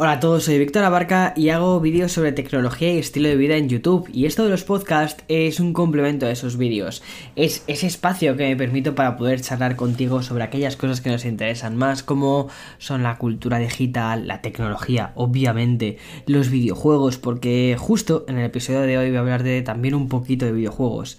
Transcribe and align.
Hola 0.00 0.12
a 0.12 0.20
todos, 0.20 0.44
soy 0.44 0.60
Víctor 0.60 0.84
Abarca 0.84 1.32
y 1.34 1.48
hago 1.48 1.80
vídeos 1.80 2.12
sobre 2.12 2.30
tecnología 2.30 2.94
y 2.94 2.98
estilo 2.98 3.28
de 3.28 3.34
vida 3.34 3.56
en 3.56 3.68
YouTube 3.68 4.08
y 4.12 4.26
esto 4.26 4.44
de 4.44 4.50
los 4.50 4.62
podcasts 4.62 5.24
es 5.26 5.58
un 5.58 5.72
complemento 5.72 6.24
a 6.24 6.30
esos 6.30 6.56
vídeos. 6.56 7.02
Es 7.34 7.64
ese 7.66 7.88
espacio 7.88 8.36
que 8.36 8.44
me 8.44 8.54
permito 8.54 8.94
para 8.94 9.16
poder 9.16 9.40
charlar 9.40 9.74
contigo 9.74 10.22
sobre 10.22 10.44
aquellas 10.44 10.76
cosas 10.76 11.00
que 11.00 11.10
nos 11.10 11.24
interesan 11.24 11.76
más 11.76 12.04
como 12.04 12.48
son 12.78 13.02
la 13.02 13.18
cultura 13.18 13.58
digital, 13.58 14.28
la 14.28 14.40
tecnología, 14.40 15.10
obviamente, 15.16 15.98
los 16.26 16.48
videojuegos 16.48 17.18
porque 17.18 17.74
justo 17.76 18.24
en 18.28 18.38
el 18.38 18.44
episodio 18.44 18.82
de 18.82 18.98
hoy 18.98 19.08
voy 19.08 19.16
a 19.16 19.20
hablar 19.20 19.42
de 19.42 19.62
también 19.62 19.96
un 19.96 20.08
poquito 20.08 20.46
de 20.46 20.52
videojuegos 20.52 21.18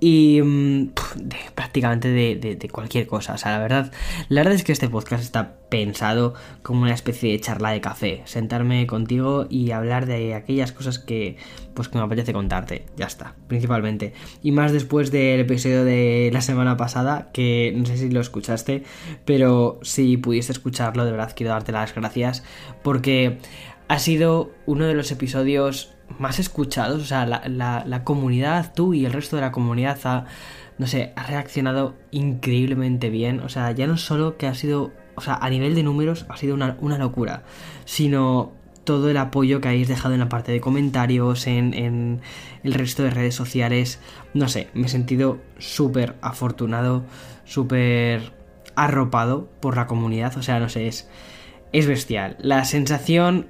y 0.00 0.40
mm, 0.42 0.92
de, 1.16 1.36
prácticamente 1.54 2.08
de, 2.08 2.68
cualquier 2.72 3.06
cosa. 3.06 3.34
O 3.34 3.38
sea, 3.38 3.52
la 3.52 3.58
verdad, 3.58 3.92
la 4.28 4.40
verdad 4.40 4.54
es 4.54 4.64
que 4.64 4.72
este 4.72 4.88
podcast 4.88 5.22
está 5.22 5.56
pensado 5.68 6.34
como 6.62 6.82
una 6.82 6.94
especie 6.94 7.32
de 7.32 7.40
charla 7.40 7.70
de 7.70 7.80
café. 7.80 8.22
Sentarme 8.24 8.86
contigo 8.86 9.46
y 9.48 9.70
hablar 9.70 10.06
de 10.06 10.34
aquellas 10.34 10.72
cosas 10.72 10.98
que, 10.98 11.36
pues, 11.74 11.88
que 11.88 11.98
me 11.98 12.04
apetece 12.04 12.32
contarte. 12.32 12.86
Ya 12.96 13.06
está, 13.06 13.36
principalmente. 13.46 14.14
Y 14.42 14.52
más 14.52 14.72
después 14.72 15.10
del 15.10 15.40
episodio 15.40 15.84
de 15.84 16.30
la 16.32 16.40
semana 16.40 16.76
pasada, 16.76 17.30
que 17.32 17.72
no 17.76 17.84
sé 17.84 17.98
si 17.98 18.10
lo 18.10 18.20
escuchaste, 18.20 18.84
pero 19.26 19.78
si 19.82 20.16
pudiste 20.16 20.52
escucharlo, 20.52 21.04
de 21.04 21.12
verdad 21.12 21.32
quiero 21.36 21.52
darte 21.52 21.72
las 21.72 21.94
gracias 21.94 22.42
porque 22.82 23.38
ha 23.88 23.98
sido 23.98 24.52
uno 24.66 24.86
de 24.86 24.94
los 24.94 25.10
episodios 25.10 25.92
más 26.18 26.38
escuchados, 26.38 27.02
o 27.02 27.04
sea, 27.04 27.26
la, 27.26 28.04
comunidad, 28.04 28.72
tú 28.74 28.94
y 28.94 29.04
el 29.04 29.12
resto 29.12 29.36
de 29.36 29.42
la 29.42 29.52
comunidad 29.52 29.98
ha, 30.04 30.26
no 30.78 30.86
sé, 30.86 31.12
ha 31.16 31.24
reaccionado 31.24 31.94
increíblemente 32.10 33.10
bien, 33.10 33.40
o 33.40 33.48
sea, 33.48 33.72
ya 33.72 33.86
no 33.86 33.96
solo 33.96 34.36
que 34.36 34.46
ha 34.46 34.54
sido, 34.54 34.92
o 35.14 35.20
sea, 35.20 35.34
a 35.34 35.48
nivel 35.50 35.74
de 35.74 35.82
números 35.82 36.26
ha 36.28 36.36
sido 36.36 36.54
una, 36.54 36.98
locura, 36.98 37.42
sino 37.84 38.52
todo 38.84 39.10
el 39.10 39.16
apoyo 39.16 39.60
que 39.60 39.68
habéis 39.68 39.88
dejado 39.88 40.14
en 40.14 40.20
la 40.20 40.28
parte 40.28 40.52
de 40.52 40.60
comentarios, 40.60 41.46
en, 41.46 41.74
en 41.74 42.20
el 42.64 42.74
resto 42.74 43.02
de 43.02 43.10
redes 43.10 43.34
sociales, 43.34 44.00
no 44.34 44.48
sé, 44.48 44.68
me 44.74 44.86
he 44.86 44.90
sentido 44.90 45.38
súper 45.58 46.16
afortunado, 46.22 47.04
súper 47.44 48.32
arropado 48.74 49.48
por 49.60 49.76
la 49.76 49.86
comunidad, 49.86 50.36
o 50.36 50.42
sea, 50.42 50.58
no 50.60 50.68
sé, 50.68 50.88
es, 50.88 51.08
es 51.72 51.86
bestial. 51.86 52.36
La 52.40 52.64
sensación 52.64 53.48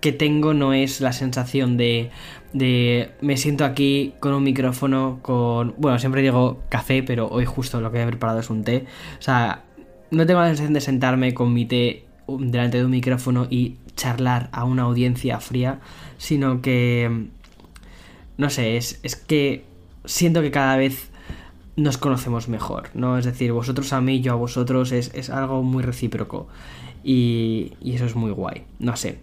que 0.00 0.12
tengo 0.12 0.54
no 0.54 0.72
es 0.72 1.00
la 1.00 1.12
sensación 1.12 1.76
de, 1.76 2.10
de 2.52 3.10
me 3.20 3.36
siento 3.36 3.64
aquí 3.64 4.14
con 4.20 4.32
un 4.32 4.42
micrófono, 4.42 5.18
con... 5.22 5.74
Bueno, 5.78 5.98
siempre 5.98 6.22
digo 6.22 6.62
café, 6.68 7.02
pero 7.02 7.28
hoy 7.28 7.44
justo 7.44 7.80
lo 7.80 7.90
que 7.90 8.02
he 8.02 8.06
preparado 8.06 8.40
es 8.40 8.50
un 8.50 8.64
té. 8.64 8.86
O 9.18 9.22
sea, 9.22 9.64
no 10.10 10.26
tengo 10.26 10.40
la 10.40 10.48
sensación 10.48 10.74
de 10.74 10.80
sentarme 10.80 11.34
con 11.34 11.52
mi 11.52 11.66
té 11.66 12.04
delante 12.28 12.78
de 12.78 12.84
un 12.84 12.90
micrófono 12.90 13.46
y 13.50 13.76
charlar 13.96 14.48
a 14.52 14.64
una 14.64 14.82
audiencia 14.82 15.40
fría, 15.40 15.80
sino 16.16 16.62
que... 16.62 17.28
No 18.36 18.50
sé, 18.50 18.76
es, 18.76 19.00
es 19.02 19.16
que 19.16 19.64
siento 20.04 20.42
que 20.42 20.52
cada 20.52 20.76
vez 20.76 21.10
nos 21.74 21.98
conocemos 21.98 22.48
mejor, 22.48 22.90
¿no? 22.94 23.18
Es 23.18 23.24
decir, 23.24 23.52
vosotros 23.52 23.92
a 23.92 24.00
mí, 24.00 24.20
yo 24.20 24.32
a 24.32 24.36
vosotros, 24.36 24.92
es, 24.92 25.12
es 25.14 25.30
algo 25.30 25.62
muy 25.62 25.82
recíproco. 25.82 26.48
Y, 27.02 27.72
y, 27.80 27.94
eso 27.94 28.04
es 28.04 28.16
muy 28.16 28.30
guay. 28.32 28.64
No 28.78 28.96
sé, 28.96 29.18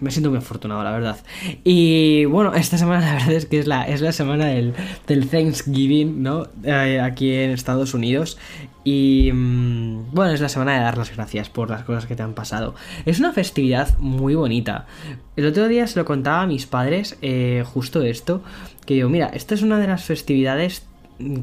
me 0.00 0.10
siento 0.10 0.30
muy 0.30 0.38
afortunado, 0.38 0.82
la 0.82 0.90
verdad. 0.92 1.16
Y 1.64 2.24
bueno, 2.26 2.54
esta 2.54 2.78
semana 2.78 3.00
la 3.06 3.12
verdad 3.14 3.32
es 3.32 3.46
que 3.46 3.58
es 3.58 3.66
la, 3.66 3.84
es 3.84 4.00
la 4.00 4.12
semana 4.12 4.46
del, 4.46 4.74
Thanksgiving, 5.06 6.22
¿no? 6.22 6.46
Eh, 6.64 7.00
aquí 7.00 7.32
en 7.34 7.50
Estados 7.50 7.94
Unidos. 7.94 8.38
Y 8.84 9.30
mm, 9.32 10.14
bueno, 10.14 10.32
es 10.32 10.40
la 10.40 10.48
semana 10.48 10.74
de 10.74 10.80
dar 10.80 10.96
las 10.96 11.14
gracias 11.14 11.50
por 11.50 11.68
las 11.70 11.84
cosas 11.84 12.06
que 12.06 12.16
te 12.16 12.22
han 12.22 12.34
pasado. 12.34 12.74
Es 13.04 13.18
una 13.18 13.32
festividad 13.32 13.98
muy 13.98 14.34
bonita. 14.34 14.86
El 15.36 15.46
otro 15.46 15.68
día 15.68 15.86
se 15.86 15.98
lo 15.98 16.04
contaba 16.04 16.42
a 16.42 16.46
mis 16.46 16.66
padres 16.66 17.18
eh, 17.20 17.64
justo 17.66 18.02
esto, 18.02 18.42
que 18.86 18.94
digo, 18.94 19.08
mira, 19.08 19.26
esta 19.26 19.54
es 19.54 19.62
una 19.62 19.78
de 19.78 19.86
las 19.86 20.04
festividades 20.04 20.86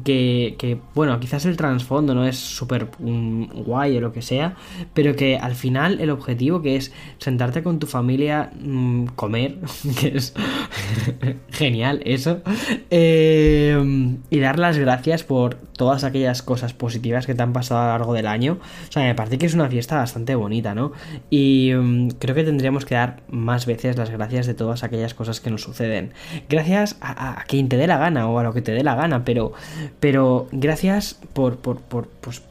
que, 0.04 0.78
bueno, 0.94 1.20
quizás 1.20 1.44
el 1.44 1.56
trasfondo 1.56 2.14
no 2.14 2.26
es 2.26 2.36
súper 2.36 2.88
mm, 2.98 3.62
guay 3.64 3.96
o 3.96 4.00
lo 4.00 4.12
que 4.12 4.22
sea, 4.22 4.56
pero 4.94 5.14
que 5.14 5.36
al 5.36 5.54
final 5.54 6.00
el 6.00 6.10
objetivo 6.10 6.62
que 6.62 6.76
es 6.76 6.92
sentarte 7.18 7.62
con 7.62 7.78
tu 7.78 7.86
familia, 7.86 8.50
mm, 8.58 9.06
comer, 9.16 9.58
que 10.00 10.16
es 10.16 10.34
genial 11.50 12.00
eso, 12.04 12.40
eh, 12.90 14.16
y 14.30 14.38
dar 14.38 14.58
las 14.58 14.78
gracias 14.78 15.24
por 15.24 15.58
todas 15.76 16.04
aquellas 16.04 16.42
cosas 16.42 16.72
positivas 16.72 17.26
que 17.26 17.34
te 17.34 17.42
han 17.42 17.52
pasado 17.52 17.80
a 17.80 17.84
lo 17.84 17.90
largo 17.92 18.14
del 18.14 18.26
año. 18.26 18.58
O 18.88 18.92
sea, 18.92 19.02
me 19.02 19.14
parece 19.14 19.38
que 19.38 19.46
es 19.46 19.54
una 19.54 19.68
fiesta 19.68 19.96
bastante 19.96 20.34
bonita, 20.34 20.74
¿no? 20.74 20.92
Y 21.30 21.72
mm, 21.74 22.08
creo 22.18 22.34
que 22.34 22.44
tendríamos 22.44 22.84
que 22.84 22.94
dar 22.94 23.20
más 23.28 23.66
veces 23.66 23.96
las 23.96 24.10
gracias 24.10 24.46
de 24.46 24.54
todas 24.54 24.82
aquellas 24.82 25.14
cosas 25.14 25.40
que 25.40 25.50
nos 25.50 25.62
suceden. 25.62 26.12
Gracias 26.48 26.96
a, 27.00 27.44
quien 27.46 27.68
te 27.68 27.76
dé 27.76 27.86
la 27.86 27.98
gana 27.98 28.28
o 28.28 28.38
a 28.38 28.42
lo 28.42 28.52
que 28.52 28.62
te 28.62 28.72
dé 28.72 28.82
la 28.82 28.94
gana, 28.94 29.24
pero 29.24 29.52
pero 30.00 30.48
gracias 30.52 31.18
por, 31.32 31.56
por, 31.58 31.80
por, 31.80 32.08
pues, 32.08 32.42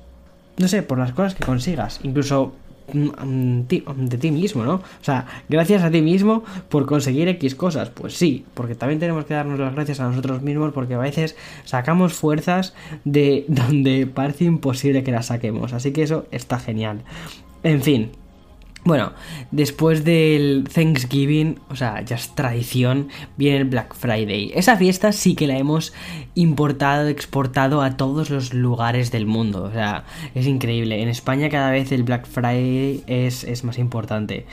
no 0.57 0.67
sé, 0.67 0.83
por 0.83 0.97
las 0.97 1.11
cosas 1.11 1.35
que 1.35 1.45
consigas. 1.45 1.99
Incluso 2.03 2.53
de 2.93 4.17
ti 4.17 4.31
mismo, 4.31 4.63
¿no? 4.63 4.75
O 4.75 5.03
sea, 5.03 5.25
gracias 5.49 5.83
a 5.83 5.91
ti 5.91 6.01
mismo 6.01 6.43
por 6.69 6.85
conseguir 6.85 7.27
X 7.29 7.55
cosas. 7.55 7.89
Pues 7.89 8.15
sí, 8.15 8.45
porque 8.53 8.75
también 8.75 8.99
tenemos 8.99 9.25
que 9.25 9.33
darnos 9.33 9.59
las 9.59 9.73
gracias 9.73 9.99
a 9.99 10.07
nosotros 10.07 10.41
mismos 10.41 10.73
porque 10.73 10.93
a 10.93 10.99
veces 10.99 11.35
sacamos 11.63 12.13
fuerzas 12.13 12.73
de 13.03 13.45
donde 13.47 14.07
parece 14.07 14.45
imposible 14.45 15.03
que 15.03 15.11
las 15.11 15.27
saquemos. 15.27 15.73
Así 15.73 15.91
que 15.91 16.03
eso 16.03 16.25
está 16.31 16.59
genial. 16.59 17.01
En 17.63 17.81
fin, 17.81 18.11
bueno, 18.85 19.13
después 19.49 20.03
del 20.05 20.69
Thanksgiving, 20.71 21.59
o 21.69 21.75
sea, 21.75 22.01
ya 22.01 22.17
es 22.17 22.35
tradición, 22.35 23.09
viene 23.35 23.57
el 23.57 23.65
Black 23.65 23.95
Friday. 23.95 24.51
Esa 24.53 24.77
fiesta 24.77 25.11
sí 25.11 25.33
que 25.33 25.47
la 25.47 25.57
hemos 25.57 25.91
importado, 26.35 27.07
exportado 27.07 27.81
a 27.81 27.97
todos 27.97 28.29
los 28.29 28.53
lugares 28.53 29.09
del 29.09 29.25
mundo. 29.25 29.63
O 29.63 29.71
sea, 29.71 30.03
es 30.35 30.45
increíble. 30.45 31.01
En 31.01 31.09
España 31.09 31.49
cada 31.49 31.71
vez 31.71 31.91
el 31.91 32.03
Black 32.03 32.27
Friday 32.27 33.03
es, 33.07 33.43
es 33.43 33.63
más 33.63 33.79
importante. 33.79 34.45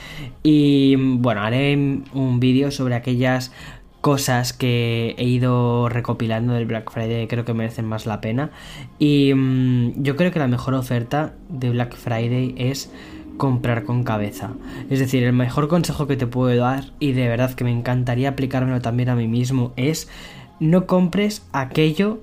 Y 0.42 0.96
bueno, 0.96 1.42
haré 1.42 1.74
un 1.74 2.40
vídeo 2.40 2.70
sobre 2.70 2.94
aquellas 2.94 3.52
cosas 4.00 4.52
que 4.52 5.14
he 5.16 5.24
ido 5.24 5.88
recopilando 5.88 6.54
del 6.54 6.66
Black 6.66 6.90
Friday 6.90 7.28
creo 7.28 7.44
que 7.44 7.52
merecen 7.52 7.84
más 7.84 8.06
la 8.06 8.22
pena. 8.22 8.50
Y 8.98 9.34
mm, 9.34 10.02
yo 10.02 10.16
creo 10.16 10.32
que 10.32 10.38
la 10.38 10.48
mejor 10.48 10.72
oferta 10.72 11.34
de 11.50 11.68
Black 11.68 11.96
Friday 11.96 12.54
es 12.56 12.90
comprar 13.42 13.82
con 13.82 14.04
cabeza. 14.04 14.50
Es 14.88 15.00
decir, 15.00 15.24
el 15.24 15.32
mejor 15.32 15.66
consejo 15.66 16.06
que 16.06 16.16
te 16.16 16.28
puedo 16.28 16.54
dar, 16.54 16.92
y 17.00 17.10
de 17.10 17.26
verdad 17.26 17.54
que 17.54 17.64
me 17.64 17.72
encantaría 17.72 18.28
aplicármelo 18.28 18.80
también 18.80 19.08
a 19.08 19.16
mí 19.16 19.26
mismo, 19.26 19.72
es 19.74 20.08
no 20.60 20.86
compres 20.86 21.44
aquello 21.52 22.20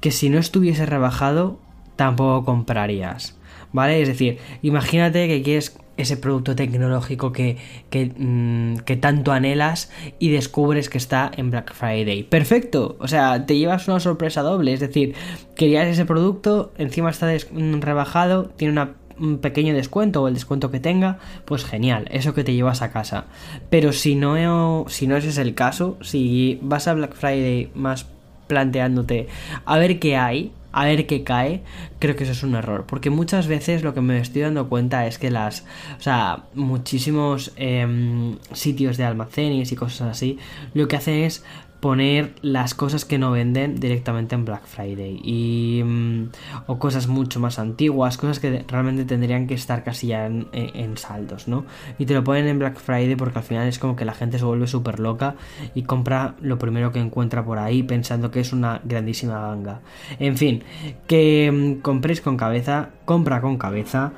que 0.00 0.12
si 0.12 0.28
no 0.28 0.38
estuviese 0.38 0.86
rebajado 0.86 1.58
tampoco 1.96 2.44
comprarías. 2.44 3.36
¿Vale? 3.72 4.00
Es 4.00 4.06
decir, 4.06 4.38
imagínate 4.62 5.26
que 5.26 5.42
quieres 5.42 5.76
ese 5.96 6.16
producto 6.16 6.54
tecnológico 6.54 7.32
que, 7.32 7.56
que, 7.90 8.12
mm, 8.16 8.84
que, 8.84 8.96
tanto 8.96 9.32
anhelas 9.32 9.90
y 10.20 10.30
descubres 10.30 10.88
que 10.88 10.98
está 10.98 11.32
en 11.36 11.50
Black 11.50 11.74
Friday. 11.74 12.22
Perfecto, 12.22 12.96
o 13.00 13.08
sea, 13.08 13.44
te 13.44 13.58
llevas 13.58 13.88
una 13.88 13.98
sorpresa 13.98 14.42
doble, 14.42 14.72
es 14.72 14.80
decir, 14.80 15.14
querías 15.56 15.88
ese 15.88 16.04
producto, 16.04 16.72
encima 16.78 17.10
está 17.10 17.26
mm, 17.26 17.80
rebajado, 17.80 18.44
tiene 18.56 18.72
una 18.72 18.99
un 19.20 19.38
pequeño 19.38 19.74
descuento 19.74 20.22
o 20.22 20.28
el 20.28 20.34
descuento 20.34 20.70
que 20.70 20.80
tenga, 20.80 21.18
pues 21.44 21.64
genial, 21.64 22.08
eso 22.10 22.34
que 22.34 22.44
te 22.44 22.54
llevas 22.54 22.82
a 22.82 22.90
casa. 22.90 23.26
Pero 23.68 23.92
si 23.92 24.16
no, 24.16 24.86
si 24.88 25.06
no 25.06 25.16
ese 25.16 25.28
es 25.28 25.38
el 25.38 25.54
caso, 25.54 25.98
si 26.00 26.58
vas 26.62 26.88
a 26.88 26.94
Black 26.94 27.14
Friday 27.14 27.70
más 27.74 28.06
planteándote 28.46 29.28
a 29.64 29.78
ver 29.78 30.00
qué 30.00 30.16
hay, 30.16 30.52
a 30.72 30.84
ver 30.84 31.06
qué 31.06 31.24
cae, 31.24 31.62
creo 31.98 32.16
que 32.16 32.24
eso 32.24 32.32
es 32.32 32.42
un 32.42 32.54
error. 32.54 32.84
Porque 32.86 33.10
muchas 33.10 33.46
veces 33.46 33.82
lo 33.82 33.94
que 33.94 34.00
me 34.00 34.18
estoy 34.18 34.42
dando 34.42 34.68
cuenta 34.68 35.06
es 35.06 35.18
que 35.18 35.30
las, 35.30 35.64
o 35.98 36.02
sea, 36.02 36.44
muchísimos 36.54 37.52
em, 37.56 38.38
sitios 38.52 38.96
de 38.96 39.04
almacenes 39.04 39.72
y 39.72 39.76
cosas 39.76 40.08
así, 40.10 40.38
lo 40.74 40.88
que 40.88 40.96
hacen 40.96 41.22
es 41.22 41.44
poner 41.80 42.34
las 42.42 42.74
cosas 42.74 43.04
que 43.04 43.18
no 43.18 43.30
venden 43.30 43.80
directamente 43.80 44.34
en 44.34 44.44
Black 44.44 44.66
Friday. 44.66 45.20
Y 45.24 45.82
mm, 45.84 46.28
o 46.66 46.78
cosas 46.78 47.08
mucho 47.08 47.40
más 47.40 47.58
antiguas 47.58 48.16
cosas 48.16 48.38
que 48.38 48.64
realmente 48.68 49.04
tendrían 49.04 49.46
que 49.46 49.54
estar 49.54 49.82
casi 49.82 50.08
ya 50.08 50.26
en, 50.26 50.96
saldos 50.96 51.48
no 51.48 51.64
y 51.98 52.06
te 52.06 52.14
lo 52.14 52.24
ponen 52.24 52.46
en 52.46 52.58
Black 52.58 52.78
Friday 52.78 53.14
porque 53.16 53.38
al 53.38 53.44
final 53.44 53.68
es 53.68 53.78
como 53.78 53.96
que 53.96 54.04
la 54.04 54.12
gente 54.12 54.38
se 54.38 54.44
vuelve 54.44 54.66
súper 54.66 54.98
loca 54.98 55.36
y 55.74 55.82
compra 55.82 56.34
lo 56.40 56.58
primero 56.58 56.92
que 56.92 56.98
encuentra 56.98 57.44
por 57.44 57.58
ahí 57.58 57.82
pensando 57.82 58.30
que 58.30 58.40
es 58.40 58.52
una 58.52 58.80
grandísima 58.84 59.40
ganga. 59.40 59.80
En 60.18 60.36
fin 60.36 60.62
que 61.06 61.50
mm, 61.50 61.80
compréis 61.80 62.20
con 62.20 62.36
cabeza 62.36 62.90
compra 63.04 63.40
con 63.40 63.56
cabeza 63.56 64.12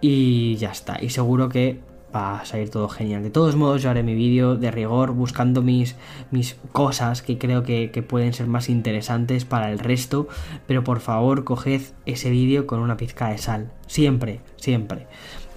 y 0.00 0.56
ya 0.56 0.70
está. 0.70 1.02
Y 1.02 1.10
seguro 1.10 1.48
que 1.48 1.80
va 2.14 2.40
a 2.40 2.44
salir 2.44 2.70
todo 2.70 2.88
genial. 2.88 3.22
De 3.22 3.30
todos 3.30 3.56
modos, 3.56 3.82
yo 3.82 3.90
haré 3.90 4.02
mi 4.02 4.14
vídeo 4.14 4.56
de 4.56 4.70
rigor 4.70 5.12
buscando 5.12 5.62
mis, 5.62 5.96
mis 6.30 6.56
cosas 6.72 7.22
que 7.22 7.38
creo 7.38 7.62
que, 7.62 7.88
pueden 8.08 8.32
ser 8.32 8.46
más 8.46 8.68
interesantes 8.68 9.44
para 9.44 9.70
el 9.70 9.78
resto. 9.78 10.28
Pero 10.66 10.84
por 10.84 11.00
favor, 11.00 11.44
coged 11.44 11.82
ese 12.06 12.30
vídeo 12.30 12.66
con 12.66 12.80
una 12.80 12.96
pizca 12.96 13.28
de 13.28 13.38
sal. 13.38 13.70
Siempre, 13.86 14.40
siempre. 14.56 15.06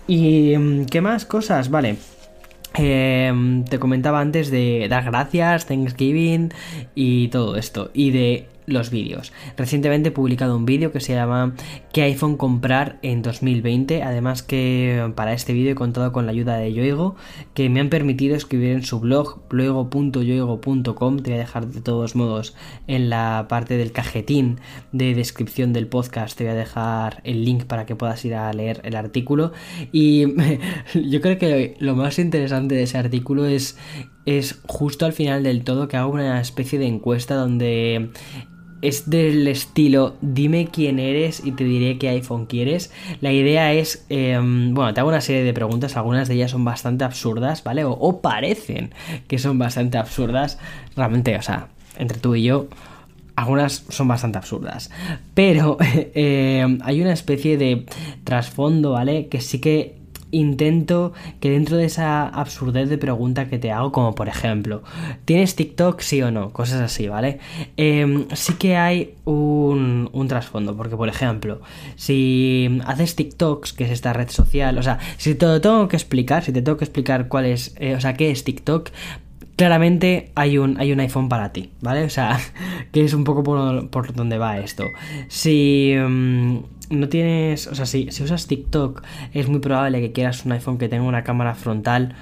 ¿Y 0.08 0.58
mm, 0.58 0.86
qué 0.86 1.02
más 1.02 1.26
cosas? 1.26 1.70
Vale. 1.70 1.98
Em, 2.74 3.66
te 3.66 3.80
comentaba 3.80 4.22
antes 4.22 4.50
de 4.50 4.88
dar 4.90 5.04
gracias, 5.04 5.66
Thanksgiving 5.66 6.54
y 6.96 7.28
todo 7.28 7.58
esto. 7.58 7.92
Y 7.94 8.12
de 8.12 8.48
los 8.72 8.90
vídeos. 8.90 9.32
Recientemente 9.58 10.10
he 10.10 10.12
publicado 10.12 10.56
un 10.56 10.66
vídeo 10.66 10.92
que 10.92 11.00
se 11.00 11.14
llama 11.14 11.56
¿Qué 11.94 12.04
iPhone 12.04 12.38
comprar 12.38 13.00
en 13.02 13.22
2020? 13.22 14.04
Además 14.04 14.44
que 14.44 15.12
para 15.16 15.34
este 15.34 15.54
vídeo 15.54 15.74
he 15.74 15.76
contado 15.76 16.12
con 16.12 16.26
la 16.26 16.32
ayuda 16.32 16.58
de 16.58 16.74
Yoigo, 16.74 17.16
que 17.54 17.70
me 17.70 17.80
han 17.80 17.90
permitido 17.90 18.36
escribir 18.36 18.72
en 18.72 18.84
su 18.84 19.00
blog, 19.00 19.42
luego.yoigo.com. 19.50 21.18
Te 21.18 21.32
voy 21.32 21.38
a 21.38 21.42
dejar 21.42 21.68
de 21.68 21.82
todos 21.82 22.16
modos 22.16 22.56
en 22.88 23.10
la 23.10 23.46
parte 23.50 23.78
del 23.78 23.92
cajetín 23.92 24.60
de 24.92 25.16
descripción 25.16 25.74
del 25.74 25.88
podcast, 25.88 26.38
te 26.38 26.46
voy 26.46 26.54
a 26.54 26.56
dejar 26.56 27.22
el 27.24 27.46
link 27.46 27.66
para 27.66 27.86
que 27.86 27.96
puedas 27.96 28.24
ir 28.26 28.36
a 28.36 28.52
leer 28.54 28.82
el 28.84 28.96
artículo. 28.96 29.52
Y 29.92 30.26
yo 31.10 31.22
creo 31.22 31.38
que 31.38 31.76
lo 31.80 31.96
más 31.96 32.20
interesante 32.20 32.76
de 32.76 32.84
ese 32.84 32.98
artículo 32.98 33.46
es 33.46 33.78
es 34.26 34.60
justo 34.68 35.06
al 35.06 35.14
final 35.14 35.44
del 35.44 35.64
todo 35.64 35.88
que 35.88 35.98
hago 35.98 36.12
una 36.12 36.40
especie 36.40 36.80
de 36.80 36.88
encuesta 36.88 37.36
donde 37.36 38.12
es 38.82 39.10
del 39.10 39.48
estilo 39.48 40.16
dime 40.22 40.68
quién 40.72 41.00
eres 41.00 41.42
y 41.46 41.52
te 41.52 41.64
diré 41.64 41.98
qué 41.98 42.10
iPhone 42.10 42.46
quieres. 42.46 42.92
La 43.22 43.32
idea 43.32 43.74
es, 43.74 44.06
em, 44.10 44.74
bueno, 44.74 44.94
te 44.94 45.00
hago 45.00 45.10
una 45.10 45.22
serie 45.22 45.44
de 45.44 45.54
preguntas, 45.54 45.98
algunas 45.98 46.28
de 46.28 46.36
ellas 46.36 46.52
son 46.52 46.66
bastante 46.66 47.04
absurdas, 47.04 47.64
¿vale? 47.64 47.84
O, 47.86 48.22
parecen 48.22 48.92
que 49.28 49.38
son 49.38 49.58
bastante 49.60 49.98
absurdas. 49.98 50.58
Realmente, 50.96 51.36
o 51.36 51.42
sea, 51.42 51.68
entre 51.98 52.20
tú 52.20 52.36
y 52.36 52.44
yo, 52.44 52.68
algunas 53.36 53.86
son 53.90 54.08
bastante 54.08 54.38
absurdas. 54.38 54.90
Pero 55.34 55.78
em, 56.16 56.80
hay 56.84 57.02
una 57.02 57.14
especie 57.14 57.58
de 57.58 57.86
trasfondo, 58.24 58.92
¿vale? 58.92 59.28
Que 59.28 59.42
sí 59.42 59.60
que 59.60 60.01
intento 60.32 61.14
que 61.40 61.50
dentro 61.52 61.78
de 61.78 61.86
esa 61.86 62.28
absurdez 62.28 62.90
de 62.90 62.98
pregunta 62.98 63.48
que 63.48 63.60
te 63.60 63.72
hago, 63.72 63.92
como 63.92 64.16
por 64.16 64.28
ejemplo, 64.28 64.84
¿tienes 65.26 65.56
TikTok 65.56 66.00
sí 66.02 66.22
o 66.22 66.32
no? 66.32 66.52
Cosas 66.52 66.82
así, 66.82 67.08
¿vale? 67.08 67.40
Em, 67.78 68.28
sí 68.34 68.54
que 68.54 68.78
hay 68.78 69.16
un, 69.26 70.10
trasfondo, 70.28 70.78
porque 70.78 70.96
por 70.96 71.10
ejemplo, 71.10 71.62
si 71.96 72.80
haces 72.86 73.16
TikToks, 73.16 73.74
que 73.74 73.84
es 73.84 73.92
esta 73.92 74.14
red 74.14 74.30
social, 74.30 74.78
o 74.78 74.84
sea, 74.84 75.00
si 75.18 75.36
te 75.36 75.60
tengo 75.60 75.88
que 75.88 75.98
explicar, 75.98 76.44
si 76.44 76.54
te 76.54 76.62
tengo 76.62 76.78
que 76.78 76.86
explicar 76.86 77.28
cuál 77.28 77.46
es, 77.46 77.76
eh, 77.80 77.96
o 77.96 78.02
sea, 78.02 78.14
qué 78.14 78.32
es 78.32 78.44
TikTok, 78.44 78.90
claramente 79.58 80.32
hay 80.36 80.58
un, 80.58 80.80
hay 80.80 80.92
un 80.94 81.00
iPhone 81.02 81.28
para 81.28 81.52
ti, 81.52 81.72
¿vale? 81.82 82.04
O 82.06 82.10
sea, 82.10 82.40
que 82.92 83.04
es 83.04 83.14
un 83.14 83.24
poco 83.24 83.44
por, 83.44 83.90
por 83.90 84.14
donde 84.14 84.38
va 84.38 84.60
esto. 84.60 84.86
Si... 85.28 85.92
Em, 85.92 86.64
no 86.92 87.10
tienes, 87.10 87.68
o 87.68 87.76
sea, 87.76 87.86
si, 87.86 88.12
si 88.12 88.24
usas 88.24 88.48
TikTok 88.48 89.02
es 89.34 89.48
muy 89.48 89.60
probable 89.60 90.02
que 90.02 90.12
quieras 90.12 90.46
un 90.46 90.52
iPhone 90.52 90.78
que 90.78 90.90
tenga 90.90 91.04
una 91.04 91.24
cámara 91.24 91.56
frontal 91.56 92.16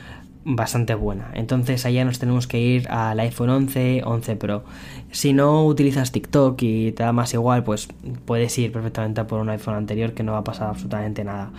bastante 0.46 0.96
buena. 0.96 1.32
Entonces 1.34 1.86
allá 1.86 2.06
nos 2.06 2.20
tenemos 2.20 2.48
que 2.48 2.60
ir 2.60 2.88
al 2.90 3.20
iPhone 3.20 3.50
11, 3.50 4.04
11 4.06 4.36
Pro. 4.38 4.64
Si 5.12 5.34
no 5.34 5.66
utilizas 5.66 6.12
TikTok 6.12 6.62
y 6.62 6.92
te 6.94 7.04
da 7.04 7.12
más 7.12 7.34
igual, 7.34 7.64
pues 7.64 7.90
puedes 8.26 8.58
ir 8.58 8.72
perfectamente 8.72 9.24
por 9.26 9.42
un 9.42 9.50
iPhone 9.50 9.76
anterior 9.76 10.14
que 10.14 10.24
no 10.24 10.34
va 10.34 10.40
a 10.40 10.44
pasar 10.44 10.70
absolutamente 10.70 11.24
nada. 11.24 11.52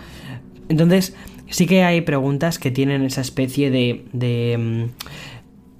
Entonces 0.69 1.15
sí 1.49 1.67
que 1.67 1.83
hay 1.83 2.01
preguntas 2.01 2.59
que 2.59 2.71
tienen 2.71 3.03
esa 3.03 3.21
especie 3.21 3.71
de... 3.71 4.05
de 4.13 4.89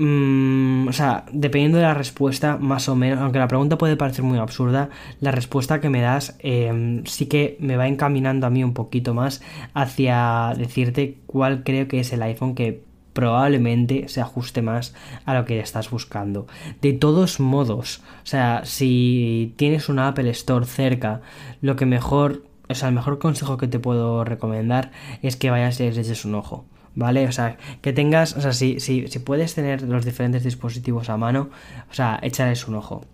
mm, 0.02 0.88
o 0.88 0.94
sea, 0.94 1.26
dependiendo 1.32 1.78
de 1.78 1.84
la 1.84 1.94
respuesta, 1.94 2.58
más 2.58 2.90
o 2.90 2.96
menos, 2.96 3.20
aunque 3.20 3.40
la 3.40 3.48
pregunta 3.48 3.78
puede 3.78 3.98
parecer 3.98 4.24
muy 4.24 4.40
absurda, 4.40 4.90
la 5.20 5.32
respuesta 5.32 5.80
que 5.80 5.90
me 5.90 6.02
das 6.02 6.36
em, 6.40 7.04
sí 7.06 7.28
que 7.28 7.58
me 7.60 7.78
va 7.78 7.88
encaminando 7.88 8.48
a 8.48 8.50
mí 8.50 8.64
un 8.64 8.74
poquito 8.74 9.14
más 9.14 9.42
hacia 9.74 10.54
decirte 10.58 11.18
cuál 11.28 11.64
creo 11.64 11.88
que 11.88 12.00
es 12.00 12.14
el 12.14 12.24
iPhone 12.24 12.56
que 12.56 12.84
probablemente 13.14 14.08
se 14.08 14.22
ajuste 14.22 14.62
más 14.62 14.94
a 15.26 15.34
lo 15.34 15.46
que 15.46 15.60
estás 15.60 15.90
buscando. 15.90 16.48
De 16.82 16.94
todos 16.94 17.40
modos, 17.40 18.02
o 18.24 18.26
sea, 18.26 18.62
si 18.66 19.54
tienes 19.58 19.90
una 19.90 20.08
Apple 20.08 20.30
Store 20.32 20.66
cerca, 20.66 21.22
lo 21.62 21.76
que 21.76 21.86
mejor, 21.86 22.44
o 22.70 22.76
sea, 22.76 22.90
el 22.90 22.96
mejor 22.96 23.20
consejo 23.20 23.58
que 23.58 23.68
te 23.68 23.80
puedo 23.80 24.24
recomendar 24.24 24.92
es 25.22 25.36
que 25.36 25.50
vayas 25.50 25.80
y 25.80 25.84
les 25.84 25.98
eches 25.98 26.26
un 26.26 26.36
ojo. 26.36 26.66
¿Vale? 26.96 27.28
O 27.28 27.32
sea, 27.32 27.58
que 27.82 27.94
tengas, 27.94 28.36
o 28.36 28.42
sea, 28.42 28.54
si, 28.54 28.80
si, 28.80 29.08
si 29.08 29.20
puedes 29.20 29.56
tener 29.56 29.82
los 29.84 30.06
diferentes 30.06 30.44
dispositivos 30.44 31.10
a 31.10 31.18
mano, 31.18 31.50
o 31.90 31.94
sea, 31.94 32.20
échales 32.22 32.68
un 32.68 32.76
ojo. 32.76 33.06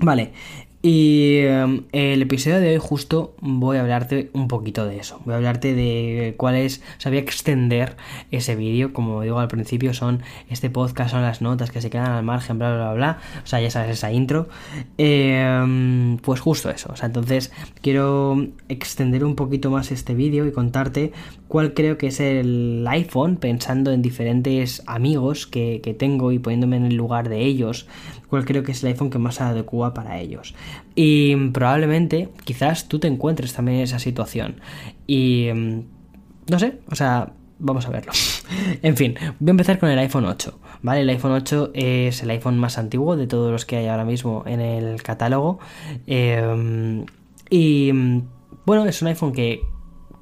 Vale, 0.00 0.32
y 0.88 1.38
em, 1.38 1.82
el 1.90 2.22
episodio 2.22 2.60
de 2.60 2.68
hoy 2.68 2.78
justo 2.78 3.34
voy 3.40 3.76
a 3.76 3.80
hablarte 3.80 4.30
un 4.34 4.46
poquito 4.46 4.86
de 4.86 4.98
eso. 4.98 5.20
Voy 5.24 5.34
a 5.34 5.36
hablarte 5.38 5.74
de 5.74 6.34
cuál 6.36 6.54
es, 6.54 6.80
o 6.96 7.00
sea, 7.00 7.10
voy 7.10 7.18
a 7.18 7.22
extender 7.22 7.96
ese 8.30 8.54
vídeo, 8.54 8.92
como 8.92 9.22
digo 9.22 9.40
al 9.40 9.48
principio, 9.48 9.94
son 9.94 10.22
este 10.48 10.70
podcast, 10.70 11.10
son 11.10 11.22
las 11.22 11.42
notas 11.42 11.72
que 11.72 11.80
se 11.80 11.90
quedan 11.90 12.12
al 12.12 12.22
margen, 12.22 12.60
bla, 12.60 12.72
bla, 12.72 12.92
bla, 12.92 13.18
O 13.42 13.46
sea, 13.48 13.60
ya 13.60 13.68
sabes 13.68 13.90
esa 13.90 14.12
intro. 14.12 14.48
Em, 14.96 16.18
pues 16.18 16.38
justo 16.38 16.70
eso. 16.70 16.92
O 16.92 16.96
sea, 16.96 17.06
entonces 17.06 17.50
quiero 17.82 18.46
extender 18.68 19.24
un 19.24 19.34
poquito 19.34 19.72
más 19.72 19.90
este 19.90 20.14
vídeo 20.14 20.46
y 20.46 20.52
contarte 20.52 21.12
cuál 21.48 21.74
creo 21.74 21.98
que 21.98 22.08
es 22.08 22.20
el 22.20 22.84
iPhone, 22.88 23.36
pensando 23.36 23.92
en 23.92 24.02
diferentes 24.02 24.82
amigos 24.86 25.46
que, 25.46 25.80
que 25.82 25.94
tengo 25.94 26.32
y 26.32 26.38
poniéndome 26.38 26.76
en 26.76 26.86
el 26.86 26.96
lugar 26.96 27.28
de 27.28 27.44
ellos, 27.44 27.86
cuál 28.28 28.44
creo 28.44 28.62
que 28.62 28.72
es 28.72 28.82
el 28.82 28.88
iPhone 28.88 29.10
que 29.10 29.18
más 29.18 29.36
se 29.36 29.44
adecua 29.44 29.94
para 29.94 30.18
ellos. 30.18 30.54
Y 30.94 31.36
probablemente, 31.50 32.28
quizás 32.44 32.88
tú 32.88 32.98
te 32.98 33.08
encuentres 33.08 33.52
también 33.52 33.78
en 33.78 33.84
esa 33.84 33.98
situación. 33.98 34.60
Y 35.06 35.48
mm, 35.54 35.80
no 36.50 36.58
sé, 36.58 36.80
o 36.90 36.94
sea, 36.94 37.32
vamos 37.58 37.86
a 37.86 37.90
verlo. 37.90 38.12
en 38.82 38.96
fin, 38.96 39.14
voy 39.38 39.48
a 39.48 39.52
empezar 39.52 39.78
con 39.78 39.88
el 39.88 39.98
iPhone 39.98 40.24
8. 40.24 40.58
¿Vale? 40.82 41.00
El 41.00 41.08
iPhone 41.08 41.32
8 41.32 41.70
es 41.74 42.22
el 42.22 42.30
iPhone 42.30 42.58
más 42.58 42.78
antiguo 42.78 43.16
de 43.16 43.26
todos 43.26 43.50
los 43.50 43.64
que 43.64 43.76
hay 43.76 43.86
ahora 43.86 44.04
mismo 44.04 44.44
en 44.46 44.60
el 44.60 45.02
catálogo. 45.02 45.58
Em, 46.06 47.06
y 47.50 47.92
mm, 47.92 48.22
bueno, 48.64 48.84
es 48.86 49.00
un 49.02 49.08
iPhone 49.08 49.32
que 49.32 49.62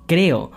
creo 0.06 0.52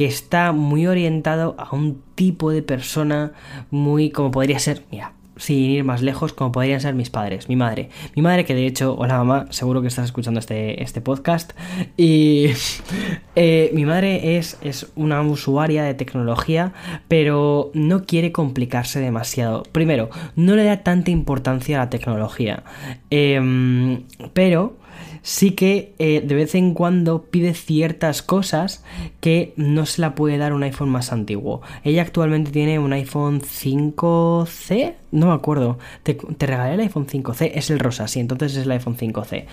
que 0.00 0.06
está 0.06 0.52
muy 0.52 0.86
orientado 0.86 1.54
a 1.58 1.74
un 1.76 2.00
tipo 2.14 2.50
de 2.50 2.62
persona 2.62 3.32
muy 3.70 4.08
como 4.08 4.30
podría 4.30 4.58
ser, 4.58 4.82
mira, 4.90 5.12
sin 5.36 5.58
ir 5.58 5.84
más 5.84 6.00
lejos, 6.00 6.32
como 6.32 6.52
podrían 6.52 6.80
ser 6.80 6.94
mis 6.94 7.10
padres, 7.10 7.50
mi 7.50 7.56
madre. 7.56 7.90
Mi 8.16 8.22
madre, 8.22 8.46
que 8.46 8.54
de 8.54 8.66
hecho, 8.66 8.96
hola 8.96 9.18
mamá, 9.18 9.44
seguro 9.50 9.82
que 9.82 9.88
estás 9.88 10.06
escuchando 10.06 10.40
este, 10.40 10.82
este 10.82 11.02
podcast. 11.02 11.52
Y 11.98 12.46
eh, 13.36 13.70
mi 13.74 13.84
madre 13.84 14.38
es, 14.38 14.56
es 14.62 14.90
una 14.96 15.20
usuaria 15.20 15.84
de 15.84 15.92
tecnología, 15.92 16.72
pero 17.06 17.70
no 17.74 18.06
quiere 18.06 18.32
complicarse 18.32 19.00
demasiado. 19.00 19.64
Primero, 19.64 20.08
no 20.34 20.56
le 20.56 20.64
da 20.64 20.78
tanta 20.78 21.10
importancia 21.10 21.76
a 21.76 21.84
la 21.84 21.90
tecnología. 21.90 22.64
Em, 23.10 24.04
pero 24.32 24.78
sí 25.22 25.52
que 25.52 25.94
eh, 25.98 26.22
de 26.24 26.34
vez 26.34 26.54
en 26.54 26.74
cuando 26.74 27.24
pide 27.24 27.54
ciertas 27.54 28.22
cosas 28.22 28.84
que 29.20 29.52
no 29.56 29.86
se 29.86 30.00
la 30.00 30.14
puede 30.14 30.38
dar 30.38 30.52
un 30.52 30.62
iPhone 30.62 30.88
más 30.88 31.12
antiguo. 31.12 31.62
Ella 31.84 32.02
actualmente 32.02 32.50
tiene 32.50 32.78
un 32.78 32.92
iPhone 32.92 33.40
5C, 33.40 34.94
no 35.12 35.26
me 35.26 35.32
acuerdo. 35.32 35.78
Te, 36.02 36.18
regalé 36.38 36.74
el 36.74 36.80
iPhone 36.80 37.06
5C, 37.06 37.52
es 37.54 37.70
el 37.70 37.78
rosa, 37.78 38.08
sí, 38.08 38.20
entonces 38.20 38.56
es 38.56 38.64
el 38.64 38.70
iPhone 38.72 38.96
5C. 38.96 39.44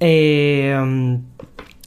Eh, 0.00 1.18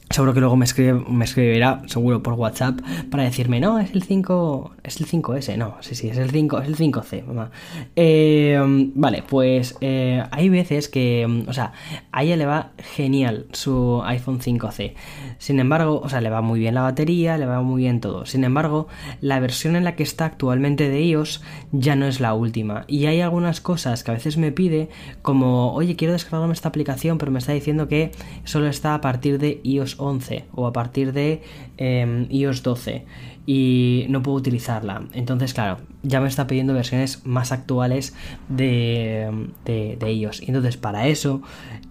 Seguro 0.08 0.32
que 0.32 0.40
luego 0.40 0.56
me, 0.56 0.64
escribe, 0.64 1.04
me 1.08 1.24
escribirá, 1.24 1.82
seguro 1.86 2.22
por 2.22 2.34
WhatsApp, 2.34 2.78
para 3.10 3.24
decirme, 3.24 3.58
no, 3.58 3.80
es 3.80 3.92
el 3.92 4.04
5, 4.04 4.76
es 4.84 5.00
el 5.00 5.06
5S, 5.06 5.56
no, 5.58 5.76
sí, 5.80 5.96
sí, 5.96 6.08
es 6.08 6.16
el 6.16 6.30
5, 6.30 6.60
es 6.60 6.68
el 6.68 6.76
5C, 6.76 7.24
mamá. 7.24 7.50
Eh, 7.96 8.56
vale, 8.94 9.24
pues 9.28 9.76
eh, 9.80 10.22
hay 10.30 10.48
veces 10.48 10.88
que, 10.88 11.44
o 11.48 11.52
sea, 11.52 11.72
a 12.12 12.22
ella 12.22 12.36
le 12.36 12.46
va 12.46 12.70
genial 12.78 13.46
su 13.52 14.00
iPhone 14.04 14.38
5C. 14.38 14.94
Sin 15.38 15.58
embargo, 15.58 16.00
o 16.02 16.08
sea, 16.08 16.20
le 16.20 16.30
va 16.30 16.40
muy 16.40 16.60
bien 16.60 16.74
la 16.74 16.82
batería, 16.82 17.36
le 17.36 17.46
va 17.46 17.60
muy 17.62 17.82
bien 17.82 18.00
todo. 18.00 18.26
Sin 18.26 18.44
embargo, 18.44 18.86
la 19.20 19.40
versión 19.40 19.74
en 19.74 19.82
la 19.82 19.96
que 19.96 20.04
está 20.04 20.26
actualmente 20.26 20.88
de 20.88 21.02
iOS 21.02 21.42
ya 21.72 21.96
no 21.96 22.06
es 22.06 22.20
la 22.20 22.32
última. 22.32 22.84
Y 22.86 23.06
hay 23.06 23.22
algunas 23.22 23.60
cosas 23.60 24.04
que 24.04 24.12
a 24.12 24.14
veces 24.14 24.36
me 24.36 24.52
pide, 24.52 24.88
como, 25.22 25.74
oye, 25.74 25.96
quiero 25.96 26.12
descargarme 26.12 26.54
esta 26.54 26.68
aplicación, 26.68 27.18
pero 27.18 27.32
me 27.32 27.40
está 27.40 27.52
diciendo 27.52 27.88
que 27.88 28.12
solo 28.44 28.68
está 28.68 28.94
a 28.94 29.00
partir 29.00 29.40
de 29.40 29.60
iOS 29.64 29.95
11 29.98 30.44
o 30.54 30.66
a 30.66 30.72
partir 30.72 31.12
de 31.12 31.40
em, 31.78 32.26
iOS 32.30 32.60
12 32.60 33.02
y 33.46 34.06
no 34.08 34.22
puedo 34.22 34.36
utilizarla. 34.36 35.04
Entonces, 35.12 35.54
claro, 35.54 35.78
ya 36.02 36.20
me 36.20 36.26
está 36.26 36.48
pidiendo 36.48 36.74
versiones 36.74 37.24
más 37.24 37.52
actuales 37.52 38.14
de, 38.48 39.30
de, 39.64 39.96
ellos. 40.02 40.42
Entonces, 40.44 40.76
para 40.76 41.06
eso 41.06 41.42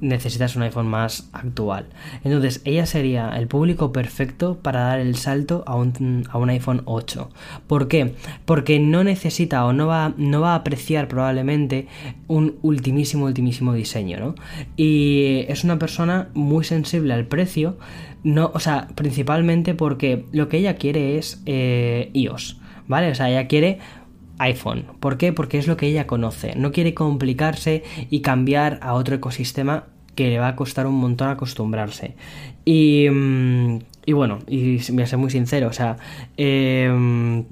necesitas 0.01 0.57
un 0.57 0.63
iPhone 0.63 0.87
más 0.87 1.29
actual. 1.31 1.85
Entonces, 2.25 2.61
ella 2.65 2.85
sería 2.85 3.29
el 3.37 3.47
público 3.47 3.93
perfecto 3.93 4.59
para 4.61 4.81
dar 4.81 4.99
el 4.99 5.15
salto 5.15 5.63
a 5.65 5.75
un, 5.75 6.27
a 6.29 6.37
un 6.37 6.49
iPhone 6.49 6.81
8. 6.85 7.29
¿Por 7.67 7.87
qué? 7.87 8.15
Porque 8.43 8.79
no 8.79 9.05
necesita 9.05 9.65
o 9.65 9.71
no 9.71 9.87
va, 9.87 10.13
no 10.17 10.41
va 10.41 10.51
a 10.51 10.55
apreciar 10.55 11.07
probablemente 11.07 11.87
un 12.27 12.55
ultimísimo, 12.61 13.25
ultimísimo 13.25 13.73
diseño, 13.73 14.19
¿no? 14.19 14.35
Y 14.75 15.45
es 15.47 15.63
una 15.63 15.79
persona 15.79 16.29
muy 16.33 16.65
sensible 16.65 17.13
al 17.13 17.25
precio. 17.25 17.77
No, 18.25 18.51
o 18.53 18.59
sea, 18.59 18.87
principalmente 18.95 19.75
porque 19.75 20.25
lo 20.31 20.49
que 20.49 20.57
ella 20.57 20.75
quiere 20.75 21.17
es 21.17 21.41
eh, 21.45 22.09
iOS. 22.13 22.59
¿vale? 22.87 23.11
O 23.11 23.15
sea, 23.15 23.29
ella 23.29 23.47
quiere 23.47 23.79
iPhone. 24.39 24.85
¿Por 24.99 25.17
qué? 25.17 25.31
Porque 25.31 25.57
es 25.57 25.67
lo 25.67 25.77
que 25.77 25.87
ella 25.87 26.07
conoce. 26.07 26.55
No 26.55 26.71
quiere 26.71 26.93
complicarse 26.93 27.83
y 28.09 28.21
cambiar 28.21 28.79
a 28.81 28.93
otro 28.93 29.15
ecosistema 29.15 29.85
que 30.15 30.29
le 30.29 30.39
va 30.39 30.49
a 30.49 30.55
costar 30.55 30.87
un 30.87 30.95
montón 30.95 31.29
acostumbrarse. 31.29 32.15
Y, 32.65 33.07
mm, 33.09 33.79
y 34.05 34.13
bueno, 34.13 34.39
y 34.47 34.77
voy 34.91 35.03
a 35.03 35.07
ser 35.07 35.19
muy 35.19 35.29
sincero, 35.29 35.67
o 35.67 35.73
sea, 35.73 35.97
eh, 36.37 37.43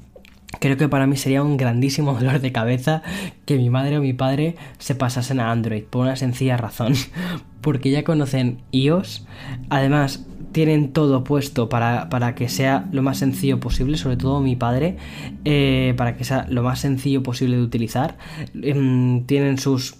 Creo 0.59 0.77
que 0.77 0.87
para 0.87 1.07
mí 1.07 1.17
sería 1.17 1.43
un 1.43 1.57
grandísimo 1.57 2.13
dolor 2.19 2.39
de 2.39 2.51
cabeza 2.51 3.01
que 3.45 3.57
mi 3.57 3.69
madre 3.69 3.97
o 3.97 4.01
mi 4.01 4.13
padre 4.13 4.55
se 4.77 4.95
pasasen 4.95 5.39
a 5.39 5.51
Android, 5.51 5.83
por 5.83 6.03
una 6.03 6.15
sencilla 6.15 6.57
razón. 6.57 6.93
Porque 7.61 7.91
ya 7.91 8.03
conocen 8.03 8.61
iOS, 8.71 9.25
además 9.69 10.25
tienen 10.53 10.93
todo 10.93 11.23
puesto 11.23 11.67
para, 11.67 12.35
que 12.35 12.47
sea 12.47 12.85
lo 12.91 13.01
más 13.01 13.17
sencillo 13.17 13.59
posible, 13.59 13.97
sobre 13.97 14.15
todo 14.15 14.39
mi 14.39 14.55
padre, 14.55 14.97
eh, 15.43 15.93
para 15.97 16.15
que 16.15 16.23
sea 16.23 16.45
lo 16.49 16.63
más 16.63 16.79
sencillo 16.79 17.23
posible 17.23 17.57
de 17.57 17.63
utilizar. 17.63 18.17
Em, 18.61 19.25
tienen 19.25 19.57
sus, 19.57 19.95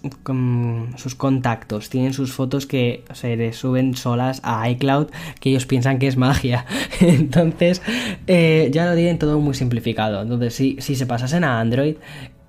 sus 0.96 1.14
contactos, 1.14 1.90
tienen 1.90 2.14
sus 2.14 2.32
fotos 2.32 2.66
que 2.66 3.04
se 3.12 3.36
les 3.36 3.56
suben 3.56 3.94
solas 3.96 4.40
a 4.44 4.70
iCloud, 4.70 5.08
que 5.40 5.50
ellos 5.50 5.66
piensan 5.66 5.98
que 5.98 6.06
es 6.06 6.16
magia. 6.16 6.64
Entonces, 7.00 7.82
eh, 8.26 8.70
ya 8.72 8.86
lo 8.86 8.94
tienen 8.94 9.18
todo 9.18 9.40
muy 9.40 9.54
simplificado. 9.54 10.22
Entonces, 10.22 10.54
si, 10.54 10.76
si 10.78 10.94
se 10.94 11.04
pasasen 11.04 11.44
a 11.44 11.60
Android, 11.60 11.96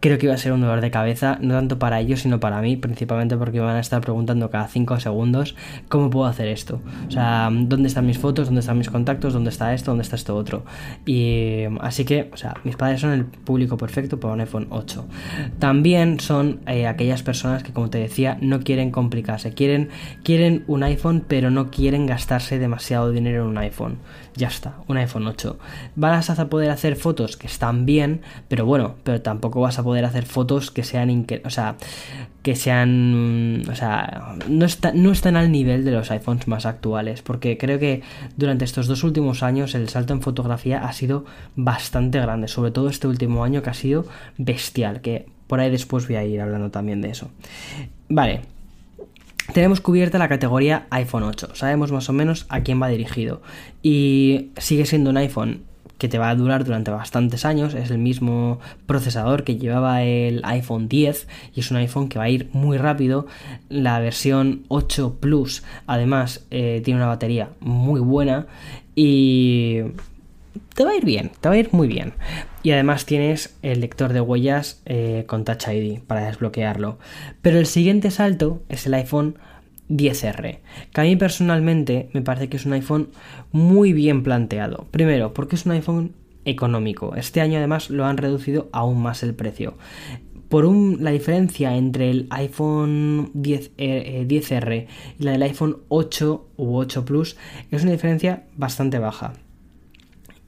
creo 0.05 0.19
que 0.19 0.27
iba 0.27 0.35
a 0.35 0.37
ser 0.37 0.51
un 0.51 0.61
dolor 0.61 0.81
de 0.81 0.91
cabeza, 0.91 1.39
no 1.41 1.55
tanto 1.55 1.79
para 1.79 1.99
ellos, 1.99 2.19
sino 2.19 2.39
para 2.39 2.61
mí, 2.61 2.77
principalmente 2.77 3.37
porque 3.37 3.59
me 3.59 3.65
van 3.65 3.77
a 3.77 3.79
estar 3.79 4.01
preguntando 4.01 4.51
cada 4.51 4.67
5 4.67 4.99
segundos 4.99 5.55
cómo 5.89 6.11
puedo 6.11 6.27
hacer 6.27 6.47
esto. 6.47 6.79
O 7.07 7.11
sea, 7.11 7.49
¿dónde 7.51 7.87
están 7.87 8.05
mis 8.05 8.19
fotos? 8.19 8.45
¿Dónde 8.45 8.59
están 8.59 8.77
mis 8.77 8.91
contactos? 8.91 9.33
¿Dónde 9.33 9.49
está 9.49 9.73
esto? 9.73 9.89
¿Dónde 9.89 10.03
está 10.03 10.15
esto 10.15 10.35
otro? 10.35 10.63
Y 11.07 11.63
así 11.81 12.05
que, 12.05 12.29
o 12.31 12.37
sea, 12.37 12.53
mis 12.63 12.75
padres 12.75 13.01
son 13.01 13.13
el 13.13 13.25
público 13.25 13.77
perfecto 13.77 14.19
para 14.19 14.35
un 14.35 14.41
iPhone 14.41 14.67
8. 14.69 15.07
También 15.57 16.19
son 16.19 16.59
eh, 16.67 16.85
aquellas 16.85 17.23
personas 17.23 17.63
que, 17.63 17.73
como 17.73 17.89
te 17.89 17.97
decía, 17.97 18.37
no 18.41 18.59
quieren 18.59 18.91
complicarse. 18.91 19.55
Quieren, 19.55 19.89
quieren 20.21 20.65
un 20.67 20.83
iPhone, 20.83 21.25
pero 21.27 21.49
no 21.49 21.71
quieren 21.71 22.05
gastarse 22.05 22.59
demasiado 22.59 23.09
dinero 23.09 23.41
en 23.41 23.49
un 23.49 23.57
iPhone. 23.57 23.97
Ya 24.35 24.49
está, 24.49 24.75
un 24.87 24.97
iPhone 24.97 25.25
8. 25.25 25.57
Vas 25.95 26.29
a 26.29 26.49
poder 26.49 26.69
hacer 26.69 26.95
fotos 26.95 27.37
que 27.37 27.47
están 27.47 27.85
bien, 27.85 28.21
pero 28.49 28.65
bueno, 28.65 28.95
pero 29.03 29.21
tampoco 29.21 29.61
vas 29.61 29.79
a 29.79 29.83
poder 29.83 29.94
hacer 30.03 30.25
fotos 30.25 30.71
que 30.71 30.83
sean, 30.83 31.25
o 31.45 31.49
sea, 31.49 31.77
que 32.41 32.55
sean, 32.55 33.63
o 33.69 33.75
sea, 33.75 34.35
no, 34.49 34.65
no 34.93 35.11
están 35.11 35.35
al 35.37 35.51
nivel 35.51 35.85
de 35.85 35.91
los 35.91 36.11
iPhones 36.11 36.47
más 36.47 36.65
actuales, 36.65 37.21
porque 37.21 37.57
creo 37.57 37.79
que 37.79 38.01
durante 38.35 38.65
estos 38.65 38.87
dos 38.87 39.03
últimos 39.03 39.43
años 39.43 39.73
el 39.75 39.87
salto 39.87 40.13
en 40.13 40.21
fotografía 40.21 40.85
ha 40.85 40.91
sido 40.91 41.25
bastante 41.55 42.19
grande, 42.19 42.47
sobre 42.47 42.71
todo 42.71 42.89
este 42.89 43.07
último 43.07 43.43
año 43.43 43.61
que 43.61 43.69
ha 43.69 43.73
sido 43.73 44.05
bestial, 44.37 45.01
que 45.01 45.27
por 45.47 45.59
ahí 45.59 45.71
después 45.71 46.07
voy 46.07 46.17
a 46.17 46.25
ir 46.25 46.41
hablando 46.41 46.71
también 46.71 47.01
de 47.01 47.11
eso. 47.11 47.29
Vale, 48.09 48.41
tenemos 49.53 49.79
cubierta 49.79 50.17
la 50.17 50.27
categoría 50.27 50.87
iPhone 50.89 51.23
8, 51.23 51.51
sabemos 51.53 51.91
más 51.91 52.09
o 52.09 52.13
menos 52.13 52.45
a 52.49 52.61
quién 52.61 52.81
va 52.81 52.89
dirigido 52.89 53.41
y 53.81 54.49
sigue 54.57 54.85
siendo 54.85 55.11
un 55.11 55.17
iPhone 55.17 55.61
que 55.97 56.07
te 56.07 56.17
va 56.17 56.29
a 56.29 56.35
durar 56.35 56.65
durante 56.65 56.91
bastantes 56.91 57.45
años, 57.45 57.73
es 57.73 57.91
el 57.91 57.97
mismo 57.97 58.59
procesador 58.85 59.43
que 59.43 59.57
llevaba 59.57 60.03
el 60.03 60.41
iPhone 60.43 60.87
10 60.87 61.27
y 61.55 61.59
es 61.59 61.71
un 61.71 61.77
iPhone 61.77 62.09
que 62.09 62.19
va 62.19 62.25
a 62.25 62.29
ir 62.29 62.49
muy 62.53 62.77
rápido, 62.77 63.27
la 63.69 63.99
versión 63.99 64.63
8 64.67 65.17
Plus 65.19 65.63
además 65.87 66.45
eh, 66.51 66.81
tiene 66.83 66.99
una 66.99 67.07
batería 67.07 67.49
muy 67.59 67.99
buena 67.99 68.47
y 68.95 69.81
te 70.73 70.85
va 70.85 70.91
a 70.91 70.95
ir 70.95 71.05
bien, 71.05 71.31
te 71.39 71.49
va 71.49 71.55
a 71.55 71.57
ir 71.57 71.69
muy 71.71 71.87
bien. 71.87 72.13
Y 72.63 72.71
además 72.71 73.05
tienes 73.05 73.55
el 73.61 73.81
lector 73.81 74.11
de 74.13 74.21
huellas 74.21 74.81
eh, 74.85 75.23
con 75.27 75.45
Touch 75.45 75.67
ID 75.67 75.99
para 75.99 76.25
desbloquearlo. 76.25 76.97
Pero 77.41 77.59
el 77.59 77.65
siguiente 77.65 78.09
salto 78.11 78.61
es 78.69 78.85
el 78.87 78.93
iPhone 78.95 79.37
10R, 79.89 80.59
que 80.93 81.01
a 81.01 81.03
mí 81.03 81.15
personalmente 81.15 82.09
me 82.13 82.21
parece 82.21 82.49
que 82.49 82.57
es 82.57 82.65
un 82.65 82.73
iPhone 82.73 83.09
muy 83.51 83.93
bien 83.93 84.23
planteado. 84.23 84.87
Primero, 84.91 85.33
porque 85.33 85.55
es 85.55 85.65
un 85.65 85.73
iPhone 85.73 86.13
económico. 86.45 87.15
Este 87.15 87.41
año 87.41 87.57
además 87.57 87.89
lo 87.89 88.05
han 88.05 88.17
reducido 88.17 88.69
aún 88.71 89.01
más 89.01 89.23
el 89.23 89.33
precio. 89.33 89.77
Por 90.49 90.65
un, 90.65 91.03
la 91.03 91.11
diferencia 91.11 91.75
entre 91.75 92.09
el 92.09 92.27
iPhone 92.29 93.31
10, 93.33 93.71
eh, 93.77 94.25
10R 94.27 94.71
eh, 94.71 94.87
y 95.19 95.23
la 95.23 95.31
del 95.31 95.41
iPhone 95.43 95.77
8 95.89 96.47
u 96.57 96.77
8 96.77 97.05
Plus 97.05 97.35
es 97.71 97.83
una 97.83 97.91
diferencia 97.91 98.43
bastante 98.55 98.99
baja. 98.99 99.33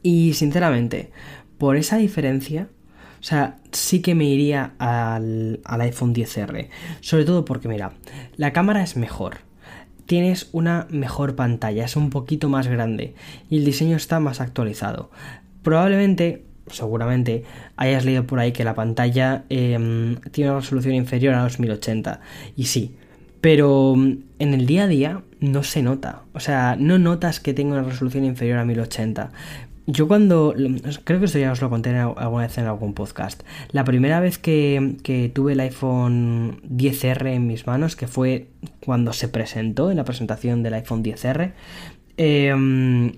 Y 0.03 0.33
sinceramente, 0.33 1.11
por 1.57 1.75
esa 1.75 1.97
diferencia, 1.97 2.69
o 3.19 3.23
sea, 3.23 3.57
sí 3.71 4.01
que 4.01 4.15
me 4.15 4.25
iría 4.25 4.73
al, 4.79 5.59
iPhone 5.65 6.13
10R. 6.13 6.69
Sobre 7.01 7.25
todo 7.25 7.45
porque, 7.45 7.67
mira, 7.67 7.93
la 8.35 8.53
cámara 8.53 8.83
es 8.83 8.95
mejor. 8.95 9.39
Tienes 10.05 10.49
una 10.51 10.87
mejor 10.89 11.35
pantalla, 11.35 11.83
es 11.83 11.95
un 11.95 12.09
poquito 12.09 12.47
más 12.47 12.67
grande 12.67 13.13
y 13.49 13.57
el 13.57 13.65
diseño 13.65 13.97
está 13.97 14.19
más 14.19 14.39
actualizado. 14.39 15.11
Probablemente, 15.63 16.45
seguramente, 16.67 17.43
hayas 17.75 18.05
leído 18.05 18.25
por 18.25 18.39
ahí 18.39 18.53
que 18.53 18.63
la 18.63 18.73
pantalla 18.73 19.43
em, 19.49 20.15
tiene 20.31 20.51
una 20.51 20.61
resolución 20.61 20.95
inferior 20.95 21.33
a 21.33 21.43
los 21.43 21.59
1080. 21.59 22.21
Y 22.55 22.65
sí, 22.65 22.95
pero 23.41 23.95
mm, 23.95 24.17
en 24.39 24.53
el 24.53 24.65
día 24.65 24.83
a 24.83 24.87
día 24.87 25.21
no 25.39 25.63
se 25.63 25.83
nota. 25.83 26.21
O 26.33 26.39
sea, 26.39 26.75
no 26.79 26.97
notas 26.99 27.39
que 27.39 27.53
tenga 27.53 27.73
una 27.73 27.83
resolución 27.83 28.23
inferior 28.25 28.59
a 28.59 28.65
1080. 28.65 29.31
Yo 29.89 30.09
cuando, 30.09 30.53
creo 31.05 31.19
que 31.19 31.25
esto 31.25 31.39
ya 31.39 31.53
os 31.53 31.61
lo 31.61 31.69
conté 31.69 31.95
alguna 31.97 32.43
vez 32.43 32.57
en 32.57 32.65
algún 32.65 32.93
podcast, 32.93 33.43
la 33.71 33.85
primera 33.85 34.19
vez 34.19 34.37
que, 34.37 35.31
tuve 35.33 35.53
el 35.53 35.61
iPhone 35.61 36.61
10R 36.63 37.33
en 37.33 37.47
mis 37.47 37.65
manos, 37.65 37.95
que 37.95 38.07
fue 38.07 38.47
cuando 38.81 39.13
se 39.13 39.29
presentó 39.29 39.89
en 39.89 39.95
la 39.95 40.03
presentación 40.03 40.61
del 40.61 40.73
iPhone 40.73 41.05
10R, 41.05 41.53
em, 42.17 43.13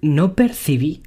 no 0.00 0.34
percibí 0.34 1.02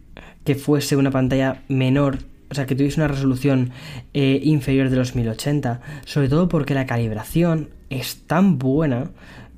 que 0.45 0.55
fuese 0.55 0.95
una 0.95 1.11
pantalla 1.11 1.63
menor 1.67 2.19
o 2.49 2.53
sea, 2.55 2.65
que 2.65 2.75
tuviese 2.75 3.01
una 3.01 3.09
resolución 3.09 3.71
eh, 4.13 4.39
inferior 4.43 4.89
de 4.89 4.95
los 4.95 5.15
1080, 5.15 5.81
sobre 6.05 6.29
todo 6.29 6.47
porque 6.47 6.73
la 6.73 6.85
calibración 6.85 7.71
es 7.89 8.21
tan 8.27 8.59
buena 8.59 9.09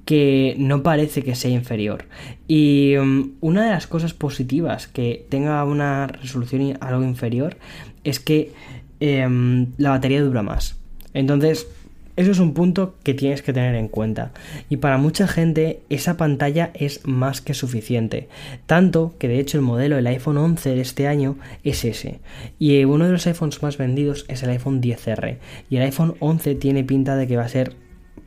que 0.07 0.55
no 0.57 0.83
parece 0.83 1.21
que 1.21 1.35
sea 1.35 1.51
inferior. 1.51 2.05
Y 2.47 2.95
um, 2.95 3.33
una 3.41 3.65
de 3.65 3.71
las 3.71 3.87
cosas 3.87 4.13
positivas 4.13 4.87
que 4.87 5.25
tenga 5.27 5.61
una 5.65 6.07
resolución 6.07 6.77
algo 6.79 7.03
inferior 7.03 7.57
es 8.05 8.21
que 8.21 8.53
em, 9.01 9.67
la 9.77 9.89
batería 9.89 10.23
dura 10.23 10.43
más. 10.43 10.77
Entonces, 11.13 11.67
eso 12.15 12.31
es 12.31 12.39
un 12.39 12.53
punto 12.53 12.95
que 13.03 13.13
tienes 13.13 13.41
que 13.41 13.51
tener 13.51 13.75
en 13.75 13.89
cuenta. 13.89 14.31
Y 14.69 14.77
para 14.77 14.97
mucha 14.97 15.27
gente 15.27 15.81
esa 15.89 16.15
pantalla 16.15 16.71
es 16.73 17.05
más 17.05 17.41
que 17.41 17.53
suficiente. 17.53 18.29
Tanto 18.65 19.13
que 19.19 19.27
de 19.27 19.41
hecho 19.41 19.57
el 19.57 19.63
modelo 19.65 19.97
del 19.97 20.07
iPhone 20.07 20.37
11 20.37 20.69
de 20.69 20.81
este 20.81 21.09
año 21.09 21.37
es 21.65 21.83
ese. 21.83 22.21
Y 22.59 22.81
uno 22.85 23.07
de 23.07 23.11
los 23.11 23.27
iPhones 23.27 23.61
más 23.61 23.77
vendidos 23.77 24.23
es 24.29 24.41
el 24.41 24.51
iPhone 24.51 24.81
10R. 24.81 25.35
Y 25.69 25.75
el 25.75 25.81
iPhone 25.81 26.15
11 26.21 26.55
tiene 26.55 26.85
pinta 26.85 27.17
de 27.17 27.27
que 27.27 27.35
va 27.35 27.43
a 27.43 27.49
ser 27.49 27.75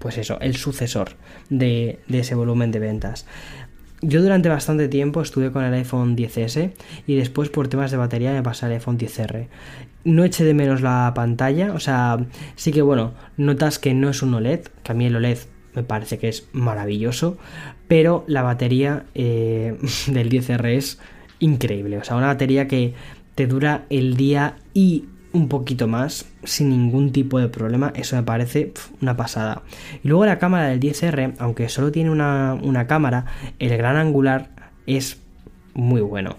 pues 0.00 0.18
eso, 0.18 0.40
el 0.40 0.56
sucesor 0.56 1.10
de, 1.50 2.00
ese 2.08 2.34
volumen 2.34 2.72
de 2.72 2.80
ventas. 2.80 3.26
Yo 4.02 4.22
durante 4.22 4.48
bastante 4.48 4.88
tiempo 4.88 5.20
estuve 5.20 5.52
con 5.52 5.62
el 5.62 5.74
iPhone 5.74 6.16
10S 6.16 6.72
y 7.06 7.16
después 7.16 7.50
por 7.50 7.68
temas 7.68 7.90
de 7.90 7.98
batería 7.98 8.32
me 8.32 8.42
pasé 8.42 8.66
al 8.66 8.72
iPhone 8.72 8.98
10R. 8.98 9.46
No 10.04 10.24
eché 10.24 10.42
de 10.44 10.54
menos 10.54 10.80
la 10.80 11.12
pantalla, 11.14 11.74
o 11.74 11.80
sea, 11.80 12.18
sí 12.56 12.72
que 12.72 12.80
bueno, 12.80 13.12
notas 13.36 13.78
que 13.78 13.92
no 13.92 14.08
es 14.08 14.22
un 14.22 14.32
OLED, 14.32 14.60
que 14.82 14.92
a 14.92 14.94
mí 14.94 15.04
el 15.04 15.16
OLED 15.16 15.38
me 15.74 15.82
parece 15.82 16.18
que 16.18 16.30
es 16.30 16.48
maravilloso, 16.52 17.36
pero 17.86 18.24
la 18.26 18.40
batería 18.40 19.04
eh, 19.14 19.76
del 20.06 20.30
10R 20.30 20.66
es 20.70 20.98
increíble, 21.38 21.98
o 21.98 22.04
sea, 22.04 22.16
una 22.16 22.28
batería 22.28 22.66
que 22.66 22.94
te 23.34 23.46
dura 23.46 23.84
el 23.90 24.16
día 24.16 24.56
y 24.72 25.04
un 25.32 25.48
poquito 25.48 25.86
más 25.86 26.26
sin 26.44 26.70
ningún 26.70 27.12
tipo 27.12 27.38
de 27.38 27.48
problema. 27.48 27.92
Eso 27.94 28.16
me 28.16 28.22
parece 28.22 28.72
una 29.00 29.16
pasada. 29.16 29.62
Y 30.02 30.08
luego 30.08 30.26
la 30.26 30.38
cámara 30.38 30.68
del 30.68 30.80
10R, 30.80 31.34
aunque 31.38 31.68
solo 31.68 31.92
tiene 31.92 32.10
una, 32.10 32.58
una 32.62 32.86
cámara, 32.86 33.26
el 33.58 33.76
gran 33.76 33.96
angular 33.96 34.50
es 34.86 35.20
muy 35.74 36.00
bueno 36.00 36.36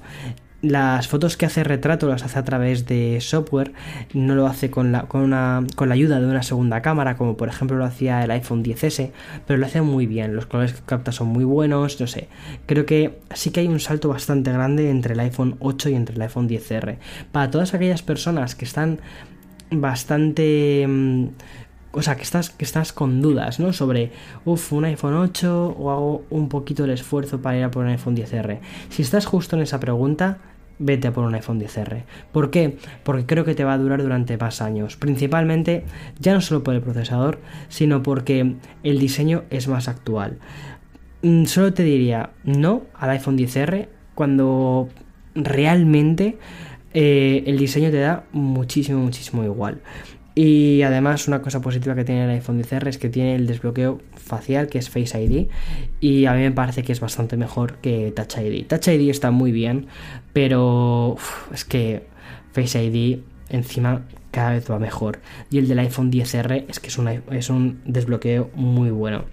las 0.61 1.07
fotos 1.07 1.37
que 1.37 1.45
hace 1.45 1.63
retrato 1.63 2.07
las 2.07 2.23
hace 2.23 2.37
a 2.37 2.43
través 2.43 2.85
de 2.85 3.19
software, 3.19 3.73
no 4.13 4.35
lo 4.35 4.45
hace 4.45 4.69
con 4.69 4.91
la, 4.91 5.03
con, 5.03 5.21
una, 5.21 5.65
con 5.75 5.89
la 5.89 5.95
ayuda 5.95 6.19
de 6.19 6.27
una 6.27 6.43
segunda 6.43 6.81
cámara, 6.81 7.17
como 7.17 7.35
por 7.35 7.49
ejemplo 7.49 7.77
lo 7.77 7.85
hacía 7.85 8.23
el 8.23 8.31
iPhone 8.31 8.63
10S, 8.63 9.11
pero 9.47 9.57
lo 9.57 9.65
hace 9.65 9.81
muy 9.81 10.05
bien, 10.05 10.35
los 10.35 10.45
colores 10.45 10.73
que 10.73 10.81
capta 10.81 11.11
son 11.11 11.27
muy 11.27 11.43
buenos, 11.43 11.99
no 11.99 12.07
sé, 12.07 12.27
creo 12.67 12.85
que 12.85 13.19
sí 13.33 13.51
que 13.51 13.61
hay 13.61 13.67
un 13.67 13.79
salto 13.79 14.09
bastante 14.09 14.51
grande 14.51 14.89
entre 14.89 15.13
el 15.13 15.19
iPhone 15.21 15.55
8 15.59 15.89
y 15.89 15.95
entre 15.95 16.15
el 16.15 16.21
iPhone 16.21 16.47
10R. 16.47 16.97
Para 17.31 17.49
todas 17.49 17.73
aquellas 17.73 18.03
personas 18.03 18.55
que 18.55 18.65
están 18.65 18.99
bastante... 19.71 20.85
Mm, 20.87 21.27
o 21.93 22.01
sea, 22.01 22.15
que 22.15 22.23
estás, 22.23 22.49
que 22.51 22.63
estás 22.63 22.93
con 22.93 23.21
dudas, 23.21 23.59
¿no? 23.59 23.73
Sobre, 23.73 24.11
uff, 24.45 24.71
un 24.71 24.85
iPhone 24.85 25.13
8 25.13 25.75
o 25.77 25.91
hago 25.91 26.23
un 26.29 26.47
poquito 26.47 26.85
el 26.85 26.91
esfuerzo 26.91 27.41
para 27.41 27.57
ir 27.57 27.63
a 27.65 27.71
por 27.71 27.83
un 27.83 27.89
iPhone 27.89 28.15
10R. 28.15 28.59
Si 28.89 29.01
estás 29.01 29.25
justo 29.25 29.57
en 29.57 29.63
esa 29.63 29.79
pregunta, 29.81 30.37
vete 30.81 31.07
a 31.07 31.13
por 31.13 31.23
un 31.23 31.33
iPhone 31.35 31.59
10R. 31.59 32.03
¿Por 32.31 32.51
qué? 32.51 32.77
Porque 33.03 33.25
creo 33.25 33.45
que 33.45 33.55
te 33.55 33.63
va 33.63 33.73
a 33.73 33.77
durar 33.77 34.01
durante 34.01 34.37
más 34.37 34.61
años. 34.61 34.97
Principalmente, 34.97 35.83
ya 36.19 36.33
no 36.33 36.41
solo 36.41 36.63
por 36.63 36.75
el 36.75 36.81
procesador, 36.81 37.39
sino 37.69 38.03
porque 38.03 38.55
el 38.83 38.99
diseño 38.99 39.43
es 39.49 39.67
más 39.67 39.87
actual. 39.87 40.39
Mm, 41.21 41.45
solo 41.45 41.73
te 41.73 41.83
diría 41.83 42.31
no 42.43 42.83
al 42.95 43.11
iPhone 43.11 43.37
10R 43.37 43.87
cuando 44.15 44.89
realmente 45.35 46.37
eh, 46.93 47.43
el 47.45 47.57
diseño 47.57 47.91
te 47.91 47.99
da 47.99 48.25
muchísimo, 48.31 48.99
muchísimo 48.99 49.43
igual. 49.43 49.81
Y 50.33 50.81
además 50.83 51.27
una 51.27 51.41
cosa 51.41 51.61
positiva 51.61 51.93
que 51.93 52.05
tiene 52.05 52.23
el 52.23 52.29
iPhone 52.29 52.63
XR 52.63 52.87
es 52.87 52.97
que 52.97 53.09
tiene 53.09 53.35
el 53.35 53.47
desbloqueo 53.47 53.99
facial 54.15 54.67
que 54.67 54.77
es 54.77 54.89
Face 54.89 55.21
ID 55.21 55.47
y 55.99 56.25
a 56.25 56.33
mí 56.33 56.41
me 56.41 56.51
parece 56.51 56.83
que 56.83 56.93
es 56.93 57.01
bastante 57.01 57.35
mejor 57.35 57.75
que 57.75 58.13
Touch 58.15 58.37
ID. 58.37 58.65
Touch 58.65 58.87
ID 58.87 59.09
está 59.09 59.31
muy 59.31 59.51
bien, 59.51 59.87
pero 60.31 61.17
es 61.53 61.65
que 61.65 62.03
Face 62.53 62.81
ID 62.81 63.19
encima 63.49 64.03
cada 64.31 64.51
vez 64.51 64.71
va 64.71 64.79
mejor. 64.79 65.19
Y 65.49 65.57
el 65.57 65.67
del 65.67 65.79
iPhone 65.79 66.11
XR 66.11 66.65
es 66.67 66.79
que 66.79 66.87
es, 66.87 66.97
es 67.31 67.49
un 67.49 67.81
desbloqueo 67.85 68.49
muy 68.55 68.89
bueno. 68.89 69.25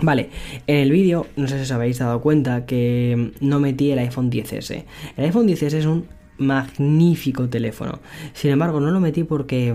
Vale, 0.00 0.30
en 0.66 0.76
el 0.76 0.90
vídeo, 0.90 1.26
no 1.36 1.46
sé 1.46 1.56
si 1.56 1.62
os 1.62 1.70
habéis 1.70 1.98
dado 1.98 2.20
cuenta 2.20 2.66
que 2.66 3.32
no 3.40 3.60
metí 3.60 3.92
el 3.92 3.98
iPhone 4.00 4.30
10S. 4.30 4.84
El 5.16 5.24
iPhone 5.24 5.46
10S 5.46 5.74
es 5.74 5.86
un 5.86 6.08
magnífico 6.38 7.48
teléfono. 7.48 8.00
Sin 8.32 8.50
embargo, 8.50 8.80
no 8.80 8.90
lo 8.90 8.98
metí 8.98 9.22
porque 9.22 9.72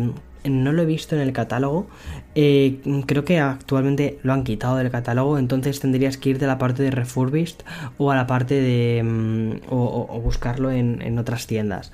no 0.50 0.74
lo 0.74 0.82
he 0.82 0.86
visto 0.86 1.16
en 1.16 1.22
el 1.22 1.34
catálogo. 1.34 1.88
Eh, 2.36 2.80
creo 3.06 3.26
que 3.26 3.40
actualmente 3.40 4.20
lo 4.24 4.34
han 4.34 4.44
quitado 4.44 4.78
del 4.78 4.90
catálogo, 4.92 5.38
entonces 5.38 5.80
tendrías 5.80 6.18
que 6.18 6.30
irte 6.30 6.46
a 6.46 6.48
la 6.48 6.58
parte 6.58 6.84
de 6.84 6.92
refurbished 6.92 7.58
o 7.98 8.12
a 8.12 8.16
la 8.16 8.28
parte 8.28 8.56
de... 8.56 9.04
Mm, 9.04 9.52
o, 9.70 10.20
buscarlo 10.22 10.72
en, 10.72 11.18
otras 11.18 11.48
tiendas 11.48 11.92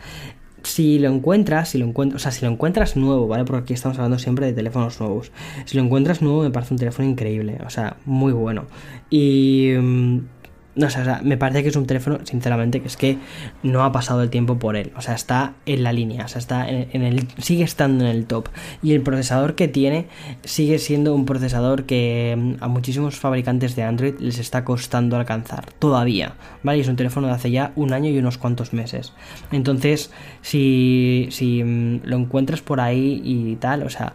si 0.63 0.97
lo 0.97 1.09
encuentras, 1.09 1.69
si 1.69 1.77
lo 1.77 1.85
encuentras, 1.85 2.21
o 2.21 2.23
sea, 2.23 2.31
si 2.31 2.43
lo 2.43 2.51
encuentras 2.51 2.97
nuevo, 2.97 3.27
¿vale? 3.27 3.45
Porque 3.45 3.61
aquí 3.61 3.73
estamos 3.73 3.97
hablando 3.99 4.17
siempre 4.17 4.47
de 4.47 4.53
teléfonos 4.53 4.99
nuevos. 4.99 5.31
Si 5.65 5.77
lo 5.77 5.83
encuentras 5.83 6.23
nuevo, 6.23 6.41
me 6.41 6.49
parece 6.49 6.73
un 6.73 6.79
teléfono 6.79 7.07
increíble, 7.07 7.59
o 7.63 7.69
sea, 7.69 7.97
muy 8.05 8.33
bueno. 8.33 8.65
Y 9.11 9.73
mm, 9.79 10.19
no 10.75 10.89
sé, 10.89 11.01
o 11.01 11.05
sea, 11.05 11.21
me 11.23 11.37
parece 11.37 11.63
que 11.63 11.69
es 11.69 11.75
un 11.75 11.87
teléfono, 11.87 12.19
sinceramente, 12.23 12.81
que 12.81 12.87
es 12.87 12.97
que 12.97 13.17
no 13.63 13.83
ha 13.83 13.91
pasado 13.91 14.21
el 14.21 14.29
tiempo 14.29 14.59
por 14.59 14.75
él. 14.75 14.91
O 14.97 15.01
sea, 15.01 15.15
está 15.15 15.53
en 15.65 15.83
la 15.83 15.93
línea, 15.93 16.25
o 16.25 16.27
sea, 16.27 16.39
está 16.39 16.69
en, 16.69 17.01
el. 17.01 17.27
sigue 17.37 17.63
estando 17.63 18.03
en 18.03 18.11
el 18.11 18.25
top. 18.25 18.49
Y 18.83 18.93
el 18.93 19.01
procesador 19.01 19.55
que 19.55 19.67
tiene 19.67 20.07
sigue 20.43 20.77
siendo 20.79 21.15
un 21.15 21.25
procesador 21.25 21.85
que 21.85 22.35
mm, 22.37 22.63
a 22.63 22.67
muchísimos 22.67 23.17
fabricantes 23.17 23.75
de 23.75 23.83
Android 23.83 24.15
les 24.19 24.37
está 24.37 24.65
costando 24.65 25.15
alcanzar. 25.15 25.71
Todavía. 25.79 26.35
¿Vale? 26.63 26.79
Y 26.79 26.81
es 26.81 26.87
un 26.89 26.97
teléfono 26.97 27.27
de 27.27 27.33
hace 27.33 27.51
ya 27.51 27.71
un 27.75 27.93
año 27.93 28.09
y 28.09 28.17
unos 28.17 28.37
cuantos 28.37 28.73
meses. 28.73 29.13
Entonces, 29.51 30.11
si, 30.41 31.27
si 31.31 31.63
mm, 31.63 32.01
lo 32.03 32.17
encuentras 32.17 32.61
por 32.61 32.81
ahí 32.81 33.21
y 33.23 33.55
tal, 33.55 33.83
o 33.83 33.89
sea 33.89 34.13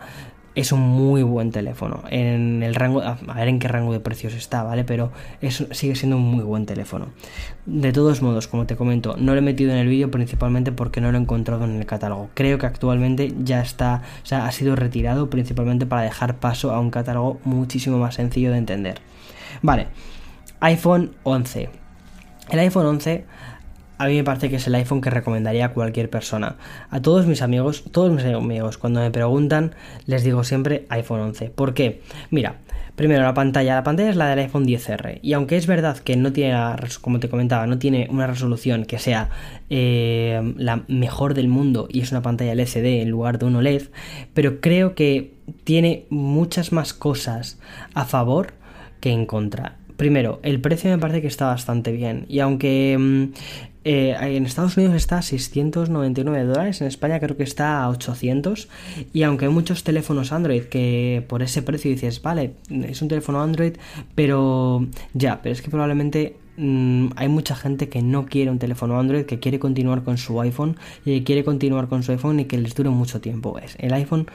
es 0.61 0.73
un 0.73 0.81
muy 0.81 1.23
buen 1.23 1.51
teléfono. 1.51 2.03
En 2.11 2.63
el 2.63 2.75
rango, 2.75 3.03
a 3.03 3.17
ver 3.35 3.49
en 3.49 3.59
qué 3.59 3.69
rango 3.69 3.93
de 3.93 4.01
precios 4.01 4.35
está, 4.35 4.63
¿vale? 4.63 4.85
Pero 4.85 5.11
sigue 5.49 5.95
siendo 5.95 6.17
un 6.17 6.23
muy 6.23 6.45
buen 6.45 6.67
teléfono. 6.67 7.09
De 7.67 7.93
todos 7.93 8.23
modos, 8.23 8.49
como 8.49 8.67
te 8.67 8.77
comento, 8.77 9.17
no 9.19 9.33
lo 9.33 9.39
he 9.39 9.43
metido 9.43 9.73
en 9.73 9.79
el 9.79 9.89
vídeo 9.89 10.11
principalmente 10.11 10.73
porque 10.73 11.01
no 11.01 11.11
lo 11.11 11.19
he 11.19 11.21
encontrado 11.21 11.65
en 11.65 11.77
el 11.77 11.87
catálogo. 11.87 12.31
Creo 12.35 12.59
que 12.59 12.67
actualmente 12.67 13.35
ya 13.43 13.61
está, 13.61 14.03
o 14.23 14.27
sea, 14.27 14.47
ha 14.47 14.53
sido 14.53 14.77
retirado 14.77 15.31
principalmente 15.31 15.87
para 15.87 16.03
dejar 16.03 16.37
paso 16.37 16.73
a 16.73 16.81
un 16.81 16.91
catálogo 16.91 17.41
muchísimo 17.45 17.99
más 17.99 18.17
sencillo 18.17 18.51
de 18.51 18.59
entender. 18.59 19.01
Vale, 19.63 19.89
iPhone 20.61 21.13
11. 21.23 21.71
El 22.51 22.59
iPhone 22.59 22.87
11 22.87 23.25
a 24.01 24.07
mí 24.07 24.17
me 24.17 24.25
parece 24.25 24.49
que 24.49 24.57
es 24.57 24.67
el 24.67 24.75
iPhone 24.77 25.03
que 25.03 25.11
recomendaría 25.11 25.67
a 25.67 25.73
cualquier 25.75 26.09
persona. 26.09 26.57
A 26.89 27.03
todos 27.03 27.27
mis 27.27 27.43
amigos, 27.43 27.85
todos 27.93 28.11
mis 28.11 28.25
amigos, 28.25 28.79
cuando 28.79 29.01
me 29.01 29.11
preguntan, 29.11 29.75
les 30.07 30.25
digo 30.25 30.43
siempre 30.43 30.87
iPhone 30.89 31.21
11. 31.21 31.51
¿Por 31.51 31.75
qué? 31.75 32.01
Mira, 32.31 32.57
primero 32.97 33.23
la 33.23 33.35
pantalla. 33.35 33.75
La 33.75 33.83
pantalla 33.83 34.09
es 34.09 34.17
la 34.17 34.31
del 34.31 34.39
iPhone 34.39 34.65
10R. 34.65 35.19
Y 35.21 35.35
aunque 35.35 35.59
es 35.59 35.67
verdad 35.67 35.99
que 35.99 36.17
no 36.17 36.33
tiene, 36.33 36.57
como 37.03 37.21
te 37.21 37.29
comentaba, 37.29 37.67
no 37.67 37.79
tiene 37.79 38.09
una 38.11 38.27
resolución 38.27 38.87
que 38.87 38.99
sea 38.99 39.29
eh, 39.69 40.55
la 40.57 40.83
mejor 40.89 41.35
del 41.35 41.49
mundo 41.49 41.87
y 41.91 42.01
es 42.01 42.11
una 42.11 42.23
pantalla 42.23 42.53
LCD 42.53 43.03
en 43.03 43.11
lugar 43.11 43.39
de 43.39 43.45
un 43.45 43.57
OLED, 43.57 43.83
pero 44.33 44.63
creo 44.63 44.95
que 44.95 45.35
tiene 45.65 46.07
muchas 46.09 46.73
más 46.73 46.95
cosas 46.95 47.59
a 47.93 48.07
favor 48.07 48.55
que 49.01 49.11
en 49.11 49.27
contra. 49.27 49.77
Primero, 50.01 50.41
el 50.43 50.63
precio 50.63 50.89
me 50.89 50.97
parece 50.97 51.21
que 51.21 51.27
está 51.27 51.49
bastante 51.49 51.93
bien. 51.93 52.25
Y 52.27 52.41
aunque 52.41 52.97
mm, 52.99 53.25
eh, 53.83 54.17
en 54.21 54.45
Estados 54.45 54.77
Unidos 54.77 54.95
está 54.95 55.19
a 55.19 55.23
699 55.23 56.45
dólares, 56.45 56.81
en 56.83 56.87
España 56.87 57.19
creo 57.19 57.37
que 57.37 57.45
está 57.45 57.83
a 57.83 57.89
800 57.89 58.69
y 59.15 59.23
aunque 59.23 59.47
hay 59.47 59.53
muchos 59.53 59.85
teléfonos 59.85 60.33
Android 60.33 60.65
que 60.65 61.25
por 61.29 61.43
ese 61.43 61.63
precio 61.63 61.91
dices, 61.91 62.21
vale, 62.21 62.53
es 62.71 63.01
un 63.01 63.09
teléfono 63.09 63.41
Android, 63.41 63.75
pero 64.15 64.87
ya, 65.15 65.41
pero 65.43 65.55
es 65.55 65.63
que 65.63 65.71
probablemente 65.71 66.37
mm, 66.59 67.09
hay 67.17 67.29
mucha 67.29 67.57
gente 67.57 67.89
que 67.89 68.03
no 68.03 68.27
quiere 68.27 68.51
un 68.51 68.59
teléfono 68.59 69.01
Android, 69.01 69.25
que 69.25 69.39
quiere 69.39 69.59
continuar 69.59 70.05
con 70.05 70.19
su 70.19 70.39
iPhone 70.43 70.77
y 71.07 71.19
que 71.19 71.25
quiere 71.25 71.45
continuar 71.45 71.89
con 71.89 72.03
su 72.03 72.13
iPhone 72.13 72.41
y 72.41 72.45
que 72.45 72.59
les 72.59 72.75
dure 72.75 72.91
mucho 72.91 73.23
tiempo. 73.23 73.59
El 73.79 73.95
iPhone 73.95 74.27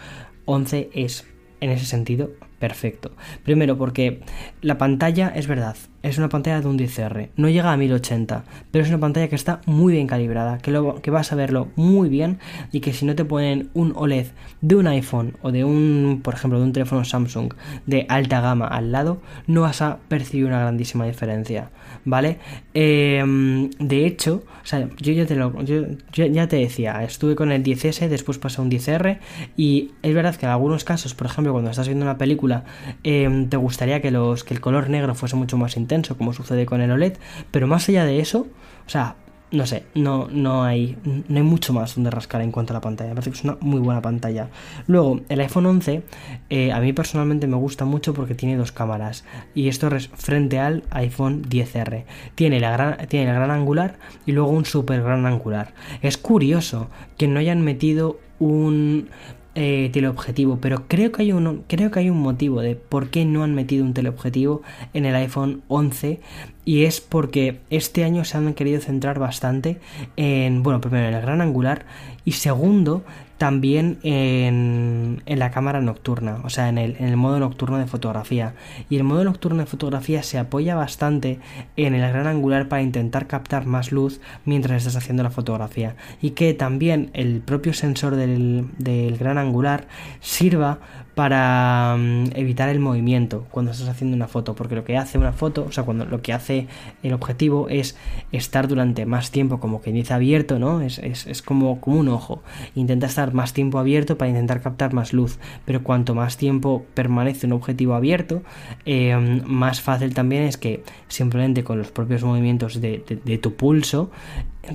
11 0.46 0.90
es 0.94 1.26
en 1.62 1.70
ese 1.70 1.86
sentido 1.86 2.32
perfecto. 2.60 3.12
Primero 3.44 3.78
porque 3.78 4.22
la 4.62 4.78
pantalla 4.78 5.32
es 5.36 5.48
verdad, 5.48 5.76
es 6.04 6.18
una 6.18 6.30
pantalla 6.30 6.62
de 6.62 6.68
un 6.68 6.78
10R, 6.78 7.30
no 7.36 7.50
llega 7.50 7.72
a 7.72 7.78
1080, 7.78 8.44
pero 8.72 8.84
es 8.84 8.90
una 8.90 9.00
pantalla 9.00 9.28
que 9.28 9.36
está 9.36 9.62
muy 9.66 9.94
bien 9.94 10.08
calibrada, 10.08 10.60
que, 10.60 10.72
lo, 10.72 11.02
que 11.02 11.12
vas 11.12 11.32
a 11.32 11.36
verlo 11.36 11.70
muy 11.76 12.10
bien 12.10 12.40
y 12.72 12.80
que 12.80 12.94
si 12.94 13.06
no 13.06 13.16
te 13.16 13.26
ponen 13.26 13.70
un 13.74 13.94
OLED 13.96 14.28
de 14.62 14.76
un 14.76 14.88
iPhone 14.88 15.38
o 15.42 15.52
de 15.52 15.64
un, 15.64 16.22
por 16.24 16.34
ejemplo, 16.34 16.60
de 16.60 16.66
un 16.66 16.74
teléfono 16.74 17.04
Samsung 17.04 17.54
de 17.86 18.06
alta 18.10 18.42
gama 18.42 18.68
al 18.68 18.92
lado, 18.92 19.22
no 19.48 19.62
vas 19.62 19.82
a 19.82 19.98
percibir 20.08 20.46
una 20.46 20.60
grandísima 20.60 21.06
diferencia, 21.06 21.70
¿vale? 22.06 22.38
Em, 22.74 23.70
de 23.72 24.06
hecho, 24.06 24.44
o 24.64 24.66
sea, 24.66 24.88
yo 24.98 25.14
ya 25.14 25.26
te 25.26 25.36
lo, 25.36 25.62
yo, 25.64 25.84
ya 26.14 26.48
te 26.48 26.58
decía, 26.58 27.04
estuve 27.04 27.36
con 27.36 27.52
el 27.52 27.64
10S, 27.64 28.08
después 28.08 28.38
pasé 28.38 28.62
a 28.62 28.64
un 28.64 28.72
10R 28.72 29.20
y 29.58 29.92
es 30.02 30.14
verdad 30.14 30.36
que 30.36 30.46
en 30.46 30.52
algunos 30.52 30.84
casos, 30.84 31.14
por 31.14 31.28
ejemplo, 31.28 31.52
cuando 31.52 31.72
estás 31.72 31.88
viendo 31.88 32.06
una 32.06 32.18
película, 32.18 32.64
em, 33.04 33.50
te 33.50 33.58
gustaría 33.58 34.02
que 34.02 34.12
los 34.12 34.44
que 34.44 34.54
el 34.54 34.62
color 34.62 34.90
negro 34.90 35.16
fuese 35.16 35.36
mucho 35.36 35.58
más 35.58 35.76
intenso 35.78 36.18
como 36.18 36.34
sucede 36.34 36.66
con 36.66 36.82
el 36.82 36.92
OLED, 36.92 37.14
pero 37.52 37.68
más 37.68 37.90
allá 37.90 38.06
de 38.06 38.20
eso, 38.20 38.48
o 38.86 38.90
sea, 38.90 39.16
no 39.52 39.66
sé, 39.66 39.84
no, 39.94 40.28
no, 40.32 40.64
hay, 40.64 40.98
no 41.06 41.38
hay 41.38 41.44
mucho 41.44 41.72
más 41.72 41.96
donde 41.96 42.10
rascar 42.10 42.42
en 42.42 42.52
cuanto 42.52 42.74
a 42.74 42.76
la 42.76 42.82
pantalla. 42.82 43.10
Me 43.10 43.16
parece 43.16 43.32
que 43.32 43.38
es 43.38 43.44
una 43.44 43.58
muy 43.62 43.80
buena 43.80 44.02
pantalla. 44.02 44.50
Luego, 44.88 45.22
el 45.30 45.40
iPhone 45.40 45.66
11, 45.68 46.04
eh, 46.50 46.72
a 46.72 46.80
mí 46.80 46.94
personalmente 46.94 47.48
me 47.48 47.56
gusta 47.56 47.86
mucho 47.86 48.14
porque 48.14 48.36
tiene 48.36 48.58
dos 48.58 48.72
cámaras. 48.72 49.24
Y 49.54 49.68
esto 49.68 49.88
es 49.96 50.10
frente 50.10 50.60
al 50.60 50.84
iPhone 50.90 51.44
10R. 51.44 52.06
Tiene, 52.36 52.60
la 52.60 52.98
tiene 53.08 53.30
el 53.30 53.36
gran 53.36 53.52
angular 53.52 53.98
y 54.26 54.32
luego 54.32 54.50
un 54.50 54.66
super 54.66 55.02
gran 55.02 55.26
angular. 55.26 55.74
Es 56.02 56.18
curioso 56.18 56.90
que 57.18 57.28
no 57.28 57.40
hayan 57.40 57.62
metido 57.62 58.20
un 58.40 59.10
eh, 59.56 59.90
teleobjetivo, 59.94 60.58
pero 60.60 60.88
creo 60.88 61.12
que, 61.12 61.22
hay 61.22 61.32
un, 61.32 61.64
creo 61.68 61.90
que 61.90 62.00
hay 62.00 62.10
un 62.10 62.20
motivo 62.20 62.62
de 62.62 62.76
por 62.76 63.10
qué 63.10 63.24
no 63.24 63.44
han 63.44 63.56
metido 63.56 63.86
un 63.86 63.94
teleobjetivo 63.94 64.62
en 64.94 65.06
el 65.06 65.16
iPhone 65.16 65.62
11 65.70 66.20
y 66.66 66.84
es 66.84 67.00
porque 67.00 67.60
este 67.70 68.04
año 68.04 68.26
se 68.26 68.38
han 68.38 68.54
querido 68.54 68.82
centrar 68.82 69.18
bastante 69.18 69.80
en, 70.18 70.62
bueno, 70.62 70.82
primero 70.82 71.08
en 71.08 71.14
el 71.14 71.22
gran 71.22 71.40
angular 71.40 71.86
y 72.26 72.34
segundo 72.34 73.04
también 73.38 74.00
en, 74.04 75.22
en, 75.26 75.40
la 75.40 75.52
cámara 75.52 75.82
nocturna, 75.82 76.40
o 76.44 76.50
sea, 76.50 76.70
en 76.70 76.78
el, 76.78 76.96
en 76.98 77.06
el, 77.08 77.18
modo 77.18 77.40
nocturno 77.40 77.78
de 77.78 77.86
fotografía. 77.86 78.54
Y 78.90 78.96
el 78.96 79.04
modo 79.04 79.24
nocturno 79.26 79.60
de 79.60 79.66
fotografía 79.66 80.24
se 80.24 80.38
apoya 80.38 80.76
bastante 80.76 81.40
en 81.76 81.94
el 81.94 82.10
gran 82.12 82.28
angular 82.28 82.70
para 82.70 82.82
intentar 82.82 83.28
captar 83.28 83.66
más 83.66 83.92
luz 83.92 84.22
mientras 84.46 84.78
estás 84.78 84.96
haciendo 84.96 85.24
la 85.24 85.32
fotografía. 85.32 85.96
Y 86.22 86.32
que 86.32 86.54
también 86.54 87.10
el 87.14 87.42
propio 87.42 87.74
sensor 87.74 88.16
del, 88.16 88.70
del 88.78 89.18
gran 89.18 89.38
angular 89.38 89.88
sirva 90.22 90.80
para 91.16 91.96
mm, 91.98 92.32
evitar 92.36 92.70
el 92.70 92.80
movimiento 92.80 93.48
cuando 93.50 93.72
estás 93.72 93.88
haciendo 93.88 94.16
una 94.16 94.28
foto, 94.28 94.54
porque 94.54 94.76
lo 94.76 94.84
que 94.84 94.98
hace 94.98 95.18
una 95.18 95.32
foto, 95.32 95.66
o 95.68 95.72
sea, 95.72 95.84
cuando 95.84 96.06
lo 96.06 96.22
que 96.22 96.34
hace 96.34 96.68
el 97.04 97.14
objetivo 97.14 97.70
es 97.70 97.98
estar 98.32 98.68
durante 98.68 99.06
más 99.06 99.32
tiempo, 99.32 99.60
como 99.60 99.82
que 99.82 99.92
dice 99.92 100.14
abierto, 100.14 100.60
¿no? 100.60 100.82
Es, 100.82 101.00
es, 101.00 101.42
como, 101.42 101.80
como 101.80 102.00
un 102.00 102.10
ojo. 102.10 102.44
Intenta 102.76 103.08
estar 103.08 103.34
más 103.34 103.54
tiempo 103.54 103.80
abierto 103.80 104.18
para 104.18 104.30
intentar 104.30 104.62
captar 104.62 104.94
más 104.94 105.14
luz, 105.14 105.40
pero 105.64 105.84
cuanto 105.84 106.14
más 106.16 106.38
tiempo 106.38 106.86
permanece 106.94 107.48
un 107.48 107.54
objetivo 107.54 107.96
abierto, 107.96 108.44
em, 108.86 109.42
más 109.46 109.82
fácil 109.82 110.14
también 110.14 110.44
es 110.44 110.58
que 110.58 110.84
simplemente 111.08 111.64
con 111.64 111.78
los 111.78 111.92
propios 111.92 112.24
movimientos 112.24 112.82
de 112.82 113.40
tu 113.42 113.56
pulso, 113.56 114.12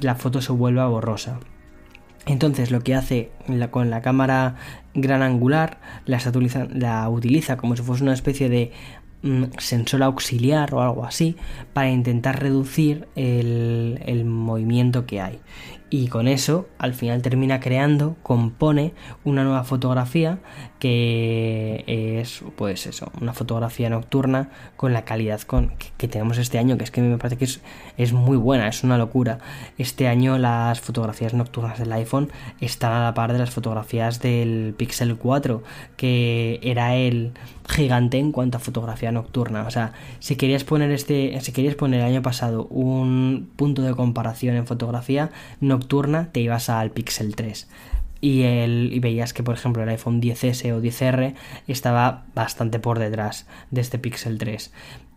la 0.00 0.14
foto 0.14 0.40
se 0.40 0.52
vuelva 0.52 0.86
borrosa. 0.88 1.38
Entonces 2.26 2.70
lo 2.70 2.80
que 2.80 2.94
hace 2.94 3.30
con 3.70 3.90
la 3.90 4.02
cámara 4.02 4.56
gran 4.94 5.22
angular 5.22 5.80
la, 6.04 6.20
la 6.74 7.08
utiliza 7.08 7.56
como 7.56 7.76
si 7.76 7.82
fuese 7.82 8.02
una 8.02 8.12
especie 8.12 8.48
de 8.48 8.72
mm, 9.22 9.44
sensor 9.58 10.02
auxiliar 10.02 10.74
o 10.74 10.82
algo 10.82 11.04
así 11.04 11.36
para 11.72 11.90
intentar 11.90 12.40
reducir 12.40 13.08
el 13.16 14.24
movimiento 14.24 15.06
que 15.06 15.20
hay. 15.20 15.40
Y 15.90 16.06
con 16.06 16.28
eso 16.28 16.68
al 16.78 16.94
final 16.94 17.20
termina 17.20 17.58
creando, 17.58 18.16
compone 18.22 18.94
una 19.24 19.42
nueva 19.42 19.64
fotografía 19.64 20.38
que 20.80 21.84
es 21.86 22.42
pues 22.56 22.86
eso, 22.86 23.12
una 23.20 23.34
fotografía 23.34 23.90
nocturna 23.90 24.48
con 24.76 24.92
la 24.92 25.04
calidad 25.04 25.42
con, 25.42 25.72
que, 25.98 26.08
tenemos 26.08 26.38
este 26.38 26.58
año, 26.58 26.76
que 26.78 26.84
es 26.84 26.90
que 26.90 27.02
me 27.02 27.18
parece 27.18 27.36
que 27.36 27.44
es, 27.44 27.60
es, 27.98 28.12
muy 28.12 28.36
buena, 28.36 28.66
es 28.66 28.82
una 28.82 28.98
locura. 28.98 29.38
Este 29.78 30.08
año 30.08 30.38
las 30.38 30.80
fotografías 30.80 31.34
nocturnas 31.34 31.78
del 31.78 31.92
iPhone 31.92 32.30
están 32.60 32.92
a 32.92 33.04
la 33.04 33.14
par 33.14 33.32
de 33.32 33.38
las 33.38 33.50
fotografías 33.50 34.20
del 34.20 34.74
Pixel 34.76 35.16
4, 35.16 35.62
que 35.96 36.58
era 36.62 36.96
el 36.96 37.32
gigante 37.68 38.18
en 38.18 38.32
cuanto 38.32 38.56
a 38.56 38.60
fotografía 38.60 39.12
nocturna. 39.12 39.66
O 39.66 39.70
sea, 39.70 39.92
si 40.18 40.36
querías 40.36 40.64
poner 40.64 40.90
este, 40.90 41.38
si 41.42 41.52
querías 41.52 41.74
poner 41.74 42.00
el 42.00 42.06
año 42.06 42.22
pasado 42.22 42.64
un 42.64 43.50
punto 43.54 43.82
de 43.82 43.94
comparación 43.94 44.56
en 44.56 44.66
fotografía 44.66 45.30
nocturna, 45.60 46.30
te 46.32 46.40
ibas 46.40 46.70
al 46.70 46.90
Pixel 46.90 47.36
3. 47.36 47.68
Y, 48.20 48.42
el, 48.42 48.90
y 48.92 49.00
veías 49.00 49.32
que, 49.32 49.42
por 49.42 49.54
ejemplo, 49.54 49.82
el 49.82 49.88
iPhone 49.88 50.20
10S 50.20 50.72
o 50.72 50.82
10R 50.82 51.34
estaba 51.66 52.24
bastante 52.34 52.78
por 52.78 52.98
detrás 52.98 53.46
de 53.70 53.80
este 53.80 53.98
Pixel 53.98 54.38
3. 54.38 54.72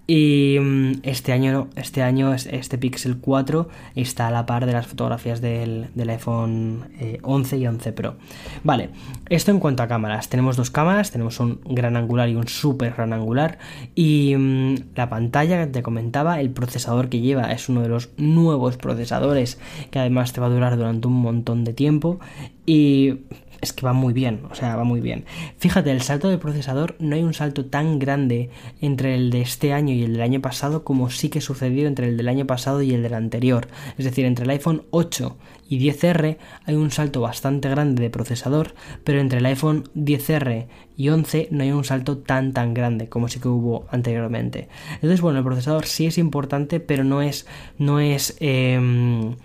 Y 0.06 0.58
mm, 0.60 0.92
este 1.04 1.32
año 1.32 1.52
no, 1.54 1.68
este 1.76 2.02
año 2.02 2.34
este 2.34 2.78
Pixel 2.78 3.18
4 3.18 3.70
está 3.96 4.28
a 4.28 4.32
la 4.32 4.46
par 4.46 4.66
de 4.66 4.74
las 4.74 4.86
fotografías 4.88 5.40
del, 5.40 5.90
iPhone 5.96 6.90
11 7.22 7.56
eh, 7.56 7.60
y 7.60 7.68
11 7.68 7.94
Pro. 7.94 8.16
Vale, 8.64 8.90
esto 9.30 9.52
en 9.52 9.60
cuanto 9.60 9.82
a 9.84 9.88
cámaras. 9.88 10.28
Tenemos 10.28 10.58
dos 10.58 10.72
cámaras, 10.72 11.12
tenemos 11.12 11.40
un 11.40 11.62
gran 11.66 11.96
angular 11.96 12.28
y 12.28 12.36
un 12.36 12.48
super 12.48 12.94
gran 12.94 13.14
angular. 13.14 13.60
Y 13.96 14.36
mm, 14.36 14.76
la 14.96 15.10
pantalla 15.10 15.66
que 15.66 15.72
te 15.72 15.84
comentaba, 15.84 16.42
el 16.42 16.50
procesador 16.50 17.08
que 17.08 17.22
lleva 17.22 17.54
es 17.54 17.70
uno 17.70 17.82
de 17.82 17.90
los 17.90 18.10
nuevos 18.18 18.78
procesadores 18.78 19.58
que 19.90 20.00
además 20.00 20.34
te 20.34 20.42
va 20.42 20.48
a 20.48 20.50
durar 20.50 20.76
durante 20.76 21.08
un 21.08 21.14
montón 21.14 21.64
de 21.64 21.74
tiempo. 21.74 22.20
Y 22.66 23.20
es 23.64 23.74
que 23.74 23.86
va 23.86 23.94
muy 23.94 24.14
bien, 24.14 24.42
o 24.52 24.56
sea, 24.56 24.76
va 24.76 24.84
muy 24.84 25.02
bien. 25.02 25.26
Fíjate, 25.58 25.92
el 25.92 26.02
salto 26.02 26.30
del 26.30 26.40
procesador 26.40 26.96
no 27.00 27.16
hay 27.16 27.24
un 27.24 27.34
salto 27.34 27.66
tan 27.66 27.98
grande 27.98 28.50
entre 28.82 29.16
el 29.16 29.32
de 29.32 29.42
este 29.42 29.74
año 29.74 29.94
y 29.94 30.04
el 30.04 30.14
del 30.14 30.22
año 30.22 30.42
pasado 30.42 30.84
como 30.84 31.10
sí 31.10 31.30
que 31.30 31.42
sucedió 31.42 31.88
entre 31.88 32.10
el 32.10 32.18
del 32.18 32.28
año 32.28 32.46
pasado 32.46 32.82
y 32.82 32.94
el 32.94 33.02
del 33.02 33.14
anterior. 33.14 33.68
Es 33.98 34.06
decir, 34.06 34.26
entre 34.26 34.44
el 34.46 34.52
iPhone 34.52 34.84
8 34.92 35.38
y 35.70 35.80
10R 35.80 36.38
hay 36.66 36.76
un 36.76 36.92
salto 36.92 37.22
bastante 37.22 37.70
grande 37.70 38.04
de 38.04 38.10
procesador, 38.10 38.76
pero 39.04 39.20
entre 39.20 39.40
el 39.40 39.46
iPhone 39.46 39.90
10R 39.96 40.68
y 40.98 41.10
11 41.10 41.48
no 41.52 41.64
hay 41.64 41.72
un 41.72 41.84
salto 41.84 42.18
tan 42.18 42.54
tan 42.54 42.74
grande 42.74 43.08
como 43.08 43.28
sí 43.28 43.40
que 43.40 43.48
hubo 43.48 43.86
anteriormente. 43.90 44.68
Entonces, 44.96 45.22
bueno, 45.22 45.40
el 45.40 45.46
procesador 45.46 45.86
sí 45.86 46.06
es 46.06 46.18
importante, 46.18 46.80
pero 46.80 47.04
no 47.04 47.22
es, 47.22 47.48
no 47.78 48.00
es, 48.00 48.36
em, 48.40 49.36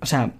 o 0.00 0.06
sea, 0.06 0.34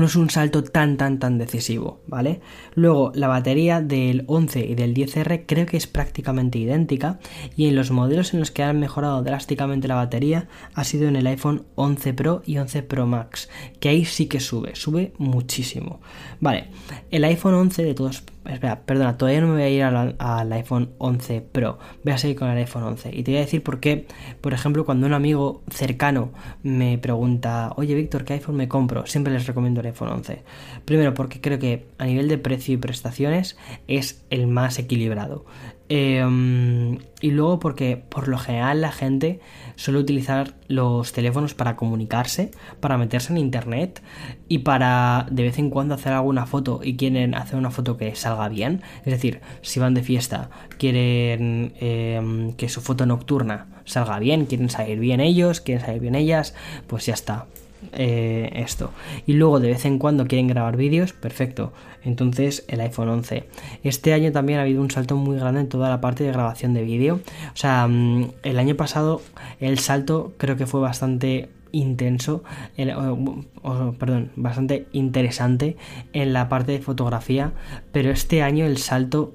no 0.00 0.06
es 0.06 0.16
un 0.16 0.30
salto 0.30 0.64
tan 0.64 0.96
tan 0.96 1.18
tan 1.18 1.38
decisivo, 1.38 2.00
¿vale? 2.06 2.40
Luego 2.74 3.12
la 3.14 3.28
batería 3.28 3.80
del 3.80 4.24
11 4.26 4.66
y 4.66 4.74
del 4.74 4.94
10R 4.94 5.44
creo 5.46 5.66
que 5.66 5.76
es 5.76 5.86
prácticamente 5.86 6.58
idéntica 6.58 7.18
y 7.56 7.66
en 7.66 7.76
los 7.76 7.90
modelos 7.90 8.34
en 8.34 8.40
los 8.40 8.50
que 8.50 8.62
han 8.62 8.80
mejorado 8.80 9.22
drásticamente 9.22 9.88
la 9.88 9.96
batería 9.96 10.48
ha 10.74 10.84
sido 10.84 11.08
en 11.08 11.16
el 11.16 11.26
iPhone 11.26 11.64
11 11.74 12.14
Pro 12.14 12.42
y 12.46 12.58
11 12.58 12.82
Pro 12.82 13.06
Max, 13.06 13.48
que 13.80 13.88
ahí 13.88 14.04
sí 14.04 14.26
que 14.26 14.40
sube, 14.40 14.74
sube 14.74 15.12
muchísimo. 15.18 16.00
Vale, 16.40 16.68
el 17.10 17.24
iPhone 17.24 17.54
11 17.54 17.84
de 17.84 17.94
todos 17.94 18.24
Espera, 18.46 18.80
perdona, 18.80 19.18
todavía 19.18 19.42
no 19.42 19.48
me 19.48 19.52
voy 19.52 19.62
a 19.62 19.68
ir 19.68 19.82
al, 19.82 20.52
iPhone 20.52 20.90
11 20.96 21.42
Pro. 21.42 21.78
Voy 22.02 22.14
a 22.14 22.18
seguir 22.18 22.36
con 22.38 22.48
el 22.48 22.56
iPhone 22.56 22.84
11. 22.84 23.14
Y 23.14 23.22
te 23.22 23.32
voy 23.32 23.38
a 23.38 23.40
decir 23.42 23.62
por 23.62 23.80
qué, 23.80 24.06
por 24.40 24.54
ejemplo, 24.54 24.86
cuando 24.86 25.06
un 25.06 25.12
amigo 25.12 25.62
cercano 25.70 26.32
me 26.62 26.96
pregunta, 26.96 27.72
oye 27.76 27.94
Víctor, 27.94 28.24
¿qué 28.24 28.34
iPhone 28.34 28.56
me 28.56 28.66
compro? 28.66 29.06
Siempre 29.06 29.32
les 29.32 29.46
recomiendo 29.46 29.80
el 29.80 29.88
iPhone 29.88 30.08
11. 30.08 30.42
Primero, 30.86 31.12
porque 31.12 31.40
creo 31.40 31.58
que 31.58 31.86
a 31.98 32.06
nivel 32.06 32.28
de 32.28 32.38
precio 32.38 32.69
y 32.72 32.76
prestaciones 32.76 33.56
es 33.88 34.24
el 34.30 34.46
más 34.46 34.78
equilibrado. 34.78 35.44
Em, 35.92 36.98
y 37.20 37.32
luego 37.32 37.58
porque 37.58 37.96
por 37.96 38.28
lo 38.28 38.38
general 38.38 38.80
la 38.80 38.92
gente 38.92 39.40
suele 39.74 39.98
utilizar 39.98 40.54
los 40.68 41.12
teléfonos 41.12 41.54
para 41.54 41.74
comunicarse, 41.74 42.52
para 42.78 42.96
meterse 42.96 43.32
en 43.32 43.38
internet 43.38 44.00
y 44.46 44.58
para 44.58 45.26
de 45.32 45.42
vez 45.42 45.58
en 45.58 45.68
cuando 45.68 45.94
hacer 45.94 46.12
alguna 46.12 46.46
foto 46.46 46.80
y 46.84 46.96
quieren 46.96 47.34
hacer 47.34 47.58
una 47.58 47.72
foto 47.72 47.96
que 47.96 48.14
salga 48.14 48.48
bien. 48.48 48.82
Es 48.98 49.12
decir, 49.12 49.40
si 49.62 49.80
van 49.80 49.94
de 49.94 50.04
fiesta, 50.04 50.50
quieren 50.78 51.72
em, 51.80 52.52
que 52.52 52.68
su 52.68 52.80
foto 52.80 53.04
nocturna 53.04 53.66
salga 53.84 54.20
bien, 54.20 54.46
quieren 54.46 54.70
salir 54.70 55.00
bien 55.00 55.18
ellos, 55.20 55.60
quieren 55.60 55.84
salir 55.84 56.00
bien 56.02 56.14
ellas, 56.14 56.54
pues 56.86 57.06
ya 57.06 57.14
está. 57.14 57.46
Eh, 57.92 58.50
esto. 58.54 58.92
Y 59.26 59.32
luego 59.34 59.58
de 59.58 59.68
vez 59.68 59.84
en 59.84 59.98
cuando 59.98 60.26
quieren 60.26 60.46
grabar 60.48 60.76
vídeos, 60.76 61.12
perfecto. 61.12 61.72
Entonces 62.04 62.64
el 62.68 62.80
iPhone 62.80 63.08
11. 63.08 63.44
Este 63.82 64.12
año 64.12 64.32
también 64.32 64.58
ha 64.58 64.62
habido 64.62 64.82
un 64.82 64.90
salto 64.90 65.16
muy 65.16 65.38
grande 65.38 65.60
en 65.60 65.68
toda 65.68 65.88
la 65.88 66.00
parte 66.00 66.24
de 66.24 66.32
grabación 66.32 66.74
de 66.74 66.82
vídeo. 66.82 67.20
O 67.52 67.56
sea, 67.56 67.86
mm, 67.88 68.32
el 68.42 68.58
año 68.58 68.74
pasado 68.76 69.22
el 69.60 69.78
salto 69.78 70.32
creo 70.36 70.56
que 70.56 70.66
fue 70.66 70.80
bastante 70.80 71.48
intenso, 71.72 72.42
perdón, 72.76 74.30
bastante 74.36 74.86
interesante 74.92 75.76
en 76.12 76.32
la 76.32 76.48
parte 76.48 76.72
de 76.72 76.80
fotografía, 76.80 77.52
pero 77.92 78.10
este 78.10 78.42
año 78.42 78.66
el 78.66 78.78
salto 78.78 79.34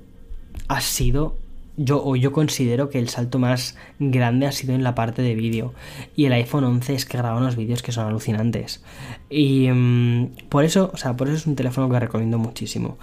ha 0.68 0.82
sido 0.82 1.38
yo, 1.78 2.04
o 2.04 2.16
yo 2.16 2.32
considero 2.32 2.90
que 2.90 3.00
el 3.00 3.10
salto 3.10 3.40
más 3.40 3.76
grande 4.00 4.48
ha 4.48 4.52
sido 4.52 4.74
en 4.74 4.84
la 4.84 4.96
parte 4.96 5.22
de 5.22 5.36
vídeo. 5.36 5.74
Y 6.16 6.26
el 6.26 6.34
iPhone 6.34 6.64
11 6.64 6.96
es 6.96 7.06
que 7.06 7.18
graba 7.18 7.38
unos 7.38 7.56
vídeos 7.56 7.82
que 7.82 7.92
son 7.92 8.08
alucinantes. 8.08 8.84
Y 9.30 9.70
mm, 9.70 10.48
por 10.50 10.64
eso, 10.64 10.92
o 10.94 10.98
sea, 10.98 11.16
por 11.16 11.28
eso 11.28 11.38
es 11.38 11.48
un 11.48 11.56
teléfono 11.56 11.90
que 11.90 12.00
recomiendo 12.00 12.38
muchísimo. 12.38 12.98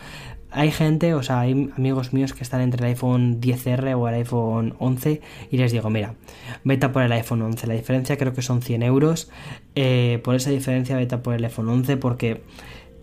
Hay 0.51 0.71
gente, 0.71 1.15
o 1.15 1.23
sea, 1.23 1.41
hay 1.41 1.71
amigos 1.77 2.13
míos 2.13 2.35
que 2.35 2.43
están 2.43 2.61
entre 2.61 2.85
el 2.85 2.93
iPhone 2.93 3.41
10R 3.41 3.99
o 3.99 4.09
el 4.09 4.17
iPhone 4.17 4.75
11 4.79 5.23
y 5.51 5.57
les 5.57 5.73
digo, 5.73 5.89
mira, 5.89 6.15
vete 6.63 6.91
por 6.91 7.03
el 7.03 7.13
iPhone 7.13 7.41
11. 7.41 7.67
La 7.67 7.75
diferencia 7.75 8.19
creo 8.19 8.35
que 8.35 8.43
son 8.43 8.61
100 8.61 8.83
euros. 8.83 9.31
Eh, 9.75 10.21
por 10.23 10.35
esa 10.35 10.51
diferencia 10.51 10.97
vete 10.97 11.17
por 11.17 11.35
el 11.35 11.45
iPhone 11.45 11.69
11 11.69 11.97
porque 11.97 12.43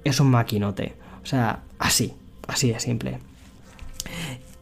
es 0.03 0.19
un 0.19 0.29
maquinote. 0.29 0.93
O 1.23 1.25
sea, 1.25 1.63
así, 1.79 2.13
así 2.47 2.71
de 2.71 2.79
simple. 2.79 3.17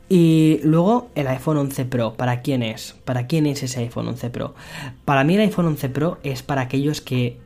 Y 0.09 0.59
luego 0.63 1.09
el 1.15 1.27
iPhone 1.27 1.57
11 1.57 1.85
Pro, 1.85 2.13
¿para 2.13 2.41
quién 2.41 2.63
es? 2.63 2.95
¿Para 3.03 3.27
quién 3.27 3.45
es 3.45 3.63
ese 3.63 3.81
iPhone 3.81 4.07
11 4.07 4.29
Pro? 4.29 4.55
Para 5.03 5.23
mí 5.23 5.35
el 5.35 5.41
iPhone 5.41 5.65
11 5.65 5.89
Pro 5.89 6.17
es 6.23 6.43
para 6.43 6.61
aquellos 6.61 7.01
que 7.01 7.37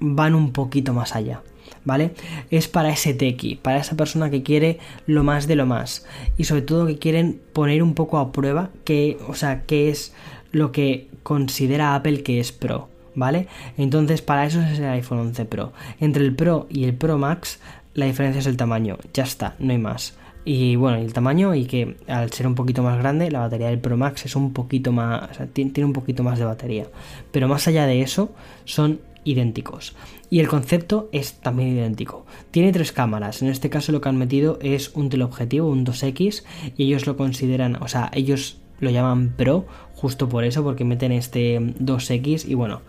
van 0.00 0.34
un 0.34 0.52
poquito 0.52 0.92
más 0.92 1.16
allá, 1.16 1.42
¿vale? 1.84 2.12
Es 2.50 2.68
para 2.68 2.90
ese 2.90 3.14
tequi, 3.14 3.56
para 3.56 3.78
esa 3.78 3.96
persona 3.96 4.30
que 4.30 4.42
quiere 4.42 4.78
lo 5.06 5.24
más 5.24 5.46
de 5.46 5.56
lo 5.56 5.66
más 5.66 6.06
y 6.36 6.44
sobre 6.44 6.62
todo 6.62 6.86
que 6.86 6.98
quieren 6.98 7.40
poner 7.52 7.82
un 7.82 7.94
poco 7.94 8.18
a 8.18 8.32
prueba 8.32 8.70
que, 8.84 9.18
o 9.28 9.34
sea, 9.34 9.62
qué 9.62 9.88
es 9.88 10.14
lo 10.52 10.72
que 10.72 11.08
considera 11.22 11.94
Apple 11.94 12.22
que 12.22 12.38
es 12.38 12.52
Pro, 12.52 12.88
¿vale? 13.14 13.46
Entonces 13.78 14.20
para 14.20 14.44
eso 14.44 14.60
es 14.60 14.78
el 14.78 14.86
iPhone 14.86 15.20
11 15.20 15.44
Pro. 15.46 15.72
Entre 16.00 16.22
el 16.22 16.34
Pro 16.34 16.66
y 16.68 16.84
el 16.84 16.94
Pro 16.94 17.16
Max 17.16 17.60
la 17.94 18.06
diferencia 18.06 18.40
es 18.40 18.46
el 18.46 18.56
tamaño, 18.56 18.98
ya 19.12 19.24
está, 19.24 19.56
no 19.58 19.72
hay 19.72 19.78
más. 19.78 20.14
Y 20.44 20.76
bueno, 20.76 20.98
el 20.98 21.12
tamaño 21.12 21.54
y 21.54 21.66
que 21.66 21.96
al 22.06 22.32
ser 22.32 22.46
un 22.46 22.54
poquito 22.54 22.82
más 22.82 22.98
grande, 22.98 23.30
la 23.30 23.40
batería 23.40 23.68
del 23.68 23.78
Pro 23.78 23.96
Max 23.96 24.24
es 24.24 24.36
un 24.36 24.52
poquito 24.52 24.90
más, 24.90 25.30
o 25.30 25.34
sea, 25.34 25.46
tiene 25.46 25.84
un 25.84 25.92
poquito 25.92 26.22
más 26.22 26.38
de 26.38 26.44
batería. 26.44 26.86
Pero 27.30 27.46
más 27.46 27.68
allá 27.68 27.86
de 27.86 28.00
eso, 28.02 28.32
son 28.64 29.00
idénticos. 29.24 29.94
Y 30.30 30.40
el 30.40 30.48
concepto 30.48 31.08
es 31.12 31.34
también 31.34 31.70
idéntico. 31.70 32.24
Tiene 32.50 32.72
tres 32.72 32.92
cámaras. 32.92 33.42
En 33.42 33.48
este 33.48 33.68
caso 33.68 33.92
lo 33.92 34.00
que 34.00 34.08
han 34.08 34.16
metido 34.16 34.58
es 34.62 34.90
un 34.94 35.08
teleobjetivo, 35.10 35.68
un 35.68 35.84
2X, 35.84 36.44
y 36.76 36.84
ellos 36.84 37.06
lo 37.06 37.16
consideran, 37.16 37.76
o 37.82 37.88
sea, 37.88 38.10
ellos 38.14 38.58
lo 38.78 38.90
llaman 38.90 39.34
Pro, 39.36 39.66
justo 40.00 40.30
por 40.30 40.44
eso, 40.44 40.64
porque 40.64 40.84
meten 40.84 41.12
este 41.12 41.60
2X. 41.60 42.48
Y 42.48 42.54
bueno, 42.54 42.80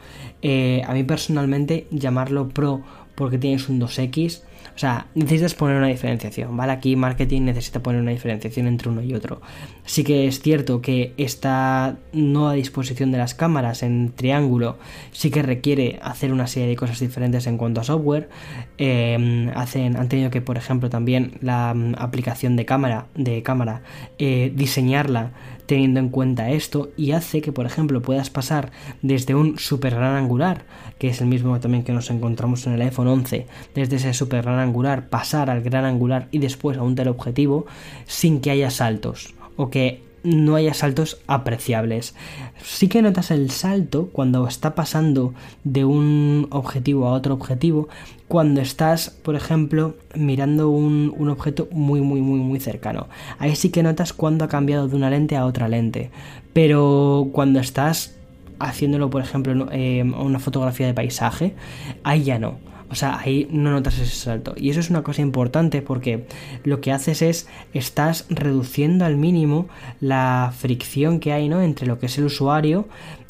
eh, 0.41 0.81
a 0.87 0.93
mí 0.93 1.03
personalmente 1.03 1.87
llamarlo 1.91 2.47
Pro 2.47 2.81
porque 3.15 3.37
tienes 3.37 3.67
un 3.67 3.81
2X 3.81 4.43
o 4.75 4.79
sea, 4.79 5.07
necesitas 5.15 5.53
poner 5.53 5.77
una 5.77 5.87
diferenciación, 5.87 6.55
¿vale? 6.55 6.71
Aquí 6.71 6.95
marketing 6.95 7.41
necesita 7.43 7.81
poner 7.81 8.01
una 8.01 8.11
diferenciación 8.11 8.67
entre 8.67 8.89
uno 8.89 9.03
y 9.03 9.13
otro. 9.13 9.41
Sí 9.85 10.03
que 10.03 10.27
es 10.27 10.41
cierto 10.41 10.81
que 10.81 11.13
esta 11.17 11.97
nueva 12.13 12.53
disposición 12.53 13.11
de 13.11 13.17
las 13.17 13.35
cámaras 13.35 13.83
en 13.83 14.13
triángulo 14.13 14.77
sí 15.11 15.29
que 15.29 15.41
requiere 15.41 15.99
hacer 16.01 16.31
una 16.31 16.47
serie 16.47 16.69
de 16.69 16.75
cosas 16.75 16.99
diferentes 16.99 17.47
en 17.47 17.57
cuanto 17.57 17.81
a 17.81 17.83
software. 17.83 18.29
Em, 18.77 19.49
hacen, 19.55 19.97
han 19.97 20.07
tenido 20.07 20.31
que, 20.31 20.41
por 20.41 20.57
ejemplo, 20.57 20.89
también 20.89 21.33
la 21.41 21.73
mm, 21.73 21.95
aplicación 21.97 22.55
de 22.55 22.65
cámara, 22.65 23.07
de 23.15 23.43
cámara 23.43 23.81
eh, 24.19 24.51
diseñarla 24.55 25.33
teniendo 25.71 26.01
en 26.01 26.09
cuenta 26.09 26.49
esto 26.49 26.91
y 26.97 27.13
hace 27.13 27.41
que, 27.41 27.53
por 27.53 27.65
ejemplo, 27.65 28.01
puedas 28.01 28.29
pasar 28.29 28.73
desde 29.01 29.35
un 29.35 29.57
super 29.57 29.95
gran 29.95 30.17
angular, 30.17 30.65
que 30.99 31.07
es 31.07 31.21
el 31.21 31.27
mismo 31.27 31.57
también 31.61 31.85
que 31.85 31.93
nos 31.93 32.09
encontramos 32.11 32.67
en 32.67 32.73
el 32.73 32.81
iPhone 32.81 33.07
11, 33.07 33.47
desde 33.73 33.95
ese 33.95 34.13
super 34.13 34.43
gran 34.43 34.59
angular 34.59 35.07
pasar 35.07 35.49
al 35.49 35.61
gran 35.61 35.85
angular 35.85 36.27
y 36.29 36.39
después 36.39 36.77
a 36.77 36.83
un 36.83 36.95
teleobjetivo 36.95 37.67
sin 38.05 38.41
que 38.41 38.51
haya 38.51 38.69
saltos 38.69 39.33
o 39.55 39.69
que 39.69 40.03
no 40.23 40.55
haya 40.55 40.73
saltos 40.73 41.19
apreciables. 41.27 42.15
Sí 42.63 42.87
que 42.87 43.01
notas 43.01 43.31
el 43.31 43.49
salto 43.51 44.09
cuando 44.11 44.47
está 44.47 44.75
pasando 44.75 45.33
de 45.63 45.85
un 45.85 46.47
objetivo 46.51 47.07
a 47.07 47.13
otro 47.13 47.33
objetivo, 47.33 47.89
cuando 48.27 48.61
estás, 48.61 49.09
por 49.09 49.35
ejemplo, 49.35 49.95
mirando 50.15 50.69
un, 50.69 51.13
objeto 51.29 51.67
muy, 51.71 52.01
muy, 52.01 52.21
muy, 52.21 52.39
muy 52.39 52.59
cercano. 52.59 53.07
Ahí 53.39 53.55
sí 53.55 53.71
que 53.71 53.83
notas 53.83 54.13
cuando 54.13 54.45
ha 54.45 54.47
cambiado 54.47 54.87
de 54.87 54.95
una 54.95 55.09
lente 55.09 55.35
a 55.35 55.45
otra 55.45 55.67
lente. 55.67 56.11
Pero 56.53 57.29
cuando 57.33 57.59
estás 57.59 58.15
haciéndolo, 58.59 59.09
por 59.09 59.21
ejemplo, 59.21 59.67
eh, 59.71 60.03
una 60.03 60.39
fotografía 60.39 60.87
de 60.87 60.93
paisaje, 60.93 61.55
ahí 62.03 62.23
ya 62.23 62.39
no. 62.39 62.70
O 62.91 62.95
sea, 62.95 63.19
ahí 63.19 63.47
no 63.49 63.71
notas 63.71 63.97
ese 63.97 64.15
salto. 64.15 64.53
Y 64.57 64.69
eso 64.69 64.81
es 64.81 64.89
una 64.89 65.01
cosa 65.01 65.21
importante 65.21 65.81
porque 65.81 66.27
lo 66.63 66.81
que 66.81 66.91
haces 66.91 67.21
es, 67.21 67.47
estás 67.73 68.25
reduciendo 68.29 69.05
al 69.05 69.15
mínimo 69.15 69.67
la 70.01 70.53
fricción 70.57 71.19
que 71.19 71.31
hay 71.31 71.47
¿no? 71.47 71.61
entre 71.61 71.87
lo 71.87 71.99
que 71.99 72.07
es 72.07 72.17
el 72.17 72.25
usuario 72.25 72.87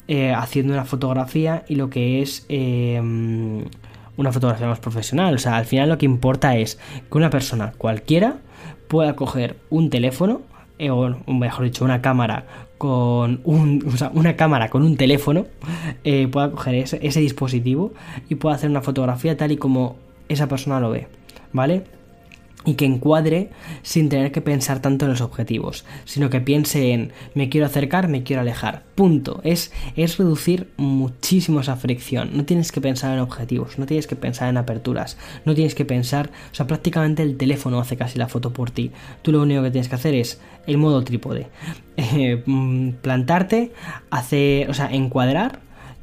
eh, 0.08 0.32
haciendo 0.32 0.72
una 0.72 0.84
fotografía 0.84 1.64
y 1.68 1.76
lo 1.76 1.88
que 1.88 2.22
es 2.22 2.44
em, 2.48 3.64
una 4.16 4.32
fotografía 4.32 4.66
más 4.66 4.80
profesional. 4.80 5.34
O 5.34 5.38
sea, 5.38 5.56
al 5.56 5.64
final 5.64 5.88
lo 5.88 5.96
que 5.96 6.06
importa 6.06 6.56
es 6.56 6.78
que 7.10 7.18
una 7.18 7.30
persona 7.30 7.72
cualquiera 7.78 8.38
pueda 8.88 9.14
coger 9.14 9.56
un 9.70 9.90
teléfono, 9.90 10.42
eh, 10.78 10.90
o 10.90 11.16
mejor 11.28 11.64
dicho, 11.64 11.84
una 11.84 12.02
cámara 12.02 12.46
con 12.82 13.40
un, 13.44 13.94
una 14.12 14.34
cámara 14.34 14.68
con 14.68 14.82
un 14.82 14.96
teléfono 14.96 15.46
eh, 16.02 16.26
pueda 16.26 16.50
coger 16.50 16.74
ese, 16.74 16.98
ese 17.00 17.20
dispositivo 17.20 17.92
y 18.28 18.34
pueda 18.34 18.56
hacer 18.56 18.68
una 18.68 18.82
fotografía 18.82 19.36
tal 19.36 19.52
y 19.52 19.56
como 19.56 19.94
esa 20.28 20.48
persona 20.48 20.80
lo 20.80 20.90
ve, 20.90 21.06
¿vale? 21.52 21.84
Y 22.64 22.74
que 22.74 22.84
encuadre 22.84 23.50
sin 23.82 24.08
tener 24.08 24.32
que 24.32 24.40
pensar 24.40 24.80
tanto 24.80 25.04
en 25.04 25.10
los 25.10 25.20
objetivos, 25.20 25.84
sino 26.04 26.30
que 26.30 26.40
piense 26.40 26.92
en 26.92 27.12
me 27.34 27.48
quiero 27.48 27.66
acercar, 27.66 28.08
me 28.08 28.22
quiero 28.22 28.42
alejar. 28.42 28.84
Punto. 28.94 29.40
Es, 29.44 29.72
es 29.96 30.18
reducir 30.18 30.68
muchísimo 30.76 31.60
esa 31.60 31.76
fricción. 31.76 32.30
No 32.34 32.44
tienes 32.44 32.72
que 32.72 32.80
pensar 32.80 33.12
en 33.12 33.20
objetivos, 33.20 33.78
no 33.78 33.86
tienes 33.86 34.06
que 34.06 34.16
pensar 34.16 34.48
en 34.48 34.56
aperturas, 34.56 35.16
no 35.44 35.54
tienes 35.54 35.74
que 35.74 35.84
pensar, 35.84 36.30
o 36.52 36.54
sea, 36.54 36.66
prácticamente 36.66 37.22
el 37.22 37.36
teléfono 37.36 37.80
hace 37.80 37.96
casi 37.96 38.18
la 38.18 38.28
foto 38.28 38.52
por 38.52 38.70
ti. 38.70 38.92
Tú 39.22 39.32
lo 39.32 39.42
único 39.42 39.62
que 39.62 39.70
tienes 39.70 39.88
que 39.88 39.94
hacer 39.94 40.14
es 40.14 40.40
el 40.66 40.78
modo 40.78 41.02
trípode. 41.02 41.48
Eh, 41.98 42.42
mm, 42.46 42.92
plantarte, 43.02 43.70
hacer, 44.10 44.70
o 44.70 44.74
sea, 44.74 44.90
encuadrar 44.90 45.60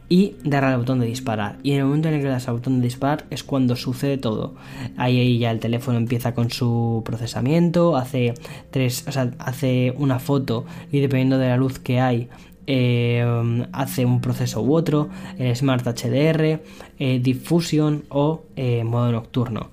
y 0.10 0.36
dar 0.44 0.66
al 0.66 0.78
botón 0.78 1.00
de 1.00 1.06
disparar. 1.06 1.58
Y 1.64 1.72
en 1.72 1.80
el 1.80 1.86
momento 1.86 2.08
en 2.10 2.16
el 2.16 2.22
que 2.22 2.28
das 2.28 2.48
al 2.48 2.56
botón 2.56 2.80
de 2.80 2.86
disparar 2.86 3.26
es 3.30 3.44
cuando 3.44 3.76
sucede 3.76 4.18
todo. 4.18 4.56
Ahí, 4.98 5.38
ya 5.38 5.52
el 5.52 5.60
teléfono 5.60 5.98
empieza 5.98 6.34
con 6.34 6.50
su 6.50 7.04
procesamiento, 7.06 7.96
hace 7.96 8.34
tres, 8.72 9.06
o 9.08 9.12
sea, 9.12 9.32
hace 9.38 9.94
una 9.98 10.20
foto 10.20 10.66
y 10.92 11.00
dependiendo 11.00 11.38
de 11.38 11.50
la 11.50 11.58
luz 11.58 11.78
que 11.80 12.00
hay, 12.00 12.28
eh, 12.66 13.24
hace 13.72 14.06
un 14.06 14.22
proceso 14.22 14.62
u 14.62 14.76
otro, 14.76 15.10
el 15.38 15.56
Smart 15.56 15.86
HDR, 15.86 16.62
eh, 17.00 17.20
Diffusion 17.20 18.04
o 18.10 18.44
eh, 18.56 18.84
modo 18.84 19.12
nocturno. 19.12 19.70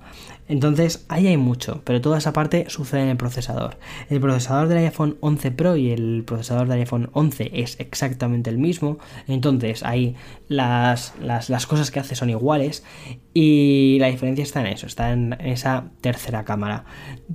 Entonces, 0.47 1.05
ahí 1.09 1.27
hay 1.27 1.37
mucho, 1.37 1.81
pero 1.83 1.99
toda 1.99 2.17
esa 2.17 2.31
parte 2.31 2.65
sucede 2.69 3.03
en 3.03 3.09
el 3.09 3.17
procesador. 3.17 3.77
El 4.09 4.21
procesador 4.21 4.69
del 4.69 4.77
iPhone 4.79 5.17
11 5.19 5.51
Pro 5.51 5.75
y 5.75 5.91
el 5.91 6.23
procesador 6.25 6.67
del 6.67 6.79
iPhone 6.79 7.09
11 7.13 7.51
es 7.53 7.79
exactamente 7.79 8.49
el 8.49 8.57
mismo. 8.57 8.97
Entonces, 9.27 9.83
ahí 9.83 10.15
las, 10.47 11.13
las, 11.19 11.67
cosas 11.67 11.91
que 11.91 11.99
hace 11.99 12.15
son 12.15 12.29
iguales. 12.29 12.85
Y 13.33 13.97
la 13.99 14.07
diferencia 14.07 14.43
está 14.43 14.61
en 14.61 14.67
eso, 14.67 14.87
está 14.87 15.11
en 15.11 15.33
esa 15.39 15.91
tercera 16.01 16.45
cámara. 16.45 16.85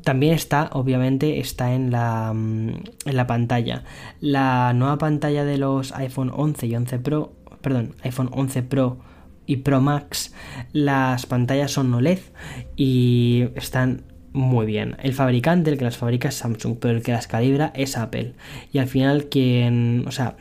También 0.03 0.33
está, 0.33 0.71
obviamente, 0.73 1.39
está 1.39 1.75
en 1.75 1.91
la, 1.91 2.33
mm, 2.35 2.69
en 3.05 3.17
la 3.17 3.27
pantalla. 3.27 3.85
La 4.21 4.73
nueva 4.73 4.97
pantalla 4.99 5.45
de 5.45 5.59
los 5.59 5.93
iPhone 5.93 6.33
11 6.35 6.67
y 6.67 6.77
11 6.77 6.99
Pro, 6.99 7.33
perdón, 7.61 7.95
iPhone 8.03 8.31
11 8.33 8.63
Pro 8.63 9.12
y 9.53 9.57
Pro 9.59 9.83
Max 9.83 10.33
las 10.73 11.27
pantallas 11.27 11.73
son 11.73 11.93
OLED 11.93 12.21
y 12.75 13.49
están 13.55 14.05
muy 14.33 14.65
bien. 14.65 14.97
El 15.03 15.13
fabricante, 15.13 15.71
el 15.71 15.77
que 15.77 15.85
las 15.85 15.99
fabrica 15.99 16.29
es 16.29 16.37
Samsung, 16.37 16.79
pero 16.81 16.97
el 16.97 17.03
que 17.03 17.13
las 17.13 17.27
calibra 17.27 17.71
es 17.77 17.99
Apple. 17.99 18.33
Y 18.73 18.79
al 18.79 18.87
final 18.87 19.27
quien, 19.27 20.05
o 20.07 20.11
sea, 20.11 20.37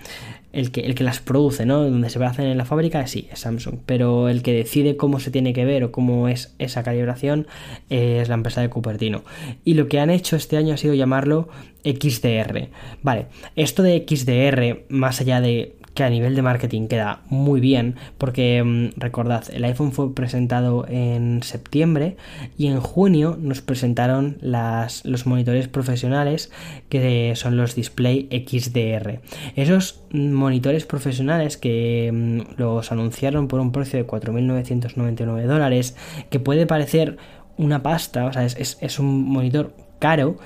el 0.53 0.71
que, 0.71 0.81
el 0.81 0.95
que 0.95 1.03
las 1.03 1.19
produce, 1.19 1.65
¿no? 1.65 1.83
Donde 1.83 2.09
se 2.09 2.23
hacer 2.23 2.47
en 2.47 2.57
la 2.57 2.63
fábrica, 2.63 3.05
sí, 3.07 3.27
es 3.33 3.39
Samsung. 3.39 3.79
Pero 3.85 4.29
el 4.29 4.43
que 4.43 4.53
decide 4.53 4.95
cómo 4.95 5.19
se 5.19 5.29
tiene 5.29 5.51
que 5.51 5.65
ver 5.65 5.83
o 5.83 5.91
cómo 5.91 6.29
es 6.29 6.55
esa 6.57 6.83
calibración 6.83 7.47
es 7.89 8.29
la 8.29 8.35
empresa 8.35 8.61
de 8.61 8.69
Cupertino. 8.69 9.25
Y 9.65 9.73
lo 9.73 9.89
que 9.89 9.99
han 9.99 10.09
hecho 10.09 10.37
este 10.37 10.55
año 10.55 10.73
ha 10.73 10.77
sido 10.77 10.93
llamarlo 10.93 11.49
XDR. 11.83 12.69
Vale, 13.03 13.25
esto 13.57 13.83
de 13.83 14.05
XDR, 14.07 14.85
más 14.87 15.19
allá 15.19 15.41
de 15.41 15.75
que 15.93 16.03
a 16.03 16.09
nivel 16.09 16.35
de 16.35 16.41
marketing 16.41 16.87
queda 16.87 17.21
muy 17.29 17.59
bien 17.59 17.95
porque 18.17 18.63
mm, 18.63 18.99
recordad 18.99 19.43
el 19.51 19.63
iPhone 19.65 19.91
fue 19.91 20.13
presentado 20.13 20.85
en 20.87 21.43
septiembre 21.43 22.17
y 22.57 22.67
en 22.67 22.79
junio 22.79 23.37
nos 23.39 23.61
presentaron 23.61 24.37
las, 24.41 25.05
los 25.05 25.25
monitores 25.25 25.67
profesionales 25.67 26.51
que 26.89 27.33
son 27.35 27.57
los 27.57 27.75
display 27.75 28.27
XDR 28.31 29.19
esos 29.55 30.01
monitores 30.11 30.85
profesionales 30.85 31.57
que 31.57 32.09
mm, 32.13 32.59
los 32.59 32.91
anunciaron 32.91 33.47
por 33.47 33.59
un 33.59 33.71
precio 33.71 33.99
de 33.99 34.07
4.999 34.07 35.45
dólares 35.45 35.95
que 36.29 36.39
puede 36.39 36.65
parecer 36.65 37.17
una 37.57 37.83
pasta, 37.83 38.25
o 38.25 38.33
sea, 38.33 38.43
es, 38.45 38.77
es 38.81 38.99
un 38.99 39.29
monitor 39.29 39.73
caro, 40.01 40.37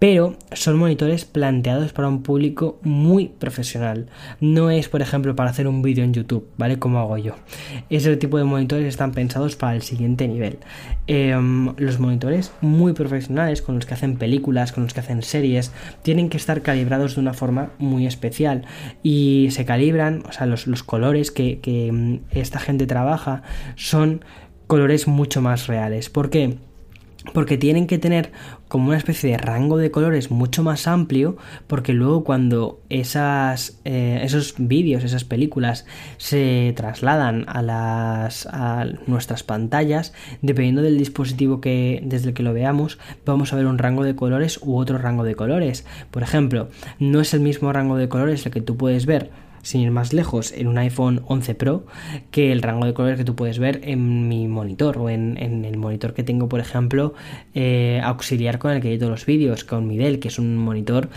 pero 0.00 0.36
son 0.52 0.76
monitores 0.76 1.24
planteados 1.24 1.94
para 1.94 2.08
un 2.08 2.22
público 2.22 2.78
muy 2.82 3.28
profesional. 3.28 4.08
No 4.40 4.68
es, 4.68 4.90
por 4.90 5.00
ejemplo, 5.00 5.34
para 5.34 5.48
hacer 5.48 5.66
un 5.66 5.80
vídeo 5.80 6.04
en 6.04 6.12
YouTube, 6.12 6.46
¿vale? 6.58 6.78
Como 6.78 6.98
hago 6.98 7.16
yo. 7.16 7.36
Ese 7.88 8.14
tipo 8.18 8.36
de 8.36 8.44
monitores 8.44 8.86
están 8.86 9.12
pensados 9.12 9.56
para 9.56 9.76
el 9.76 9.82
siguiente 9.82 10.28
nivel. 10.28 10.58
Em, 11.06 11.72
los 11.78 12.00
monitores 12.00 12.52
muy 12.60 12.92
profesionales, 12.92 13.62
con 13.62 13.76
los 13.76 13.86
que 13.86 13.94
hacen 13.94 14.18
películas, 14.18 14.72
con 14.72 14.82
los 14.82 14.92
que 14.92 15.00
hacen 15.00 15.22
series, 15.22 15.72
tienen 16.02 16.28
que 16.28 16.36
estar 16.36 16.60
calibrados 16.60 17.14
de 17.14 17.20
una 17.20 17.32
forma 17.32 17.70
muy 17.78 18.06
especial. 18.06 18.64
Y 19.02 19.48
se 19.52 19.64
calibran, 19.64 20.24
o 20.28 20.32
sea, 20.32 20.46
los, 20.46 20.82
colores 20.82 21.30
que, 21.30 21.60
que 21.60 21.90
mm, 21.92 22.18
esta 22.32 22.58
gente 22.58 22.86
trabaja 22.86 23.42
son 23.76 24.24
colores 24.66 25.06
mucho 25.06 25.40
más 25.40 25.66
reales. 25.68 26.10
¿Por 26.10 26.30
qué? 26.30 26.58
Porque 27.32 27.56
tienen 27.56 27.86
que 27.86 27.98
tener 27.98 28.32
como 28.68 28.88
una 28.88 28.98
especie 28.98 29.30
de 29.30 29.38
rango 29.38 29.78
de 29.78 29.90
colores 29.90 30.30
mucho 30.30 30.62
más 30.62 30.86
amplio 30.86 31.36
porque 31.66 31.92
luego 31.92 32.24
cuando 32.24 32.80
esas, 32.90 33.80
eh, 33.84 34.20
esos 34.22 34.54
vídeos, 34.58 35.04
esas 35.04 35.24
películas 35.24 35.86
se 36.18 36.72
trasladan 36.76 37.44
a, 37.48 37.62
las, 37.62 38.46
a 38.46 38.84
nuestras 39.06 39.42
pantallas, 39.42 40.12
dependiendo 40.42 40.82
del 40.82 40.98
dispositivo 40.98 41.60
que, 41.60 42.02
desde 42.04 42.28
el 42.28 42.34
que 42.34 42.42
lo 42.42 42.52
veamos, 42.52 42.98
vamos 43.24 43.52
a 43.52 43.56
ver 43.56 43.66
un 43.66 43.78
rango 43.78 44.04
de 44.04 44.16
colores 44.16 44.58
u 44.62 44.76
otro 44.76 44.98
rango 44.98 45.24
de 45.24 45.34
colores. 45.34 45.86
Por 46.10 46.22
ejemplo, 46.22 46.68
no 46.98 47.20
es 47.20 47.32
el 47.32 47.40
mismo 47.40 47.72
rango 47.72 47.96
de 47.96 48.08
colores 48.08 48.44
el 48.44 48.52
que 48.52 48.60
tú 48.60 48.76
puedes 48.76 49.06
ver 49.06 49.30
sin 49.64 49.80
ir 49.80 49.90
más 49.90 50.12
lejos, 50.12 50.52
en 50.52 50.68
un 50.68 50.78
iPhone 50.78 51.22
11 51.26 51.54
Pro 51.56 51.86
que 52.30 52.52
el 52.52 52.62
rango 52.62 52.86
de 52.86 52.94
colores 52.94 53.18
que 53.18 53.24
tú 53.24 53.34
puedes 53.34 53.58
ver 53.58 53.80
en 53.82 54.28
mi 54.28 54.46
monitor 54.46 54.98
o 54.98 55.10
en, 55.10 55.36
el 55.38 55.76
monitor 55.76 56.14
que 56.14 56.22
tengo, 56.22 56.48
por 56.48 56.60
ejemplo, 56.60 57.14
eh, 57.54 58.00
auxiliar 58.04 58.58
con 58.58 58.70
el 58.70 58.80
que 58.80 58.90
edito 58.90 59.08
los 59.08 59.26
vídeos, 59.26 59.64
con 59.64 59.88
mi 59.88 59.96
Dell, 59.96 60.20
que 60.20 60.28
es 60.28 60.38
un 60.38 60.56
monitor 60.56 61.08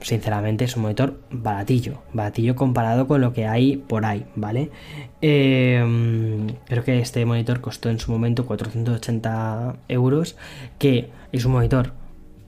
sinceramente 0.00 0.64
es 0.64 0.76
un 0.76 0.82
monitor 0.82 1.18
baratillo, 1.30 2.02
baratillo 2.12 2.54
comparado 2.54 3.08
con 3.08 3.20
lo 3.20 3.32
que 3.32 3.46
hay 3.46 3.76
por 3.76 4.04
ahí, 4.04 4.24
¿vale? 4.36 4.70
Eh, 5.20 5.84
creo 6.66 6.84
que 6.84 7.00
este 7.00 7.24
monitor 7.24 7.60
costó 7.60 7.88
en 7.88 7.98
su 7.98 8.12
momento 8.12 8.46
480 8.46 9.76
euros, 9.88 10.36
que 10.78 11.10
es 11.32 11.44
un 11.44 11.52
monitor 11.52 11.92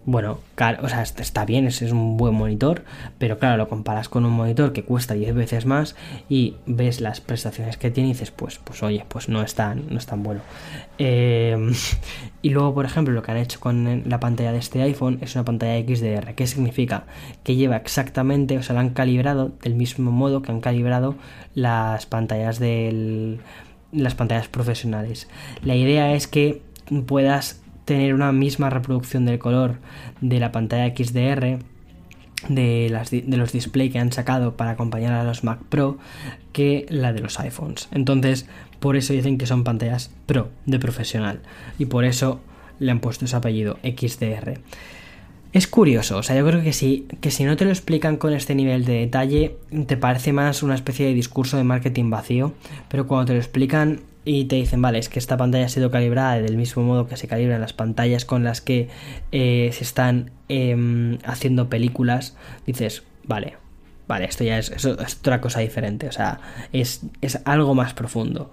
bueno, 0.09 0.38
o 0.81 0.88
sea, 0.88 1.03
está 1.03 1.44
bien, 1.44 1.66
es, 1.66 1.83
es, 1.83 1.92
un 1.92 2.16
buen 2.16 2.33
monitor, 2.33 2.83
pero 3.18 3.38
claro, 3.38 3.59
lo 3.59 3.68
comparas 3.68 4.09
con 4.09 4.25
un 4.25 4.33
monitor 4.33 4.73
que 4.73 4.83
cuesta 4.83 5.12
10 5.12 5.35
veces 5.35 5.66
más 5.66 5.97
y 6.31 6.57
ves 6.64 7.03
las 7.03 7.21
prestaciones 7.21 7.77
que 7.77 7.90
tiene 7.90 8.09
y 8.09 8.12
dices, 8.14 8.31
pues, 8.31 8.59
pues 8.59 8.83
oye, 8.83 9.05
pues 9.07 9.29
no 9.29 9.42
es 9.42 9.55
tan, 9.55 9.85
no 9.90 9.99
es 9.99 10.07
tan 10.07 10.23
bueno. 10.23 10.40
Em, 10.97 11.75
y 12.40 12.49
luego, 12.49 12.73
por 12.73 12.87
ejemplo, 12.87 13.12
lo 13.12 13.23
que 13.23 13.33
han 13.33 13.37
hecho 13.37 13.61
con 13.61 14.05
la 14.07 14.18
pantalla 14.18 14.53
de 14.53 14.59
este 14.61 14.81
iPhone 14.81 15.18
es 15.21 15.35
una 15.35 15.44
pantalla 15.44 15.79
XDR. 15.79 16.35
¿Qué 16.35 16.47
significa? 16.47 17.05
Que 17.44 17.57
lleva 17.57 17.77
exactamente, 17.77 18.57
o 18.57 18.62
sea, 18.62 18.77
la 18.77 18.81
han 18.81 18.90
calibrado 18.90 19.53
del 19.62 19.75
mismo 19.75 20.11
modo 20.11 20.40
que 20.40 20.53
han 20.53 20.62
calibrado 20.62 21.16
las 21.55 22.07
pantallas 22.07 22.59
del 22.59 23.40
las 23.92 24.14
pantallas 24.14 24.49
profesionales. 24.49 25.29
La 25.62 25.75
idea 25.75 26.14
es 26.14 26.29
que 26.29 26.62
puedas 27.07 27.61
tener 27.88 28.12
una 28.12 28.33
misma 28.33 28.68
reproducción 28.68 29.24
del 29.24 29.38
color 29.38 29.79
de 30.20 30.38
la 30.38 30.53
pantalla 30.53 30.94
XDR 30.94 31.59
de, 32.48 33.22
de 33.27 33.37
los 33.38 33.53
display 33.53 33.88
que 33.88 33.98
han 33.98 34.12
sacado 34.12 34.59
para 34.59 34.72
acompañar 34.72 35.14
a 35.14 35.24
los 35.24 35.42
Mac 35.42 35.59
Pro 35.70 35.96
que 36.53 36.85
la 36.90 37.14
de 37.14 37.20
los 37.20 37.40
iPhones. 37.40 37.88
Entonces, 37.90 38.46
por 38.79 38.96
eso 38.96 39.14
dicen 39.14 39.38
que 39.38 39.46
son 39.46 39.64
pantallas 39.64 40.11
Pro 40.27 40.51
de 40.66 40.79
profesional 40.79 41.40
y 41.79 41.87
por 41.87 42.05
eso 42.05 42.40
le 42.79 42.92
han 42.92 43.01
puesto 43.01 43.24
ese 43.24 43.37
apellido 43.37 43.79
XDR. 43.83 44.61
Es 45.55 45.66
curioso, 45.66 46.18
o 46.18 46.22
sea, 46.22 46.37
yo 46.37 46.46
creo 46.46 46.62
que 46.62 46.74
si, 46.74 47.09
que 47.22 47.31
si 47.31 47.44
no 47.44 47.57
te 47.57 47.64
lo 47.64 47.70
explican 47.70 48.18
con 48.18 48.35
este 48.35 48.55
nivel 48.55 48.85
de 48.85 49.01
detalle, 49.01 49.57
te 49.87 49.96
parece 49.96 50.35
más 50.35 50.62
una 50.62 50.74
especie 50.74 51.07
de 51.07 51.14
discurso 51.14 51.57
de 51.57 51.64
marketing 51.64 52.11
vacío, 52.11 52.53
pero 52.90 53.07
cuando 53.07 53.29
te 53.29 53.33
lo 53.33 53.38
explican 53.38 54.01
y 54.29 54.45
te 54.45 54.57
dicen, 54.57 54.83
vale, 54.83 54.99
es 54.99 55.09
que 55.09 55.19
esta 55.19 55.38
pantalla 55.38 55.64
ha 55.64 55.69
sido 55.71 55.91
calibrada 55.91 56.38
del 56.38 56.59
mismo 56.59 56.83
modo 56.83 57.07
que 57.07 57.17
se 57.17 57.27
calibran 57.27 57.62
las 57.62 57.73
pantallas 57.73 58.27
con 58.27 58.45
las 58.45 58.61
que 58.61 58.91
eh, 59.33 59.71
se 59.73 59.83
están 59.83 60.33
em, 60.51 61.17
haciendo 61.25 61.71
películas, 61.71 62.37
dices, 62.67 63.05
vale, 63.25 63.55
vale, 64.07 64.27
esto 64.27 64.45
ya 64.45 64.59
es, 64.59 64.85
otra 64.85 65.41
cosa 65.41 65.61
diferente, 65.61 66.09
o 66.09 66.12
sea, 66.12 66.41
es, 66.75 67.07
es 67.23 67.41
algo 67.47 67.75
más 67.75 67.95
profundo. 67.95 68.51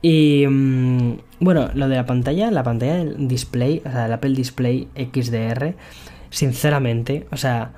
Y 0.00 0.46
mm, 0.48 1.18
bueno, 1.40 1.68
lo 1.74 1.88
de 1.88 1.96
la 1.96 2.06
pantalla, 2.06 2.50
la 2.50 2.62
pantalla 2.62 2.96
del 2.96 3.28
display, 3.28 3.82
o 3.84 3.90
sea, 3.90 4.06
el 4.06 4.12
Apple 4.14 4.30
Display 4.30 4.88
XDR, 4.96 5.74
sinceramente, 6.30 7.26
o 7.30 7.36
sea, 7.36 7.72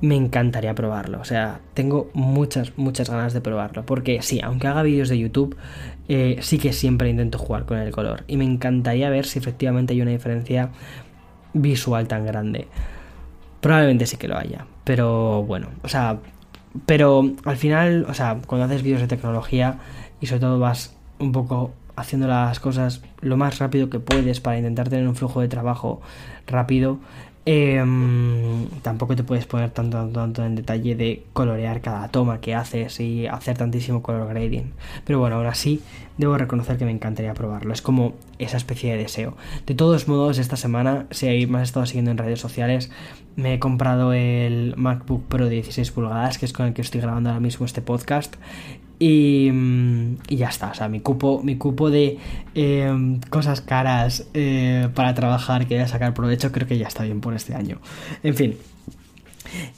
me 0.00 0.14
encantaría 0.14 0.74
probarlo. 0.74 1.20
O 1.20 1.24
sea, 1.24 1.60
tengo 1.74 2.10
muchas, 2.12 2.76
muchas 2.76 3.08
ganas 3.10 3.32
de 3.32 3.40
probarlo. 3.40 3.86
Porque 3.86 4.20
sí, 4.22 4.40
aunque 4.42 4.66
haga 4.66 4.82
vídeos 4.82 5.08
de 5.08 5.18
YouTube, 5.18 5.56
eh, 6.08 6.38
sí 6.40 6.58
que 6.58 6.72
siempre 6.72 7.08
intento 7.08 7.38
jugar 7.38 7.64
con 7.64 7.78
el 7.78 7.90
color. 7.90 8.24
Y 8.26 8.36
me 8.36 8.44
encantaría 8.44 9.10
ver 9.10 9.26
si 9.26 9.38
efectivamente 9.38 9.92
hay 9.92 10.02
una 10.02 10.10
diferencia 10.10 10.70
visual 11.52 12.06
tan 12.08 12.26
grande. 12.26 12.68
Probablemente 13.60 14.06
sí 14.06 14.16
que 14.16 14.28
lo 14.28 14.36
haya. 14.36 14.66
Pero 14.84 15.42
bueno, 15.42 15.68
o 15.82 15.88
sea, 15.88 16.18
pero 16.84 17.32
al 17.44 17.56
final, 17.56 18.06
o 18.08 18.14
sea, 18.14 18.38
cuando 18.46 18.66
haces 18.66 18.82
vídeos 18.82 19.00
de 19.00 19.08
tecnología 19.08 19.78
y 20.20 20.26
sobre 20.26 20.40
todo 20.40 20.58
vas 20.58 20.96
un 21.18 21.32
poco 21.32 21.72
haciendo 21.96 22.28
las 22.28 22.60
cosas 22.60 23.02
lo 23.20 23.36
más 23.36 23.58
rápido 23.58 23.88
que 23.88 23.98
puedes 23.98 24.40
para 24.40 24.58
intentar 24.58 24.88
tener 24.88 25.08
un 25.08 25.16
flujo 25.16 25.40
de 25.40 25.48
trabajo 25.48 26.02
rápido, 26.46 26.98
Em, 27.48 28.66
tampoco 28.82 29.14
te 29.14 29.22
puedes 29.22 29.46
poner 29.46 29.70
tanto, 29.70 30.08
tanto 30.08 30.44
en 30.44 30.56
detalle 30.56 30.96
de 30.96 31.22
colorear 31.32 31.80
cada 31.80 32.08
toma 32.08 32.40
que 32.40 32.56
haces 32.56 32.98
y 32.98 33.28
hacer 33.28 33.56
tantísimo 33.56 34.02
color 34.02 34.28
grading. 34.28 34.72
Pero 35.04 35.20
bueno, 35.20 35.36
aún 35.36 35.46
así, 35.46 35.80
debo 36.18 36.36
reconocer 36.36 36.76
que 36.76 36.84
me 36.84 36.90
encantaría 36.90 37.34
probarlo. 37.34 37.72
Es 37.72 37.82
como 37.82 38.14
esa 38.40 38.56
especie 38.56 38.90
de 38.90 38.98
deseo. 38.98 39.36
De 39.64 39.76
todos 39.76 40.08
modos, 40.08 40.38
esta 40.38 40.56
semana, 40.56 41.06
si 41.12 41.46
me 41.46 41.58
has 41.58 41.68
estado 41.68 41.86
siguiendo 41.86 42.10
en 42.10 42.18
redes 42.18 42.40
sociales, 42.40 42.90
me 43.36 43.54
he 43.54 43.58
comprado 43.60 44.12
el 44.12 44.74
MacBook 44.76 45.22
Pro 45.28 45.44
de 45.44 45.52
16 45.52 45.92
pulgadas, 45.92 46.38
que 46.38 46.46
es 46.46 46.52
con 46.52 46.66
el 46.66 46.74
que 46.74 46.82
estoy 46.82 47.00
grabando 47.00 47.30
ahora 47.30 47.40
mismo 47.40 47.64
este 47.64 47.80
podcast. 47.80 48.34
Mm, 48.98 50.14
y, 50.28 50.36
ya 50.36 50.48
está, 50.48 50.70
o 50.70 50.74
sea, 50.74 50.88
mi 50.88 51.00
cupo, 51.00 51.42
mi 51.42 51.56
cupo 51.56 51.90
de 51.90 52.18
em, 52.54 53.20
cosas 53.30 53.60
caras 53.60 54.26
eh, 54.34 54.88
para 54.94 55.14
trabajar 55.14 55.66
que 55.66 55.74
voy 55.74 55.84
a 55.84 55.88
sacar 55.88 56.14
provecho 56.14 56.50
creo 56.52 56.66
que 56.66 56.78
ya 56.78 56.88
está 56.88 57.04
bien 57.04 57.20
por 57.20 57.34
este 57.34 57.54
año. 57.54 57.78
En 58.22 58.34
fin. 58.34 58.56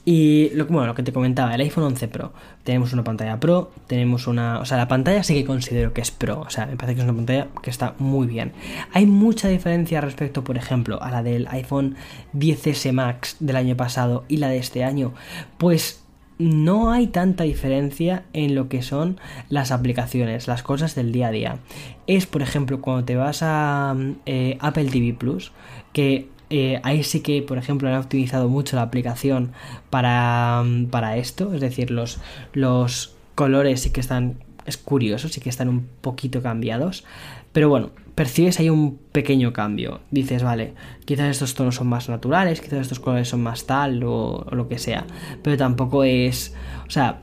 Y 0.05 0.49
bueno, 0.63 0.87
lo 0.87 0.95
que 0.95 1.03
te 1.03 1.13
comentaba, 1.13 1.55
el 1.55 1.61
iPhone 1.61 1.85
11 1.85 2.09
Pro. 2.09 2.33
Tenemos 2.65 2.93
una 2.93 3.05
pantalla 3.05 3.39
Pro, 3.39 3.71
tenemos 3.87 4.27
una... 4.27 4.61
O 4.61 4.65
sea, 4.65 4.79
la 4.79 4.89
pantalla 4.89 5.23
sí 5.23 5.35
que 5.35 5.45
considero 5.45 5.93
que 5.93 6.01
es 6.01 6.11
Pro. 6.11 6.41
O 6.41 6.51
sea, 6.51 6.67
me 6.67 6.77
parece 6.77 6.95
que 6.95 7.01
es 7.03 7.05
una 7.05 7.17
pantalla 7.17 7.49
que 7.63 7.71
está 7.71 7.95
muy 7.99 8.27
bien. 8.27 8.53
Hay 8.93 9.07
mucha 9.07 9.49
diferencia 9.49 10.01
respecto, 10.01 10.43
por 10.43 10.57
ejemplo, 10.57 11.03
a 11.03 11.11
la 11.11 11.23
del 11.23 11.47
iPhone 11.49 11.97
10S 12.35 12.93
Max 12.93 13.37
del 13.41 13.57
año 13.57 13.77
pasado 13.77 14.25
y 14.29 14.39
la 14.39 14.49
de 14.49 14.59
este 14.59 14.85
año. 14.85 15.13
Pues 15.59 16.03
no 16.38 16.92
hay 16.92 17.09
tanta 17.09 17.44
diferencia 17.44 18.24
en 18.33 18.55
lo 18.55 18.68
que 18.68 18.83
son 18.83 19.20
las 19.48 19.72
aplicaciones, 19.72 20.46
las 20.46 20.62
cosas 20.62 20.94
del 20.94 21.12
día 21.12 21.29
a 21.29 21.33
día. 21.33 21.59
Es, 22.07 22.27
por 22.27 22.42
ejemplo, 22.42 22.81
cuando 22.81 23.05
te 23.05 23.16
vas 23.16 23.40
a 23.42 23.96
eh, 24.27 24.57
Apple 24.61 24.87
TV 24.87 25.14
Plus, 25.14 25.53
que 25.92 26.29
eh, 26.51 26.81
ahí 26.85 27.03
sí 27.03 27.20
que, 27.20 27.42
por 27.42 27.59
ejemplo, 27.59 27.88
han 27.88 27.96
optimizado 27.96 28.48
mucho 28.48 28.77
la 28.77 28.83
aplicación 28.83 29.53
para, 29.90 30.64
para 30.90 31.16
esto, 31.16 31.53
es 31.53 31.61
decir, 31.61 31.90
los, 31.90 32.20
los 32.53 33.14
colores 33.35 33.83
sí 33.83 33.90
que 33.90 34.01
están, 34.01 34.37
es 34.64 34.79
curioso, 34.79 35.29
sí 35.29 35.40
que 35.40 35.51
están 35.51 35.68
un 35.68 35.88
poquito 36.01 36.40
cambiados, 36.40 37.05
pero 37.53 37.69
bueno, 37.69 37.91
percibes 38.19 38.59
ahí 38.59 38.69
un 38.69 38.99
pequeño 39.13 39.53
cambio. 39.53 40.01
Dices, 40.11 40.43
vale, 40.43 40.75
quizás 41.05 41.31
estos 41.31 41.55
tonos 41.55 41.77
son 41.77 41.87
más 41.87 42.09
naturales, 42.09 42.61
quizás 42.61 42.81
estos 42.81 42.99
colores 42.99 43.29
son 43.29 43.43
más 43.43 43.65
tal 43.65 44.03
o, 44.03 44.45
lo 44.51 44.69
que 44.69 44.79
sea. 44.79 45.07
Pero 45.43 45.57
tampoco 45.57 46.03
es... 46.03 46.53
O 46.87 46.91
sea, 46.91 47.21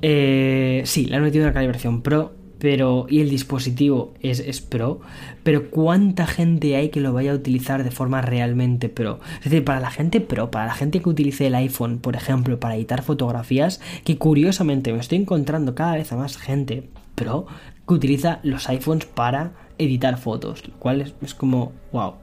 eh, 0.00 0.80
sí, 0.86 1.04
le 1.04 1.16
han 1.16 1.22
metido 1.22 1.44
una 1.44 1.52
calibración 1.52 2.00
pro, 2.00 2.32
pero 2.58 3.06
y 3.10 3.20
el 3.20 3.28
dispositivo 3.28 4.14
es, 4.22 4.40
es, 4.40 4.62
pro, 4.62 5.02
pero 5.42 5.70
¿cuánta 5.70 6.26
gente 6.26 6.76
hay 6.76 6.88
que 6.88 7.00
lo 7.00 7.12
vaya 7.12 7.32
a 7.32 7.34
utilizar 7.34 7.84
de 7.84 7.90
forma 7.90 8.22
realmente 8.22 8.88
pro? 8.88 9.20
Es 9.38 9.44
decir, 9.44 9.64
para 9.64 9.80
la 9.80 9.90
gente 9.90 10.22
pro, 10.22 10.50
para 10.50 10.64
la 10.64 10.74
gente 10.74 11.02
que 11.02 11.10
utilice 11.10 11.46
el 11.46 11.54
iPhone, 11.54 11.98
por 11.98 12.16
ejemplo, 12.16 12.58
para 12.58 12.76
editar 12.76 13.02
fotografías, 13.02 13.82
que 14.04 14.16
curiosamente 14.16 14.94
me 14.94 15.00
estoy 15.00 15.18
encontrando 15.18 15.74
cada 15.74 15.96
vez 15.96 16.10
a 16.10 16.16
más 16.16 16.38
gente 16.38 16.88
pro 17.14 17.46
que 17.90 17.94
utiliza 17.94 18.38
los 18.44 18.68
iPhones 18.68 19.04
para 19.04 19.50
editar 19.76 20.16
fotos, 20.16 20.66
lo 20.68 20.74
cual 20.74 21.12
es, 21.20 21.34
como, 21.34 21.72
wow, 21.90 22.14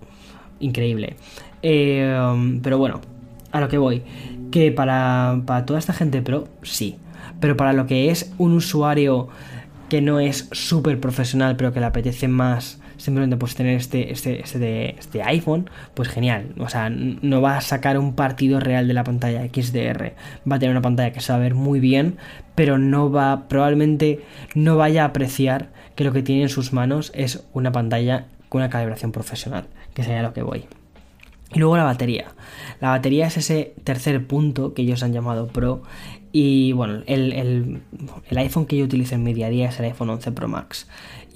increíble. 0.61 1.17
Eh, 1.61 2.59
pero 2.63 2.77
bueno, 2.77 3.01
a 3.51 3.59
lo 3.59 3.67
que 3.67 3.77
voy, 3.77 4.01
que 4.49 4.71
para, 4.71 5.41
para 5.45 5.65
toda 5.65 5.77
esta 5.77 5.91
gente 5.91 6.21
pro, 6.21 6.47
sí, 6.63 6.95
pero 7.41 7.57
para 7.57 7.73
lo 7.73 7.85
que 7.85 8.09
es 8.09 8.31
un 8.37 8.53
usuario 8.53 9.27
que 9.89 10.01
no 10.01 10.21
es 10.21 10.47
súper 10.53 11.01
profesional, 11.01 11.57
pero 11.57 11.73
que 11.73 11.81
le 11.81 11.87
apetece 11.87 12.29
más 12.29 12.79
simplemente 12.97 13.37
pues 13.37 13.55
tener 13.55 13.75
este, 13.75 14.11
este, 14.11 14.41
este, 14.41 14.97
este 14.99 15.23
iPhone, 15.23 15.69
pues 15.93 16.09
genial. 16.09 16.53
O 16.59 16.69
sea, 16.69 16.89
no 16.89 17.41
va 17.41 17.57
a 17.57 17.61
sacar 17.61 17.97
un 17.97 18.15
partido 18.15 18.59
real 18.59 18.87
de 18.87 18.93
la 18.93 19.03
pantalla 19.03 19.45
XDR. 19.45 20.13
Va 20.49 20.55
a 20.55 20.59
tener 20.59 20.71
una 20.71 20.81
pantalla 20.81 21.13
que 21.13 21.21
se 21.21 21.31
va 21.31 21.39
a 21.39 21.41
ver 21.41 21.55
muy 21.55 21.79
bien, 21.79 22.17
pero 22.55 22.77
no 22.77 23.11
va, 23.11 23.47
probablemente 23.47 24.21
no 24.55 24.77
vaya 24.77 25.03
a 25.03 25.07
apreciar 25.07 25.69
que 25.95 26.03
lo 26.03 26.13
que 26.13 26.23
tiene 26.23 26.43
en 26.43 26.49
sus 26.49 26.73
manos 26.73 27.11
es 27.15 27.43
una 27.53 27.71
pantalla 27.71 28.27
con 28.49 28.61
una 28.61 28.69
calibración 28.69 29.11
profesional, 29.11 29.67
que 29.93 30.03
sería 30.03 30.21
lo 30.21 30.33
que 30.33 30.43
voy. 30.43 30.65
Y 31.53 31.59
luego 31.59 31.77
la 31.77 31.83
batería. 31.83 32.27
La 32.81 32.89
batería 32.89 33.27
es 33.27 33.37
ese 33.37 33.73
tercer 33.83 34.25
punto 34.27 34.73
que 34.73 34.81
ellos 34.81 35.01
han 35.03 35.13
llamado 35.13 35.47
Pro. 35.47 35.81
Y 36.31 36.73
bueno, 36.73 37.03
el, 37.07 37.81
iPhone 38.35 38.65
que 38.65 38.77
yo 38.77 38.85
utilizo 38.85 39.15
en 39.15 39.23
mi 39.23 39.33
día 39.33 39.47
a 39.47 39.49
día 39.49 39.69
es 39.69 39.79
el 39.79 39.85
iPhone 39.85 40.09
11 40.09 40.31
Pro 40.33 40.47
Max. 40.47 40.87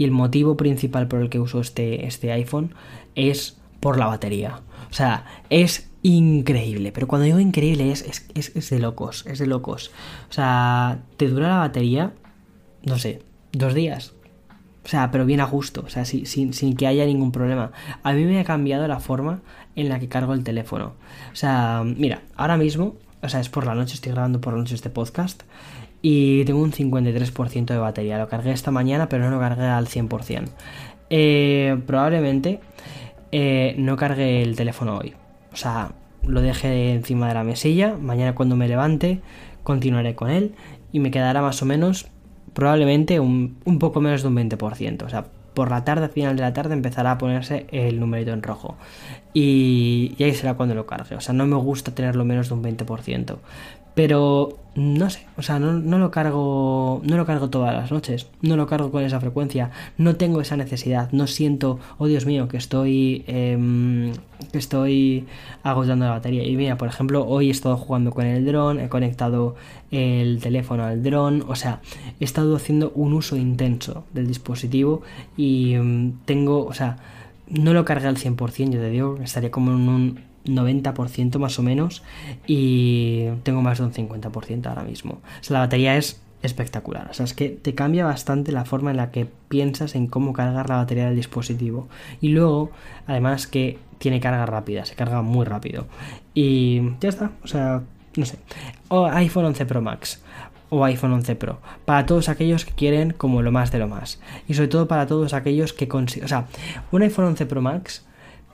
Y 0.01 0.03
el 0.03 0.09
motivo 0.09 0.57
principal 0.57 1.07
por 1.07 1.21
el 1.21 1.29
que 1.29 1.39
uso 1.39 1.61
este, 1.61 2.07
este 2.07 2.31
iPhone 2.31 2.73
es 3.13 3.59
por 3.79 3.99
la 3.99 4.07
batería. 4.07 4.61
O 4.89 4.93
sea, 4.95 5.25
es 5.51 5.91
increíble. 6.01 6.91
Pero 6.91 7.07
cuando 7.07 7.25
digo 7.25 7.39
increíble 7.39 7.91
es, 7.91 8.25
es, 8.33 8.69
de 8.71 8.79
locos. 8.79 9.23
Es 9.27 9.37
de 9.37 9.45
locos. 9.45 9.91
O 10.27 10.33
sea, 10.33 11.03
te 11.17 11.27
dura 11.27 11.49
la 11.49 11.57
batería, 11.57 12.13
no 12.83 12.97
sé, 12.97 13.21
dos 13.51 13.75
días. 13.75 14.13
O 14.83 14.87
sea, 14.87 15.11
pero 15.11 15.23
bien 15.23 15.39
a 15.39 15.45
gusto, 15.45 15.83
o 15.85 15.89
sea, 15.89 16.03
sin, 16.03 16.25
sin, 16.25 16.75
que 16.75 16.87
haya 16.87 17.05
ningún 17.05 17.31
problema. 17.31 17.71
A 18.01 18.13
mí 18.13 18.25
me 18.25 18.39
ha 18.39 18.43
cambiado 18.43 18.87
la 18.87 18.99
forma 18.99 19.41
en 19.75 19.87
la 19.87 19.99
que 19.99 20.09
cargo 20.09 20.33
el 20.33 20.43
teléfono. 20.43 20.95
O 21.31 21.35
sea, 21.35 21.83
mira, 21.85 22.23
ahora 22.35 22.57
mismo, 22.57 22.95
o 23.21 23.29
sea, 23.29 23.39
es 23.39 23.49
por 23.49 23.67
la 23.67 23.75
noche, 23.75 23.93
estoy 23.93 24.13
grabando 24.13 24.41
por 24.41 24.53
la 24.53 24.59
noche 24.61 24.73
este 24.73 24.89
podcast 24.89 25.43
y 26.01 26.43
tengo 26.45 26.61
un 26.61 26.71
53% 26.71 27.65
de 27.65 27.77
batería. 27.77 28.17
Lo 28.17 28.27
cargué 28.27 28.51
esta 28.51 28.71
mañana, 28.71 29.09
pero 29.09 29.25
no 29.25 29.31
lo 29.31 29.39
cargué 29.39 29.65
al 29.65 29.87
100%. 29.87 30.49
Eh, 31.09 31.77
probablemente 31.85 32.59
eh, 33.31 33.75
no 33.77 33.97
cargue 33.97 34.41
el 34.41 34.55
teléfono 34.55 34.97
hoy. 34.97 35.13
O 35.53 35.55
sea, 35.55 35.91
lo 36.25 36.41
deje 36.41 36.93
encima 36.93 37.27
de 37.27 37.33
la 37.33 37.43
mesilla. 37.43 37.95
Mañana 37.99 38.35
cuando 38.35 38.55
me 38.55 38.67
levante, 38.67 39.21
continuaré 39.63 40.15
con 40.15 40.29
él 40.29 40.55
y 40.91 40.99
me 40.99 41.11
quedará 41.11 41.41
más 41.41 41.61
o 41.61 41.65
menos 41.65 42.07
probablemente 42.53 43.19
un, 43.19 43.57
un 43.65 43.79
poco 43.79 44.01
menos 44.01 44.21
de 44.23 44.27
un 44.27 44.35
20%. 44.35 45.03
O 45.03 45.09
sea, 45.09 45.25
por 45.53 45.69
la 45.69 45.83
tarde, 45.83 46.05
al 46.05 46.11
final 46.11 46.35
de 46.35 46.41
la 46.41 46.53
tarde, 46.53 46.73
empezará 46.73 47.11
a 47.11 47.17
ponerse 47.17 47.67
el 47.71 47.99
numerito 47.99 48.31
en 48.31 48.41
rojo. 48.41 48.77
Y 49.33 50.15
ahí 50.19 50.33
será 50.33 50.53
cuando 50.53 50.75
lo 50.75 50.85
cargue. 50.85 51.15
O 51.15 51.21
sea, 51.21 51.33
no 51.33 51.45
me 51.45 51.55
gusta 51.55 51.93
tenerlo 51.93 52.25
menos 52.25 52.49
de 52.49 52.53
un 52.55 52.63
20%. 52.63 53.37
Pero 53.93 54.57
no 54.73 55.09
sé, 55.09 55.27
o 55.35 55.41
sea, 55.41 55.59
no, 55.59 55.73
no, 55.73 55.99
lo 55.99 56.11
cargo. 56.11 57.01
No 57.03 57.17
lo 57.17 57.25
cargo 57.25 57.49
todas 57.49 57.73
las 57.73 57.91
noches. 57.91 58.27
No 58.41 58.55
lo 58.55 58.67
cargo 58.67 58.89
con 58.89 59.03
esa 59.03 59.19
frecuencia. 59.19 59.71
No 59.97 60.15
tengo 60.15 60.39
esa 60.39 60.55
necesidad. 60.55 61.11
No 61.11 61.27
siento, 61.27 61.79
oh 61.97 62.07
Dios 62.07 62.25
mío, 62.25 62.47
que 62.47 62.55
estoy. 62.55 63.25
Em, 63.27 64.13
que 64.51 64.57
estoy 64.57 65.27
agotando 65.63 66.05
la 66.05 66.11
batería. 66.11 66.47
Y 66.47 66.55
mira, 66.55 66.77
por 66.77 66.87
ejemplo, 66.87 67.27
hoy 67.27 67.49
he 67.49 67.51
estado 67.51 67.75
jugando 67.75 68.11
con 68.11 68.25
el 68.25 68.45
dron, 68.45 68.79
he 68.79 68.87
conectado 68.87 69.55
el 69.91 70.39
teléfono 70.41 70.85
al 70.85 71.03
dron. 71.03 71.43
O 71.49 71.55
sea, 71.55 71.81
he 72.21 72.23
estado 72.23 72.55
haciendo 72.55 72.93
un 72.95 73.11
uso 73.11 73.35
intenso 73.35 74.05
del 74.13 74.27
dispositivo. 74.27 75.01
Y 75.35 75.73
em, 75.73 76.13
tengo, 76.23 76.65
o 76.65 76.73
sea, 76.73 76.97
no 77.47 77.73
lo 77.73 77.83
cargué 77.83 78.07
al 78.07 78.17
100%, 78.17 78.71
yo 78.71 78.79
te 78.79 78.89
digo, 78.89 79.17
estaría 79.21 79.51
como 79.51 79.71
en 79.71 79.89
un 79.89 80.30
90% 80.45 81.37
más 81.37 81.59
o 81.59 81.63
menos 81.63 82.03
y 82.47 83.27
tengo 83.43 83.61
más 83.61 83.77
de 83.79 83.85
un 83.85 83.93
50% 83.93 84.65
ahora 84.67 84.83
mismo. 84.83 85.13
O 85.13 85.43
sea, 85.43 85.55
la 85.55 85.59
batería 85.59 85.97
es 85.97 86.21
espectacular. 86.43 87.07
O 87.09 87.13
sea, 87.13 87.25
es 87.25 87.33
que 87.33 87.49
te 87.49 87.75
cambia 87.75 88.05
bastante 88.05 88.51
la 88.51 88.65
forma 88.65 88.91
en 88.91 88.97
la 88.97 89.11
que 89.11 89.27
piensas 89.47 89.95
en 89.95 90.07
cómo 90.07 90.33
cargar 90.33 90.69
la 90.69 90.77
batería 90.77 91.05
del 91.05 91.15
dispositivo. 91.15 91.87
Y 92.19 92.29
luego, 92.29 92.71
además 93.07 93.47
que 93.47 93.77
tiene 93.97 94.19
carga 94.19 94.45
rápida, 94.45 94.85
se 94.85 94.95
carga 94.95 95.21
muy 95.21 95.45
rápido. 95.45 95.87
Y 96.33 96.81
ya 96.99 97.09
está, 97.09 97.31
o 97.43 97.47
sea, 97.47 97.83
no 98.15 98.25
sé. 98.25 98.37
O 98.87 99.05
iPhone 99.05 99.45
11 99.45 99.65
Pro 99.65 99.81
Max 99.81 100.21
o 100.69 100.83
iPhone 100.85 101.13
11 101.13 101.35
Pro. 101.35 101.59
Para 101.85 102.05
todos 102.05 102.29
aquellos 102.29 102.65
que 102.65 102.73
quieren 102.73 103.11
como 103.11 103.41
lo 103.41 103.51
más 103.51 103.71
de 103.71 103.77
lo 103.77 103.87
más. 103.87 104.19
Y 104.47 104.53
sobre 104.53 104.69
todo 104.69 104.87
para 104.87 105.05
todos 105.05 105.33
aquellos 105.33 105.73
que 105.73 105.87
consiguen... 105.87 106.25
O 106.25 106.27
sea, 106.29 106.47
un 106.91 107.01
iPhone 107.03 107.25
11 107.25 107.45
Pro 107.45 107.61
Max 107.61 108.05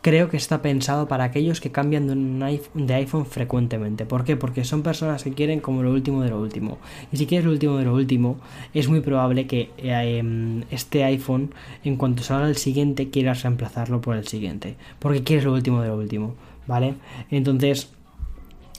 creo 0.08 0.30
que 0.30 0.38
está 0.38 0.62
pensado 0.62 1.10
para 1.10 1.26
aquellos 1.26 1.60
que 1.60 1.70
cambian 1.70 2.08
de, 2.08 2.14
un 2.14 2.42
iPhone, 2.42 2.88
de 2.88 2.94
iPhone 2.94 3.26
frecuentemente. 3.26 4.06
¿Por 4.06 4.24
qué? 4.24 4.38
Porque 4.38 4.64
son 4.64 4.82
personas 4.82 5.22
que 5.22 5.34
quieren 5.34 5.60
como 5.60 5.84
lo 5.84 5.92
último 5.92 6.24
de 6.24 6.30
lo 6.30 6.40
último. 6.40 6.78
Y 7.12 7.18
si 7.18 7.26
quieres 7.26 7.44
lo 7.44 7.52
último 7.52 7.76
de 7.76 7.84
lo 7.84 7.94
último, 7.94 8.38
es 8.74 8.88
muy 8.88 9.02
probable 9.02 9.48
que 9.48 9.70
eh, 9.80 10.64
este 10.72 11.04
iPhone, 11.04 11.54
en 11.84 11.98
cuanto 11.98 12.24
salga 12.24 12.48
el 12.48 12.56
siguiente, 12.56 13.10
quieras 13.10 13.44
reemplazarlo 13.44 14.00
por 14.00 14.16
el 14.16 14.26
siguiente. 14.26 14.78
Porque 14.98 15.24
quieres 15.24 15.44
lo 15.44 15.52
último 15.52 15.82
de 15.82 15.90
lo 15.90 15.98
último. 15.98 16.36
¿Vale? 16.68 16.94
Entonces, 17.30 17.92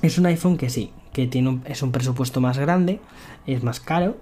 es 0.00 0.16
un 0.16 0.24
iPhone 0.24 0.56
que 0.56 0.70
sí, 0.70 0.92
que 1.12 1.26
tiene 1.26 1.60
es 1.66 1.82
un 1.82 1.92
presupuesto 1.92 2.40
más 2.40 2.56
grande, 2.56 3.00
es 3.46 3.62
más 3.62 3.80
caro, 3.80 4.16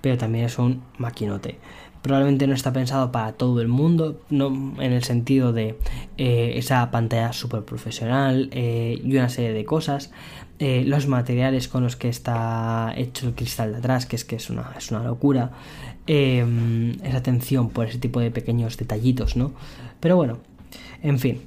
pero 0.00 0.18
también 0.18 0.46
es 0.46 0.58
un 0.58 0.82
maquinote 0.98 1.56
probablemente 2.02 2.46
no 2.46 2.54
está 2.54 2.72
pensado 2.72 3.12
para 3.12 3.32
todo 3.32 3.60
el 3.60 3.68
mundo, 3.68 4.20
no 4.30 4.48
en 4.80 4.92
el 4.92 5.02
sentido 5.04 5.52
de 5.52 5.78
eh, 6.16 6.52
esa 6.56 6.90
pantalla 6.90 7.32
súper 7.32 7.64
profesional 7.64 8.48
eh, 8.52 9.00
y 9.02 9.16
una 9.16 9.28
serie 9.28 9.52
de 9.52 9.64
cosas. 9.64 10.10
Eh, 10.58 10.82
los 10.84 11.06
materiales 11.06 11.68
con 11.68 11.84
los 11.84 11.96
que 11.96 12.08
está 12.08 12.92
hecho 12.96 13.28
el 13.28 13.34
cristal 13.34 13.72
de 13.72 13.78
atrás, 13.78 14.06
que 14.06 14.16
es 14.16 14.24
que 14.24 14.36
es 14.36 14.50
una, 14.50 14.72
es 14.76 14.90
una 14.90 15.02
locura. 15.04 15.52
esa 16.06 17.16
atención 17.16 17.68
por 17.70 17.86
ese 17.86 17.98
tipo 17.98 18.20
de 18.20 18.30
pequeños 18.30 18.76
detallitos, 18.76 19.36
¿no? 19.36 19.52
Pero 20.00 20.16
bueno, 20.16 20.38
en 21.02 21.18
fin. 21.18 21.42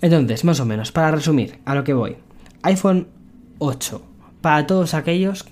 Entonces, 0.00 0.44
más 0.44 0.60
o 0.60 0.64
menos, 0.64 0.92
para 0.92 1.10
resumir, 1.10 1.58
a 1.64 1.74
lo 1.74 1.84
que 1.84 1.92
voy. 1.94 2.16
iPhone 2.62 3.08
8. 3.58 4.02
Para 4.40 4.66
todos 4.66 4.94
aquellos 4.94 5.46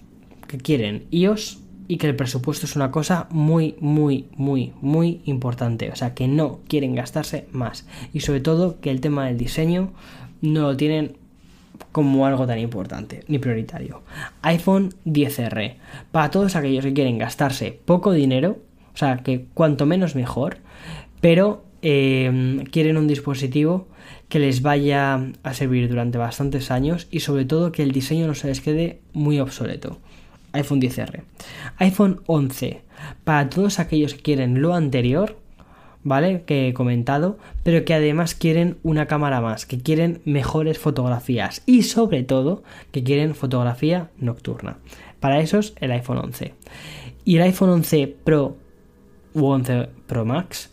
que 0.47 0.59
quieren 0.59 1.07
iOS 1.11 1.64
y 1.89 1.99
que 1.99 2.07
el 2.07 2.17
presupuesto 2.17 2.67
es 2.67 2.77
una 2.77 2.91
cosa 2.91 3.27
muy, 3.31 3.77
muy, 3.81 4.27
muy, 4.37 4.73
muy 4.81 5.21
importante. 5.25 5.91
O 5.91 5.97
sea, 5.97 6.15
que 6.15 6.29
no 6.29 6.61
quieren 6.69 6.95
gastarse 6.95 7.47
más. 7.53 7.87
Y 8.13 8.21
sobre 8.21 8.41
todo 8.41 8.81
que 8.81 8.91
el 8.91 9.01
tema 9.01 9.27
del 9.27 9.37
diseño 9.37 9.93
no 10.41 10.63
lo 10.63 10.77
tienen 10.77 11.17
como 11.93 12.27
algo 12.27 12.47
tan 12.47 12.59
importante 12.59 13.25
ni 13.29 13.39
prioritario. 13.39 14.03
iPhone 14.43 14.95
10R. 15.05 15.77
Para 16.11 16.31
todos 16.31 16.57
aquellos 16.57 16.85
que 16.85 16.95
quieren 16.95 17.19
gastarse 17.19 17.79
poco 17.85 18.13
dinero, 18.13 18.59
o 18.95 18.97
sea, 18.97 19.19
que 19.19 19.47
cuanto 19.55 19.87
menos 19.87 20.15
mejor, 20.15 20.59
pero 21.21 21.65
eh, 21.83 22.65
quieren 22.71 22.97
un 22.97 23.07
dispositivo 23.07 23.89
que 24.29 24.39
les 24.39 24.63
vaya 24.63 25.21
a 25.43 25.55
servir 25.55 25.89
durante 25.89 26.19
bastantes 26.19 26.71
años 26.71 27.09
y 27.11 27.21
sobre 27.21 27.45
todo 27.45 27.73
que 27.73 27.83
el 27.83 27.93
diseño 27.93 28.27
no 28.27 28.35
se 28.35 28.49
les 28.49 28.61
quede 28.61 29.01
muy 29.13 29.39
obsoleto 29.39 29.99
iPhone 30.55 30.81
10R. 30.81 31.23
iPhone 31.79 32.21
11, 32.27 32.83
para 33.25 33.49
todos 33.51 33.79
aquellos 33.79 34.15
que 34.15 34.23
quieren 34.23 34.63
lo 34.63 34.75
anterior, 34.75 35.37
¿vale? 36.03 36.43
Que 36.47 36.69
he 36.69 36.75
comentado, 36.75 37.39
pero 37.63 37.85
que 37.85 37.95
además 37.95 38.35
quieren 38.35 38.79
una 38.83 39.07
cámara 39.07 39.41
más, 39.41 39.67
que 39.67 39.79
quieren 39.79 40.21
mejores 40.25 40.79
fotografías 40.79 41.63
y 41.67 41.83
sobre 41.83 42.23
todo 42.23 42.63
que 42.93 43.03
quieren 43.03 43.35
fotografía 43.35 44.11
nocturna. 44.19 44.79
Para 45.21 45.41
esos, 45.41 45.75
el 45.81 45.91
iPhone 45.91 46.19
11. 46.19 46.55
Y 47.25 47.37
el 47.37 47.43
iPhone 47.43 47.71
11 47.71 48.17
Pro 48.25 48.57
u 49.33 49.47
11 49.47 49.89
Pro 50.07 50.25
Max, 50.25 50.71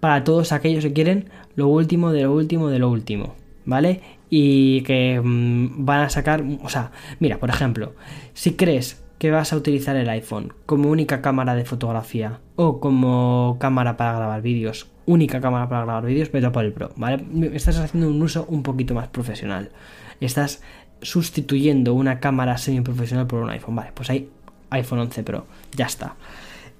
para 0.00 0.24
todos 0.24 0.52
aquellos 0.52 0.84
que 0.84 0.92
quieren 0.92 1.30
lo 1.54 1.68
último 1.68 2.10
de 2.12 2.22
lo 2.22 2.32
último 2.32 2.68
de 2.68 2.80
lo 2.80 2.90
último, 2.90 3.36
¿vale? 3.64 4.00
Y 4.28 4.82
que 4.82 5.20
mm, 5.22 5.84
van 5.84 6.00
a 6.00 6.10
sacar, 6.10 6.42
o 6.62 6.68
sea, 6.68 6.90
mira, 7.20 7.38
por 7.38 7.50
ejemplo, 7.50 7.94
si 8.34 8.54
crees 8.54 9.01
que 9.22 9.30
vas 9.30 9.52
a 9.52 9.56
utilizar 9.56 9.94
el 9.94 10.08
iPhone 10.08 10.52
como 10.66 10.90
única 10.90 11.22
cámara 11.22 11.54
de 11.54 11.64
fotografía 11.64 12.40
o 12.56 12.80
como 12.80 13.56
cámara 13.60 13.96
para 13.96 14.14
grabar 14.14 14.42
vídeos, 14.42 14.90
única 15.06 15.40
cámara 15.40 15.68
para 15.68 15.84
grabar 15.84 16.06
vídeos, 16.06 16.32
vete 16.32 16.50
por 16.50 16.64
el 16.64 16.72
Pro, 16.72 16.90
¿vale? 16.96 17.24
Estás 17.54 17.78
haciendo 17.78 18.08
un 18.08 18.20
uso 18.20 18.44
un 18.48 18.64
poquito 18.64 18.94
más 18.94 19.06
profesional. 19.06 19.70
Estás 20.18 20.60
sustituyendo 21.02 21.94
una 21.94 22.18
cámara 22.18 22.58
semi-profesional 22.58 23.28
por 23.28 23.44
un 23.44 23.50
iPhone, 23.50 23.76
¿vale? 23.76 23.92
Pues 23.94 24.10
hay 24.10 24.28
iPhone 24.70 24.98
11 24.98 25.22
Pro, 25.22 25.46
ya 25.76 25.86
está. 25.86 26.16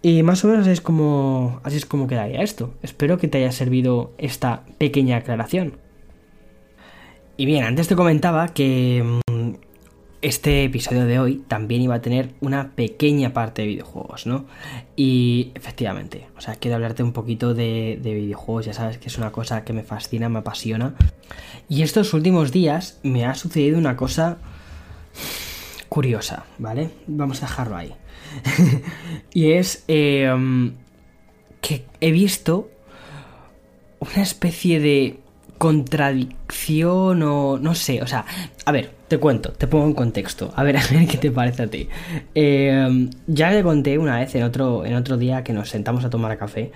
Y 0.02 0.24
más 0.24 0.44
o 0.44 0.48
menos 0.48 0.66
es 0.66 0.80
como, 0.80 1.60
así 1.62 1.76
es 1.76 1.86
como 1.86 2.08
quedaría 2.08 2.42
esto. 2.42 2.74
Espero 2.82 3.18
que 3.18 3.28
te 3.28 3.38
haya 3.38 3.52
servido 3.52 4.14
esta 4.18 4.64
pequeña 4.78 5.18
aclaración. 5.18 5.76
Y 7.36 7.46
bien, 7.46 7.62
antes 7.62 7.86
te 7.86 7.94
comentaba 7.94 8.48
que 8.48 9.20
este 10.22 10.62
episodio 10.62 11.04
de 11.04 11.18
hoy 11.18 11.42
también 11.48 11.82
iba 11.82 11.96
a 11.96 12.00
tener 12.00 12.30
una 12.40 12.70
pequeña 12.70 13.32
parte 13.32 13.62
de 13.62 13.68
videojuegos, 13.68 14.26
¿no? 14.26 14.46
Y 14.94 15.50
efectivamente, 15.56 16.28
o 16.36 16.40
sea, 16.40 16.54
quiero 16.54 16.76
hablarte 16.76 17.02
un 17.02 17.12
poquito 17.12 17.54
de, 17.54 17.98
videojuegos, 18.02 18.66
ya 18.66 18.72
sabes 18.72 18.98
que 18.98 19.08
es 19.08 19.18
una 19.18 19.32
cosa 19.32 19.64
que 19.64 19.72
me 19.72 19.82
fascina, 19.82 20.28
me 20.28 20.38
apasiona. 20.38 20.94
Y 21.68 21.82
estos 21.82 22.14
últimos 22.14 22.52
días 22.52 23.00
me 23.02 23.26
ha 23.26 23.34
sucedido 23.34 23.76
una 23.78 23.96
cosa 23.96 24.38
curiosa, 25.88 26.44
¿vale? 26.56 26.90
Vamos 27.08 27.42
a 27.42 27.46
dejarlo 27.46 27.76
ahí. 27.76 27.92
y 29.34 29.52
es 29.52 29.82
em, 29.88 30.74
que 31.60 31.84
he 32.00 32.12
visto 32.12 32.70
una 33.98 34.22
especie 34.22 34.78
de 34.78 35.18
contradicción 35.58 37.22
o 37.22 37.58
no 37.58 37.74
sé, 37.74 38.02
o 38.02 38.06
sea, 38.06 38.24
a 38.64 38.72
ver, 38.72 39.01
te 39.12 39.18
cuento, 39.18 39.52
te 39.52 39.66
pongo 39.66 39.84
en 39.84 39.92
contexto, 39.92 40.50
a 40.56 40.62
ver, 40.62 40.76
a 40.78 40.86
ver 40.90 41.06
qué 41.06 41.18
te 41.18 41.30
parece 41.30 41.64
a 41.64 41.66
ti. 41.66 41.86
Eh, 42.34 43.10
ya 43.26 43.50
le 43.50 43.62
conté 43.62 43.98
una 43.98 44.18
vez 44.18 44.34
en 44.34 44.42
otro, 44.42 44.86
en 44.86 44.94
otro 44.94 45.18
día 45.18 45.44
que 45.44 45.52
nos 45.52 45.68
sentamos 45.68 46.02
a 46.06 46.08
tomar 46.08 46.38
café 46.38 46.72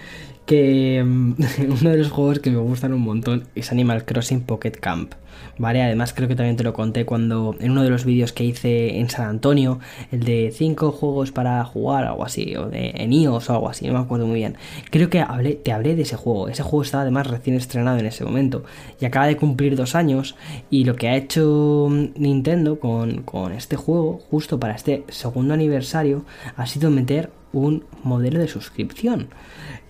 que 0.47 1.03
mm, 1.05 1.35
uno 1.81 1.91
de 1.91 1.97
los 1.99 2.11
juegos 2.11 2.39
que 2.39 2.51
me 2.51 2.59
gustan 2.59 2.95
un 2.95 3.03
montón 3.03 3.49
es 3.55 3.73
Animal 3.73 4.05
Crossing 4.05 4.41
Pocket 4.43 4.73
Camp. 4.73 5.15
¿Vale? 5.59 5.83
Además 5.83 6.13
creo 6.15 6.29
que 6.29 6.37
también 6.37 6.57
te 6.57 6.65
lo 6.65 6.73
conté 6.73 7.05
cuando 7.05 7.57
en 7.61 7.71
uno 7.71 7.83
de 7.83 7.91
los 7.91 8.05
vídeos 8.05 8.33
que 8.33 8.45
hice 8.45 8.99
en 8.99 9.11
San 9.11 9.27
Antonio, 9.27 9.81
el 10.11 10.21
de 10.21 10.51
5 10.55 10.93
juegos 10.93 11.33
para 11.33 11.63
jugar, 11.65 12.05
algo 12.05 12.25
así, 12.25 12.57
o 12.57 12.69
de 12.69 12.93
en 12.95 13.13
iOS 13.13 13.51
o 13.51 13.55
algo 13.55 13.69
así, 13.69 13.87
no 13.87 13.95
me 13.95 13.99
acuerdo 14.01 14.27
muy 14.27 14.37
bien. 14.37 14.57
Creo 14.91 15.11
que 15.11 15.21
hablé, 15.21 15.55
te 15.55 15.73
hablé 15.73 15.95
de 15.95 16.03
ese 16.03 16.17
juego. 16.17 16.49
Ese 16.49 16.63
juego 16.63 16.83
estaba 16.83 17.03
además 17.03 17.27
recién 17.27 17.57
estrenado 17.57 17.99
en 17.99 18.07
ese 18.07 18.25
momento 18.25 18.65
y 19.01 19.05
acaba 19.05 19.27
de 19.27 19.37
cumplir 19.37 19.77
dos 19.77 19.95
años 19.95 20.37
y 20.71 20.85
lo 20.85 20.97
que 20.97 21.09
ha 21.09 21.17
hecho 21.17 21.89
Nintendo 22.17 22.79
con, 22.79 23.23
con 23.23 23.53
este 23.53 23.77
juego, 23.77 24.21
justo 24.31 24.59
para 24.59 24.75
este 24.75 25.05
segundo 25.09 25.55
aniversario, 25.55 26.25
ha 26.57 26.67
sido 26.67 26.91
meter 26.91 27.31
un 27.53 27.85
modelo 28.03 28.39
de 28.39 28.49
suscripción. 28.49 29.29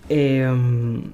Em, 0.09 1.11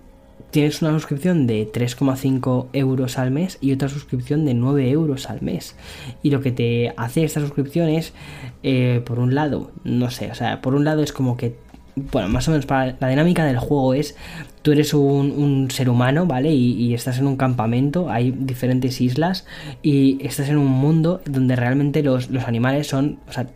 tienes 0.54 0.84
una 0.84 0.92
suscripción 0.92 1.48
de 1.48 1.66
3,5 1.66 2.68
euros 2.74 3.18
al 3.18 3.32
mes 3.32 3.58
y 3.60 3.74
otra 3.74 3.90
suscripción 3.90 4.46
de 4.46 4.54
9 4.54 4.90
euros 4.92 5.30
al 5.30 5.42
mes. 5.42 5.76
Y 6.22 6.30
lo 6.30 6.42
que 6.42 6.52
te 6.52 6.94
hace 6.96 7.24
esta 7.24 7.42
suscripción 7.42 7.90
es, 7.90 8.14
eh, 8.62 9.02
por 9.04 9.20
un 9.20 9.34
lado, 9.34 9.72
no 9.84 10.12
sé, 10.12 10.30
o 10.32 10.36
sea, 10.36 10.62
por 10.62 10.76
un 10.76 10.86
lado 10.86 11.02
es 11.02 11.12
como 11.12 11.38
que, 11.38 11.56
bueno, 11.96 12.30
más 12.30 12.48
o 12.48 12.52
menos 12.52 12.68
para 12.68 12.96
la 13.00 13.08
dinámica 13.08 13.46
del 13.46 13.58
juego 13.58 13.96
es, 13.96 14.16
tú 14.62 14.72
eres 14.72 14.94
un, 14.94 15.70
ser 15.72 15.90
humano, 15.90 16.28
¿vale? 16.28 16.52
Y, 16.54 16.94
estás 16.94 17.18
en 17.18 17.26
un 17.26 17.36
campamento, 17.36 18.12
hay 18.12 18.30
diferentes 18.32 19.02
islas 19.02 19.46
y 19.82 20.24
estás 20.26 20.50
en 20.50 20.58
un 20.58 20.68
mundo 20.68 21.22
donde 21.26 21.56
realmente 21.56 22.04
los, 22.04 22.30
animales 22.46 22.88
son, 22.88 23.20
o 23.28 23.32
sea, 23.32 23.48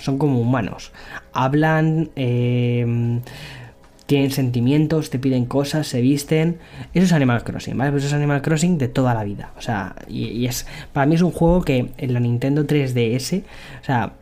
son 0.00 0.16
como 0.16 0.40
humanos. 0.40 0.92
Hablan... 1.34 2.10
Eh, 2.16 3.20
tienen 4.08 4.30
sentimientos, 4.30 5.10
te 5.10 5.18
piden 5.18 5.44
cosas, 5.44 5.86
se 5.86 6.00
visten. 6.00 6.60
Eso 6.94 7.04
es 7.04 7.12
Animal 7.12 7.44
Crossing, 7.44 7.76
¿vale? 7.76 7.90
Pues 7.90 8.04
eso 8.04 8.14
es 8.14 8.18
Animal 8.18 8.40
Crossing 8.40 8.78
de 8.78 8.88
toda 8.88 9.12
la 9.12 9.22
vida. 9.22 9.52
O 9.58 9.60
sea, 9.60 9.96
y, 10.08 10.46
es. 10.46 10.66
Para 10.94 11.04
mí 11.04 11.14
es 11.14 11.20
un 11.20 11.30
juego 11.30 11.60
que 11.60 11.90
en 11.98 12.14
la 12.14 12.18
Nintendo 12.18 12.66
3DS, 12.66 13.42
o 13.82 13.84
sea, 13.84 14.14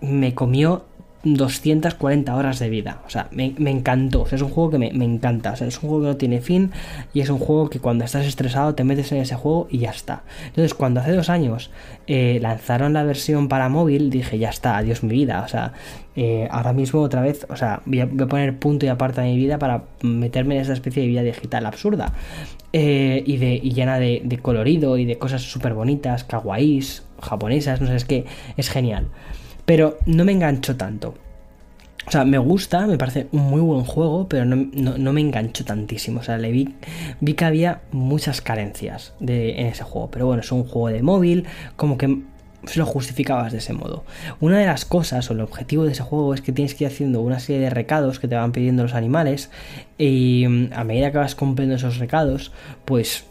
me 0.00 0.34
comió 0.34 0.86
240 1.24 2.34
horas 2.36 2.58
de 2.58 2.68
vida. 2.68 3.00
O 3.06 3.10
sea, 3.10 3.28
me, 3.30 3.54
encantó. 3.58 4.26
Es 4.30 4.42
un 4.42 4.50
juego 4.50 4.70
que 4.70 4.78
me, 4.78 5.04
encanta. 5.04 5.52
O 5.52 5.56
sea, 5.56 5.66
es 5.66 5.82
un 5.82 5.88
juego 5.88 6.04
que 6.04 6.08
no 6.08 6.16
tiene 6.16 6.40
fin 6.40 6.70
y 7.14 7.20
es 7.20 7.30
un 7.30 7.38
juego 7.38 7.70
que 7.70 7.80
cuando 7.80 8.04
estás 8.04 8.26
estresado 8.26 8.74
te 8.74 8.84
metes 8.84 9.10
en 9.12 9.18
ese 9.18 9.34
juego 9.34 9.66
y 9.70 9.78
ya 9.78 9.90
está. 9.90 10.22
Entonces, 10.46 10.74
cuando 10.74 11.00
hace 11.00 11.12
dos 11.12 11.30
años 11.30 11.70
eh, 12.06 12.38
lanzaron 12.42 12.92
la 12.92 13.02
versión 13.04 13.48
para 13.48 13.68
móvil, 13.68 14.10
dije, 14.10 14.38
ya 14.38 14.50
está, 14.50 14.76
adiós 14.76 15.02
mi 15.02 15.14
vida. 15.14 15.42
O 15.44 15.48
sea, 15.48 15.72
eh, 16.14 16.46
ahora 16.50 16.74
mismo 16.74 17.00
otra 17.00 17.22
vez, 17.22 17.46
o 17.48 17.56
sea, 17.56 17.80
voy 17.86 18.00
a, 18.00 18.08
poner 18.08 18.58
punto 18.58 18.84
y 18.84 18.90
aparte 18.90 19.22
de 19.22 19.28
mi 19.28 19.36
vida 19.36 19.58
para 19.58 19.84
meterme 20.02 20.56
en 20.56 20.60
esa 20.60 20.74
especie 20.74 21.02
de 21.02 21.08
vida 21.08 21.22
digital 21.22 21.64
absurda. 21.64 22.12
Eh, 22.72 23.22
y, 23.24 23.36
de, 23.36 23.54
y 23.62 23.72
llena 23.72 23.98
de, 23.98 24.20
de 24.24 24.38
colorido 24.38 24.98
y 24.98 25.04
de 25.04 25.16
cosas 25.16 25.42
súper 25.42 25.74
bonitas, 25.74 26.24
kawaiis, 26.24 27.04
japonesas, 27.22 27.80
no 27.80 27.86
sé, 27.86 27.94
es 27.94 28.04
que 28.04 28.24
es 28.56 28.68
genial 28.68 29.06
pero 29.64 29.98
no 30.06 30.24
me 30.24 30.32
engancho 30.32 30.76
tanto. 30.76 31.14
O 32.06 32.10
sea, 32.10 32.24
me 32.24 32.36
gusta, 32.36 32.86
me 32.86 32.98
parece 32.98 33.28
un 33.32 33.42
muy 33.44 33.60
buen 33.60 33.84
juego, 33.84 34.28
pero 34.28 34.44
no, 34.44 35.12
me 35.12 35.20
engancho 35.20 35.64
tantísimo. 35.64 36.20
O 36.20 36.22
sea, 36.22 36.36
le 36.36 36.50
vi, 36.52 36.74
vi 37.20 37.32
que 37.32 37.44
había 37.46 37.80
muchas 37.92 38.42
carencias 38.42 39.14
de, 39.20 39.58
en 39.60 39.68
ese 39.68 39.84
juego. 39.84 40.10
Pero 40.10 40.26
bueno, 40.26 40.42
es 40.42 40.52
un 40.52 40.64
juego 40.64 40.88
de 40.88 41.02
móvil, 41.02 41.46
como 41.76 41.96
que 41.96 42.20
se 42.66 42.78
lo 42.78 42.86
justificabas 42.86 43.52
de 43.52 43.58
ese 43.58 43.72
modo. 43.72 44.04
Una 44.40 44.58
de 44.58 44.66
las 44.66 44.84
cosas 44.84 45.30
o 45.30 45.32
el 45.32 45.40
objetivo 45.40 45.84
de 45.84 45.92
ese 45.92 46.02
juego 46.02 46.34
es 46.34 46.40
que 46.40 46.52
tienes 46.52 46.74
que 46.74 46.84
ir 46.84 46.90
haciendo 46.90 47.20
una 47.20 47.40
serie 47.40 47.62
de 47.62 47.70
recados 47.70 48.18
que 48.18 48.28
te 48.28 48.34
van 48.34 48.52
pidiendo 48.52 48.82
los 48.82 48.94
animales 48.94 49.50
y 49.98 50.46
mm, 50.48 50.72
a 50.74 50.84
medida 50.84 51.10
que 51.10 51.18
vas 51.18 51.34
cumpliendo 51.34 51.76
esos 51.76 51.98
recados, 51.98 52.52
pues 52.84 53.24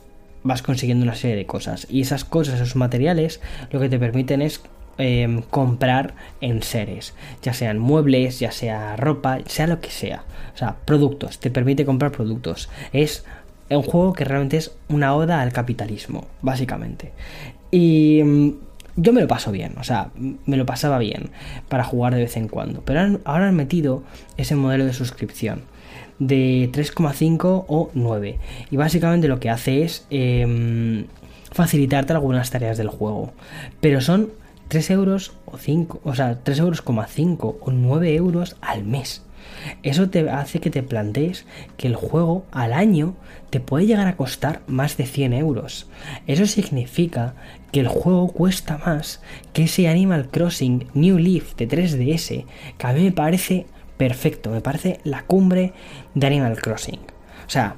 vas 0.44 0.62
consiguiendo 0.62 1.04
una 1.04 1.16
serie 1.16 1.36
de 1.36 1.46
cosas. 1.46 1.88
Y 1.90 2.02
esas 2.02 2.26
cosas, 2.26 2.56
esos 2.56 2.76
materiales, 2.76 3.40
lo 3.72 3.80
que 3.80 3.90
te 3.90 4.00
permiten 4.00 4.42
es 4.42 4.62
em, 4.98 5.42
comprar 5.42 6.14
en 6.42 6.62
seres, 6.64 7.14
ya 7.42 7.54
sean 7.54 7.80
muebles, 7.80 8.40
ya 8.40 8.52
sea 8.52 8.96
ropa, 8.96 9.40
sea 9.46 9.68
lo 9.68 9.80
que 9.82 9.90
sea. 9.90 10.24
O 10.54 10.58
sea, 10.58 10.76
productos, 10.86 11.40
te 11.40 11.50
permite 11.50 11.86
comprar 11.86 12.12
productos. 12.12 12.70
Es 12.92 13.26
un 13.70 13.84
juego 13.84 14.14
que 14.14 14.26
realmente 14.26 14.58
es 14.58 14.72
una 14.90 15.16
oda 15.16 15.42
al 15.42 15.52
capitalismo, 15.52 16.28
básicamente. 16.42 17.12
Y 17.72 18.22
mm, 18.24 18.50
yo 18.96 19.14
me 19.14 19.22
lo 19.22 19.28
paso 19.28 19.52
bien, 19.52 19.74
o 19.80 19.84
sea, 19.84 20.12
me 20.46 20.58
lo 20.58 20.66
pasaba 20.66 21.00
bien 21.00 21.32
para 21.70 21.84
jugar 21.84 22.14
de 22.14 22.22
vez 22.22 22.38
en 22.38 22.48
cuando. 22.48 22.82
Pero 22.82 23.20
ahora 23.26 23.48
han 23.48 23.56
metido 23.56 24.04
ese 24.38 24.56
modelo 24.56 24.86
de 24.86 24.94
suscripción 24.94 25.62
de 26.20 26.70
3,5 26.72 27.66
o 27.68 27.90
9. 27.94 28.40
Y 28.70 28.78
básicamente 28.78 29.28
lo 29.28 29.40
que 29.40 29.50
hace 29.50 29.84
es 29.84 30.06
em, 30.10 31.06
facilitarte 31.52 32.14
algunas 32.14 32.52
tareas 32.52 32.78
del 32.78 32.90
juego. 32.90 33.34
Pero 33.82 34.02
son 34.02 34.30
3 34.74 34.90
euros 34.90 35.34
o 35.46 35.60
5, 35.60 36.02
o 36.04 36.16
sea, 36.16 36.40
3 36.42 36.58
euros, 36.58 36.84
5 36.84 37.58
o 37.62 37.72
9 37.72 38.16
euros 38.16 38.56
al 38.60 38.84
mes. 38.84 39.22
Eso 39.84 40.10
te 40.10 40.28
hace 40.32 40.60
que 40.60 40.72
te 40.72 40.82
plantees 40.82 41.46
que 41.78 41.86
el 41.86 41.96
juego 41.96 42.48
al 42.52 42.74
año 42.74 43.14
te 43.52 43.60
puede 43.60 43.86
llegar 43.86 44.08
a 44.08 44.18
costar 44.18 44.64
más 44.66 44.98
de 44.98 45.06
100 45.06 45.34
euros. 45.34 45.88
Eso 46.26 46.48
significa 46.48 47.36
que 47.72 47.82
el 47.82 47.88
juego 47.88 48.30
cuesta 48.30 48.80
más 48.80 49.22
que 49.54 49.66
ese 49.66 49.88
Animal 49.88 50.30
Crossing 50.32 50.88
New 50.96 51.20
Leaf 51.20 51.54
de 51.56 51.68
3DS, 51.68 52.46
que 52.76 52.88
a 52.88 52.94
mí 52.94 53.04
me 53.04 53.12
parece 53.12 53.68
perfecto, 53.98 54.50
me 54.50 54.62
parece 54.62 55.02
la 55.04 55.22
cumbre 55.22 55.74
de 56.16 56.26
Animal 56.26 56.60
Crossing. 56.60 57.00
O 57.46 57.50
sea, 57.50 57.76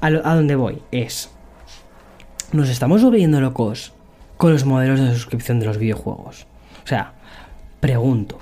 a, 0.00 0.10
donde 0.10 0.56
voy 0.56 0.80
es, 0.92 1.28
nos 2.52 2.70
estamos 2.70 3.04
volviendo 3.04 3.38
locos 3.42 3.92
con 4.36 4.52
los 4.52 4.64
modelos 4.64 5.00
de 5.00 5.12
suscripción 5.14 5.60
de 5.60 5.66
los 5.66 5.78
videojuegos. 5.78 6.46
O 6.84 6.86
sea, 6.86 7.12
pregunto, 7.80 8.40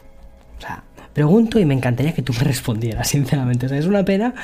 o 0.59 0.61
sea, 0.61 0.85
pregunto 1.13 1.59
y 1.59 1.65
me 1.65 1.75
encantaría 1.75 2.15
que 2.15 2.23
tú 2.23 2.33
me 2.33 2.41
respondieras, 2.45 3.09
sinceramente. 3.09 3.67
O 3.67 3.69
sea, 3.69 3.79
es 3.79 3.87
una 3.87 4.05
pena 4.05 4.35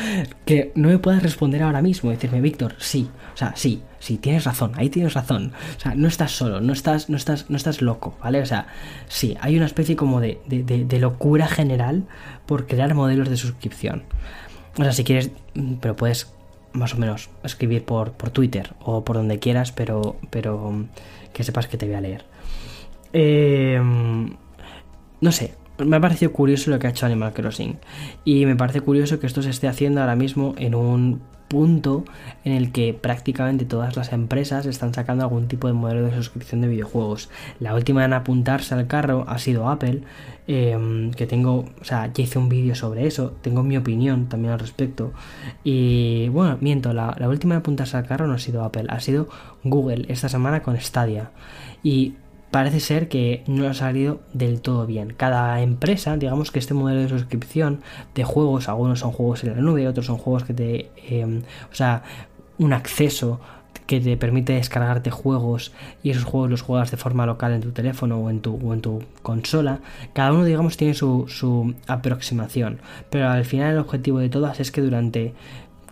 que 0.44 0.72
no 0.74 0.88
me 0.88 0.98
puedas 0.98 1.22
responder 1.22 1.62
ahora 1.62 1.82
mismo 1.82 2.10
decirme, 2.10 2.40
Víctor, 2.40 2.74
sí, 2.78 3.08
o 3.34 3.36
sea, 3.36 3.52
sí, 3.56 3.82
sí, 3.98 4.18
tienes 4.18 4.44
razón, 4.44 4.72
ahí 4.76 4.90
tienes 4.90 5.14
razón. 5.14 5.52
O 5.76 5.80
sea, 5.80 5.94
no 5.94 6.08
estás 6.08 6.32
solo, 6.32 6.60
no 6.60 6.72
estás, 6.72 7.08
no 7.08 7.16
estás, 7.16 7.48
no 7.48 7.56
estás 7.56 7.82
loco, 7.82 8.16
¿vale? 8.22 8.40
O 8.40 8.46
sea, 8.46 8.66
sí, 9.08 9.36
hay 9.40 9.56
una 9.56 9.66
especie 9.66 9.96
como 9.96 10.20
de, 10.20 10.40
de, 10.46 10.98
locura 10.98 11.46
general 11.46 12.04
por 12.46 12.66
crear 12.66 12.94
modelos 12.94 13.28
de 13.28 13.36
suscripción. 13.36 14.02
O 14.76 14.82
sea, 14.82 14.92
si 14.92 15.04
quieres, 15.04 15.30
mm, 15.54 15.74
pero 15.74 15.96
puedes 15.96 16.32
más 16.72 16.94
o 16.94 16.98
menos 16.98 17.30
escribir 17.44 17.84
por, 17.84 18.12
por 18.12 18.30
Twitter 18.30 18.74
o 18.80 19.04
por 19.04 19.16
donde 19.16 19.38
quieras, 19.38 19.72
pero, 19.72 20.16
pero 20.30 20.86
que 21.38 21.44
sepas 21.44 21.68
que 21.68 21.78
te 21.78 21.86
voy 21.86 21.94
a 21.94 22.00
leer. 22.00 22.24
Eh, 23.12 23.80
no 25.20 25.32
sé, 25.32 25.54
me 25.78 25.96
ha 25.96 26.00
parecido 26.00 26.32
curioso 26.32 26.68
lo 26.72 26.80
que 26.80 26.88
ha 26.88 26.90
hecho 26.90 27.06
Animal 27.06 27.32
Crossing. 27.32 27.78
Y 28.24 28.44
me 28.44 28.56
parece 28.56 28.80
curioso 28.80 29.20
que 29.20 29.28
esto 29.28 29.40
se 29.40 29.50
esté 29.50 29.68
haciendo 29.68 30.00
ahora 30.00 30.16
mismo 30.16 30.56
en 30.58 30.74
un 30.74 31.22
punto 31.48 32.04
en 32.44 32.52
el 32.52 32.72
que 32.72 32.94
prácticamente 32.94 33.64
todas 33.64 33.96
las 33.96 34.12
empresas 34.12 34.66
están 34.66 34.94
sacando 34.94 35.24
algún 35.24 35.48
tipo 35.48 35.66
de 35.66 35.72
modelo 35.72 36.06
de 36.06 36.14
suscripción 36.14 36.60
de 36.60 36.68
videojuegos. 36.68 37.30
La 37.58 37.74
última 37.74 38.04
en 38.04 38.12
apuntarse 38.12 38.74
al 38.74 38.86
carro 38.86 39.24
ha 39.26 39.38
sido 39.38 39.68
Apple, 39.68 40.02
em, 40.46 41.10
que 41.12 41.26
tengo, 41.26 41.64
o 41.80 41.84
sea, 41.84 42.12
ya 42.12 42.22
hice 42.22 42.38
un 42.38 42.48
vídeo 42.48 42.74
sobre 42.74 43.06
eso, 43.06 43.34
tengo 43.42 43.62
mi 43.62 43.76
opinión 43.76 44.28
también 44.28 44.52
al 44.52 44.60
respecto. 44.60 45.12
Y 45.64 46.28
bueno, 46.28 46.58
miento, 46.60 46.92
la, 46.92 47.16
la 47.18 47.28
última 47.28 47.54
en 47.54 47.60
apuntarse 47.60 47.96
al 47.96 48.06
carro 48.06 48.26
no 48.26 48.34
ha 48.34 48.38
sido 48.38 48.64
Apple, 48.64 48.86
ha 48.88 49.00
sido 49.00 49.28
Google 49.64 50.06
esta 50.08 50.28
semana 50.28 50.62
con 50.62 50.78
Stadia. 50.78 51.30
Y 51.82 52.14
parece 52.50 52.80
ser 52.80 53.08
que 53.08 53.42
no 53.46 53.68
ha 53.68 53.74
salido 53.74 54.20
del 54.32 54.60
todo 54.60 54.86
bien. 54.86 55.14
Cada 55.16 55.60
empresa, 55.60 56.16
digamos 56.16 56.50
que 56.50 56.58
este 56.58 56.74
modelo 56.74 57.00
de 57.00 57.08
suscripción 57.08 57.80
de 58.14 58.24
juegos, 58.24 58.68
algunos 58.68 59.00
son 59.00 59.12
juegos 59.12 59.44
en 59.44 59.54
la 59.54 59.60
nube, 59.60 59.88
otros 59.88 60.06
son 60.06 60.18
juegos 60.18 60.44
que 60.44 60.54
te, 60.54 60.90
em, 61.08 61.42
o 61.70 61.74
sea, 61.74 62.02
un 62.58 62.72
acceso 62.72 63.40
que 63.86 64.00
te 64.00 64.16
permite 64.18 64.52
descargarte 64.52 65.10
juegos 65.10 65.72
y 66.02 66.10
esos 66.10 66.24
juegos 66.24 66.50
los 66.50 66.60
juegas 66.60 66.90
de 66.90 66.98
forma 66.98 67.24
local 67.24 67.52
en 67.52 67.62
tu 67.62 67.72
teléfono 67.72 68.18
o 68.18 68.28
en 68.28 68.40
tu, 68.40 68.58
o 68.62 68.74
en 68.74 68.82
tu 68.82 69.02
consola. 69.22 69.80
Cada 70.12 70.32
uno, 70.32 70.44
digamos, 70.44 70.76
tiene 70.76 70.92
su, 70.92 71.24
su 71.28 71.74
aproximación. 71.86 72.80
Pero 73.08 73.30
al 73.30 73.46
final 73.46 73.72
el 73.72 73.78
objetivo 73.78 74.18
de 74.18 74.28
todas 74.28 74.60
es 74.60 74.70
que 74.70 74.82
durante 74.82 75.32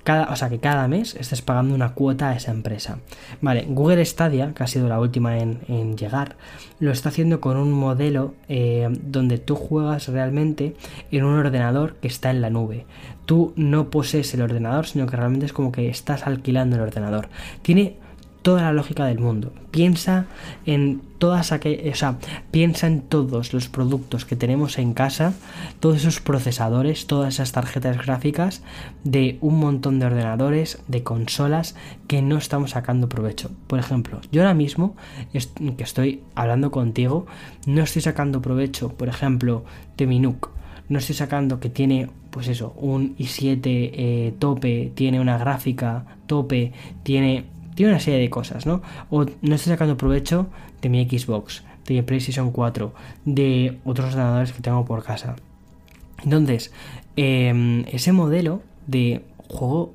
o 0.07 0.37
sea, 0.37 0.49
que 0.49 0.59
cada 0.59 0.89
mes 0.89 1.15
estés 1.17 1.43
pagando 1.43 1.75
una 1.75 1.93
cuota 1.93 2.31
a 2.31 2.37
esa 2.37 2.53
empresa. 2.53 2.99
Vale, 3.41 3.67
Google 3.69 4.05
Stadia, 4.05 4.53
que 4.55 4.63
ha 4.63 4.67
sido 4.67 4.89
la 4.89 5.01
última 5.01 5.39
en, 5.39 5.97
llegar, 5.97 6.37
lo 6.79 6.91
está 6.91 7.09
haciendo 7.09 7.41
con 7.41 7.57
un 7.57 7.73
modelo 7.73 8.35
eh, 8.49 8.89
donde 9.03 9.39
tú 9.39 9.57
juegas 9.57 10.09
realmente 10.09 10.77
en 11.11 11.25
un 11.25 11.39
ordenador 11.39 11.95
que 11.97 12.09
está 12.09 12.31
en 12.31 12.41
la 12.41 12.51
nube. 12.51 12.87
Tú 13.25 13.53
no 13.57 13.91
posees 13.91 14.33
el 14.35 14.43
ordenador, 14.43 14.87
sino 14.87 15.07
que 15.07 15.17
realmente 15.17 15.47
es 15.47 15.53
como 15.53 15.73
que 15.73 15.89
estás 15.89 16.27
alquilando 16.27 16.77
el 16.77 16.83
ordenador. 16.83 17.29
Tiene 17.63 17.97
toda 18.47 18.63
la 18.63 18.73
lógica 18.73 19.07
del 19.07 19.19
mundo. 19.19 19.53
Piensa 19.73 20.27
en 20.67 21.03
todas 21.19 21.51
aquellas, 21.51 22.15
piensa 22.53 22.87
en 22.87 23.01
todos 23.01 23.53
los 23.53 23.69
productos 23.69 24.25
que 24.25 24.37
tenemos 24.37 24.79
en 24.79 24.95
casa, 24.95 25.35
todos 25.81 25.97
esos 25.97 26.21
procesadores, 26.21 27.09
todas 27.09 27.35
esas 27.35 27.51
tarjetas 27.51 27.97
gráficas 28.07 28.63
de 29.03 29.39
un 29.41 29.59
montón 29.59 29.99
de 29.99 30.07
ordenadores, 30.07 30.79
de 30.87 31.03
consolas 31.03 31.75
que 32.07 32.23
no 32.23 32.39
estamos 32.39 32.71
sacando 32.71 33.09
provecho. 33.09 33.51
Por 33.67 33.81
ejemplo, 33.81 34.21
yo 34.31 34.43
ahora 34.43 34.55
mismo 34.55 34.95
que 35.33 35.83
estoy 35.83 36.23
hablando 36.37 36.71
contigo, 36.71 37.27
no 37.67 37.83
estoy 37.83 38.03
sacando 38.03 38.43
provecho, 38.43 38.93
por 38.93 39.09
ejemplo, 39.09 39.65
de 39.97 40.07
mi 40.07 40.21
NUC. 40.21 40.51
No 40.89 41.01
estoy 41.01 41.17
sacando 41.17 41.59
que 41.59 41.69
tiene, 41.69 42.11
pues 42.31 42.47
eso, 42.47 42.75
un 42.77 43.17
i7 43.17 43.61
eh, 43.65 44.35
tope, 44.39 44.93
tiene 44.95 45.19
una 45.19 45.37
gráfica 45.37 46.07
tope, 46.29 46.73
tiene 47.03 47.56
tiene 47.77 47.93
una 47.93 48.01
serie 48.01 48.19
de 48.19 48.31
cosas, 48.31 48.67
¿no? 48.67 48.83
O 49.11 49.25
no 49.43 49.55
estoy 49.55 49.71
sacando 49.71 49.97
provecho 49.97 50.49
de 50.83 50.89
mi 50.89 51.09
Xbox, 51.09 51.63
de 51.87 51.95
mi 51.95 52.03
PlayStation 52.03 52.51
4, 52.51 52.93
de 53.25 53.79
otros 53.85 54.09
ordenadores 54.09 54.53
que 54.53 54.63
tengo 54.63 54.85
por 54.85 55.05
casa. 55.05 55.37
Entonces, 56.25 56.73
em, 57.17 57.85
ese 57.93 58.13
modelo 58.13 58.63
de 58.87 59.23
juego 59.49 59.95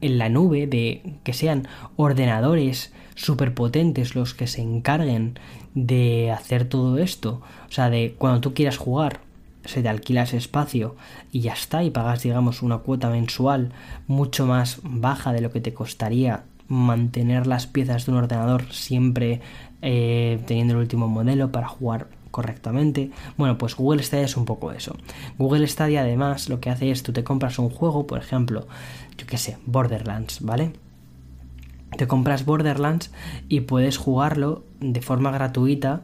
en 0.00 0.18
la 0.18 0.28
nube, 0.28 0.66
de 0.66 1.14
que 1.22 1.32
sean 1.32 1.68
ordenadores 1.96 2.92
súper 3.14 3.54
potentes 3.54 4.16
los 4.16 4.34
que 4.34 4.48
se 4.48 4.60
encarguen 4.60 5.38
de 5.74 6.32
hacer 6.32 6.64
todo 6.64 6.98
esto, 6.98 7.40
o 7.68 7.72
sea, 7.72 7.88
de 7.88 8.16
cuando 8.18 8.40
tú 8.40 8.52
quieras 8.52 8.78
jugar, 8.78 9.20
se 9.64 9.80
te 9.80 9.88
alquila 9.88 10.24
ese 10.24 10.38
espacio 10.38 10.96
y 11.30 11.40
ya 11.40 11.52
está, 11.52 11.84
y 11.84 11.90
pagas, 11.90 12.24
digamos, 12.24 12.62
una 12.62 12.78
cuota 12.78 13.10
mensual 13.10 13.70
mucho 14.08 14.44
más 14.44 14.80
baja 14.82 15.32
de 15.32 15.40
lo 15.40 15.52
que 15.52 15.60
te 15.60 15.72
costaría 15.72 16.42
mantener 16.68 17.46
las 17.46 17.66
piezas 17.66 18.06
de 18.06 18.12
un 18.12 18.18
ordenador 18.18 18.72
siempre 18.72 19.40
eh, 19.82 20.40
teniendo 20.46 20.74
el 20.74 20.80
último 20.80 21.08
modelo 21.08 21.52
para 21.52 21.68
jugar 21.68 22.08
correctamente. 22.30 23.10
Bueno, 23.36 23.58
pues 23.58 23.76
Google 23.76 24.02
Stadia 24.02 24.24
es 24.24 24.36
un 24.36 24.44
poco 24.44 24.72
eso. 24.72 24.96
Google 25.38 25.66
Stadia 25.66 26.00
además 26.00 26.48
lo 26.48 26.60
que 26.60 26.70
hace 26.70 26.90
es 26.90 27.02
tú 27.02 27.12
te 27.12 27.24
compras 27.24 27.58
un 27.58 27.70
juego, 27.70 28.06
por 28.06 28.18
ejemplo, 28.18 28.66
yo 29.18 29.26
qué 29.26 29.38
sé, 29.38 29.58
Borderlands, 29.66 30.40
¿vale? 30.40 30.72
te 31.96 32.06
compras 32.06 32.44
Borderlands 32.44 33.10
y 33.48 33.60
puedes 33.60 33.98
jugarlo 33.98 34.64
de 34.80 35.02
forma 35.02 35.30
gratuita 35.30 36.02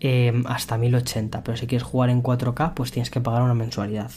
em, 0.00 0.44
hasta 0.46 0.78
1080, 0.78 1.42
pero 1.42 1.56
si 1.56 1.66
quieres 1.66 1.82
jugar 1.82 2.10
en 2.10 2.22
4K 2.22 2.74
pues 2.74 2.90
tienes 2.90 3.10
que 3.10 3.20
pagar 3.20 3.42
una 3.42 3.54
mensualidad. 3.54 4.10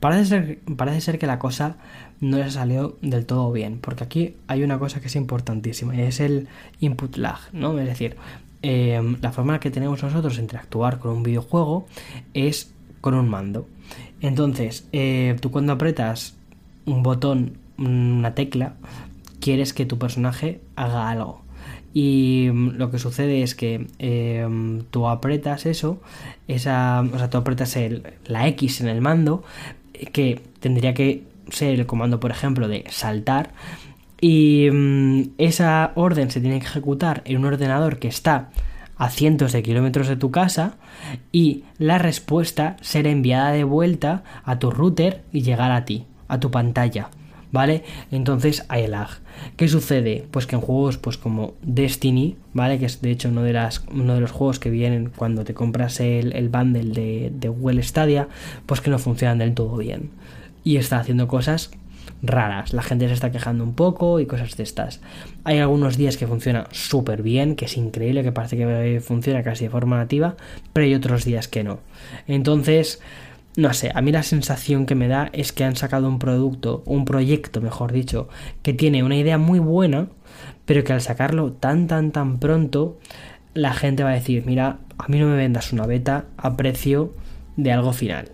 Parece 0.00 0.24
ser, 0.26 0.60
parece 0.76 1.00
ser 1.00 1.18
que 1.18 1.26
la 1.26 1.38
cosa 1.38 1.76
no 2.20 2.38
le 2.38 2.50
salió 2.50 2.96
del 3.00 3.26
todo 3.26 3.52
bien, 3.52 3.78
porque 3.80 4.04
aquí 4.04 4.34
hay 4.46 4.62
una 4.62 4.78
cosa 4.78 5.00
que 5.00 5.06
es 5.06 5.16
importantísima 5.16 5.94
y 5.94 6.00
es 6.00 6.20
el 6.20 6.48
input 6.80 7.16
lag, 7.16 7.38
¿no? 7.52 7.78
Es 7.78 7.86
decir, 7.86 8.16
em, 8.62 9.16
la 9.22 9.32
forma 9.32 9.60
que 9.60 9.70
tenemos 9.70 10.02
nosotros 10.02 10.36
de 10.36 10.42
interactuar 10.42 10.98
con 10.98 11.12
un 11.12 11.22
videojuego 11.22 11.86
es 12.34 12.72
con 13.00 13.14
un 13.14 13.28
mando. 13.28 13.68
Entonces, 14.20 14.88
eh, 14.92 15.36
tú 15.40 15.50
cuando 15.50 15.72
apretas 15.72 16.34
un 16.86 17.02
botón, 17.02 17.58
una 17.78 18.34
tecla, 18.34 18.74
quieres 19.40 19.72
que 19.72 19.86
tu 19.86 19.98
personaje 19.98 20.60
haga 20.76 21.10
algo. 21.10 21.42
y 21.94 22.50
mm, 22.52 22.76
lo 22.76 22.90
que 22.90 22.98
sucede 22.98 23.42
es 23.42 23.54
que 23.54 23.86
em, 23.98 24.82
tú 24.90 25.08
apretas 25.08 25.66
eso, 25.66 26.00
esa, 26.46 27.00
o 27.12 27.18
sea, 27.18 27.30
tú 27.30 27.38
apretas 27.38 27.76
el, 27.76 28.02
la 28.26 28.46
X 28.48 28.80
en 28.82 28.88
el 28.88 29.00
mando, 29.00 29.42
que 30.12 30.40
tendría 30.60 30.94
que 30.94 31.24
ser 31.50 31.78
el 31.78 31.86
comando, 31.86 32.20
por 32.20 32.30
ejemplo, 32.30 32.68
de 32.68 32.84
saltar, 32.88 33.50
y 34.20 34.68
mm, 34.70 35.22
esa 35.38 35.92
orden 35.94 36.30
se 36.30 36.40
tiene 36.40 36.58
que 36.58 36.66
ejecutar 36.66 37.22
en 37.24 37.38
un 37.38 37.46
ordenador 37.46 37.98
que 37.98 38.08
está 38.08 38.50
a 38.96 39.10
cientos 39.10 39.52
de 39.52 39.62
kilómetros 39.62 40.08
de 40.08 40.16
tu 40.16 40.30
casa 40.30 40.74
y 41.30 41.64
la 41.78 41.98
respuesta 41.98 42.76
será 42.80 43.10
enviada 43.10 43.52
de 43.52 43.64
vuelta 43.64 44.24
a 44.44 44.58
tu 44.58 44.70
router 44.70 45.22
y 45.32 45.42
llegar 45.42 45.70
a 45.70 45.84
ti, 45.84 46.04
a 46.26 46.40
tu 46.40 46.50
pantalla. 46.50 47.10
¿Vale? 47.50 47.82
Entonces 48.10 48.66
hay 48.68 48.86
lag. 48.88 49.08
¿Qué 49.56 49.68
sucede? 49.68 50.26
Pues 50.30 50.46
que 50.46 50.56
en 50.56 50.60
juegos 50.60 50.98
pues 50.98 51.16
como 51.16 51.54
Destiny, 51.62 52.36
¿vale? 52.52 52.78
Que 52.78 52.84
es 52.84 53.00
de 53.00 53.10
hecho 53.10 53.30
uno 53.30 53.42
de, 53.42 53.54
las, 53.54 53.84
uno 53.90 54.14
de 54.14 54.20
los 54.20 54.32
juegos 54.32 54.58
que 54.58 54.68
vienen 54.68 55.10
cuando 55.16 55.44
te 55.44 55.54
compras 55.54 55.98
el, 56.00 56.34
el 56.36 56.50
bundle 56.50 56.92
de, 56.92 57.32
de 57.32 57.48
Google 57.48 57.82
Stadia, 57.82 58.28
pues 58.66 58.82
que 58.82 58.90
no 58.90 58.98
funcionan 58.98 59.38
del 59.38 59.54
todo 59.54 59.78
bien. 59.78 60.10
Y 60.68 60.76
está 60.76 61.00
haciendo 61.00 61.28
cosas 61.28 61.70
raras. 62.20 62.74
La 62.74 62.82
gente 62.82 63.08
se 63.08 63.14
está 63.14 63.32
quejando 63.32 63.64
un 63.64 63.72
poco 63.72 64.20
y 64.20 64.26
cosas 64.26 64.54
de 64.54 64.64
estas. 64.64 65.00
Hay 65.44 65.60
algunos 65.60 65.96
días 65.96 66.18
que 66.18 66.26
funciona 66.26 66.66
súper 66.72 67.22
bien, 67.22 67.56
que 67.56 67.64
es 67.64 67.78
increíble, 67.78 68.22
que 68.22 68.32
parece 68.32 68.58
que 68.58 69.00
funciona 69.02 69.42
casi 69.42 69.64
de 69.64 69.70
forma 69.70 69.96
nativa, 69.96 70.36
pero 70.74 70.84
hay 70.84 70.94
otros 70.94 71.24
días 71.24 71.48
que 71.48 71.64
no. 71.64 71.78
Entonces, 72.26 73.00
no 73.56 73.72
sé, 73.72 73.90
a 73.94 74.02
mí 74.02 74.12
la 74.12 74.22
sensación 74.22 74.84
que 74.84 74.94
me 74.94 75.08
da 75.08 75.30
es 75.32 75.54
que 75.54 75.64
han 75.64 75.74
sacado 75.74 76.06
un 76.06 76.18
producto, 76.18 76.82
un 76.84 77.06
proyecto, 77.06 77.62
mejor 77.62 77.90
dicho, 77.90 78.28
que 78.60 78.74
tiene 78.74 79.02
una 79.02 79.16
idea 79.16 79.38
muy 79.38 79.60
buena, 79.60 80.08
pero 80.66 80.84
que 80.84 80.92
al 80.92 81.00
sacarlo 81.00 81.52
tan, 81.52 81.86
tan, 81.86 82.12
tan 82.12 82.40
pronto, 82.40 82.98
la 83.54 83.72
gente 83.72 84.04
va 84.04 84.10
a 84.10 84.20
decir, 84.20 84.44
mira, 84.44 84.80
a 84.98 85.08
mí 85.08 85.18
no 85.18 85.28
me 85.28 85.36
vendas 85.36 85.72
una 85.72 85.86
beta 85.86 86.26
a 86.36 86.58
precio 86.58 87.14
de 87.56 87.72
algo 87.72 87.94
final. 87.94 88.32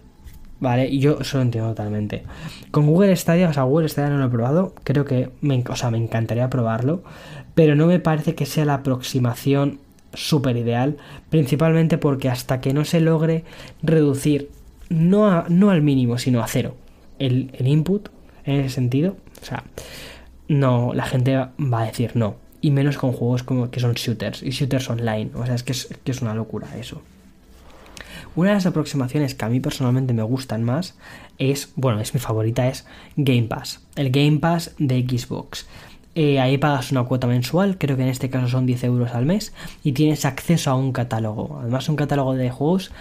¿Vale? 0.61 0.89
Y 0.89 0.99
yo 0.99 1.19
eso 1.21 1.39
lo 1.39 1.43
entiendo 1.43 1.71
totalmente. 1.71 2.23
Con 2.71 2.87
Google 2.87 3.15
Stadia, 3.17 3.49
o 3.49 3.53
sea, 3.53 3.65
Google 3.65 3.89
Stadia 3.89 4.11
no 4.11 4.19
lo 4.19 4.27
he 4.27 4.31
probado, 4.31 4.75
creo 4.85 5.05
que, 5.05 5.31
me, 5.41 5.63
o 5.69 5.77
sea, 5.77 5.91
me 5.91 5.99
encantaría 5.99 6.49
probarlo, 6.51 7.03
pero 7.55 7.75
no 7.75 7.87
me 7.87 8.01
parece 8.01 8.35
que 8.35 8.47
sea 8.47 8.65
la 8.65 8.75
aproximación 8.75 9.81
súper 10.13 10.57
ideal, 10.57 10.97
principalmente 11.31 11.99
porque 11.99 12.29
hasta 12.29 12.61
que 12.61 12.73
no 12.73 12.85
se 12.85 13.01
logre 13.01 13.45
reducir, 13.83 14.51
no, 14.89 15.45
no 15.49 15.71
al 15.71 15.83
mínimo, 15.83 16.19
sino 16.19 16.43
a 16.43 16.47
cero, 16.47 16.77
el, 17.19 17.51
input, 17.59 18.09
en 18.45 18.61
ese 18.61 18.75
sentido, 18.75 19.17
o 19.43 19.45
sea, 19.45 19.65
no, 20.49 20.93
la 20.95 21.05
gente 21.05 21.37
va 21.37 21.81
a 21.81 21.87
decir 21.87 22.13
no, 22.15 22.37
y 22.61 22.71
menos 22.71 22.97
con 22.97 23.13
juegos 23.13 23.43
como 23.43 23.71
que 23.71 23.81
son 23.81 23.95
shooters 23.95 24.43
y 24.43 24.51
shooters 24.51 24.89
online, 24.91 25.31
o 25.35 25.45
sea, 25.45 25.55
es 25.55 25.63
que 25.63 25.73
es, 25.73 25.89
que 26.05 26.13
es 26.13 26.23
una 26.23 26.35
locura 26.35 26.69
eso. 26.79 27.03
Una 28.37 28.51
de 28.51 28.55
las 28.57 28.67
aproximaciones 28.67 29.35
que 29.35 29.45
a 29.45 29.49
mí 29.49 29.61
personalmente 29.61 30.13
me 30.13 30.23
gustan 30.23 30.65
más 30.65 30.97
es, 31.39 31.73
bueno, 31.77 32.01
es 32.01 32.15
mi 32.15 32.21
favorita, 32.21 32.67
es 32.69 32.87
Game 33.17 33.45
Pass. 33.45 33.81
El 33.97 34.11
Game 34.11 34.39
Pass 34.39 34.75
de 34.79 35.01
Xbox. 35.03 35.67
Eh, 36.17 36.39
ahí 36.41 36.59
pagas 36.59 36.93
una 36.93 37.05
cuota 37.05 37.27
mensual, 37.27 37.77
creo 37.77 37.97
que 37.97 38.03
en 38.03 38.09
este 38.09 38.31
caso 38.31 38.49
son 38.49 38.67
10 38.67 38.85
euros 38.85 39.15
al 39.15 39.27
mes, 39.27 39.53
y 39.83 39.93
tienes 39.93 40.25
acceso 40.25 40.71
a 40.71 40.77
un 40.77 40.93
catálogo. 40.93 41.59
Además, 41.61 41.89
un 41.89 41.97
catálogo 41.97 42.35
de 42.35 42.51
juegos 42.51 42.93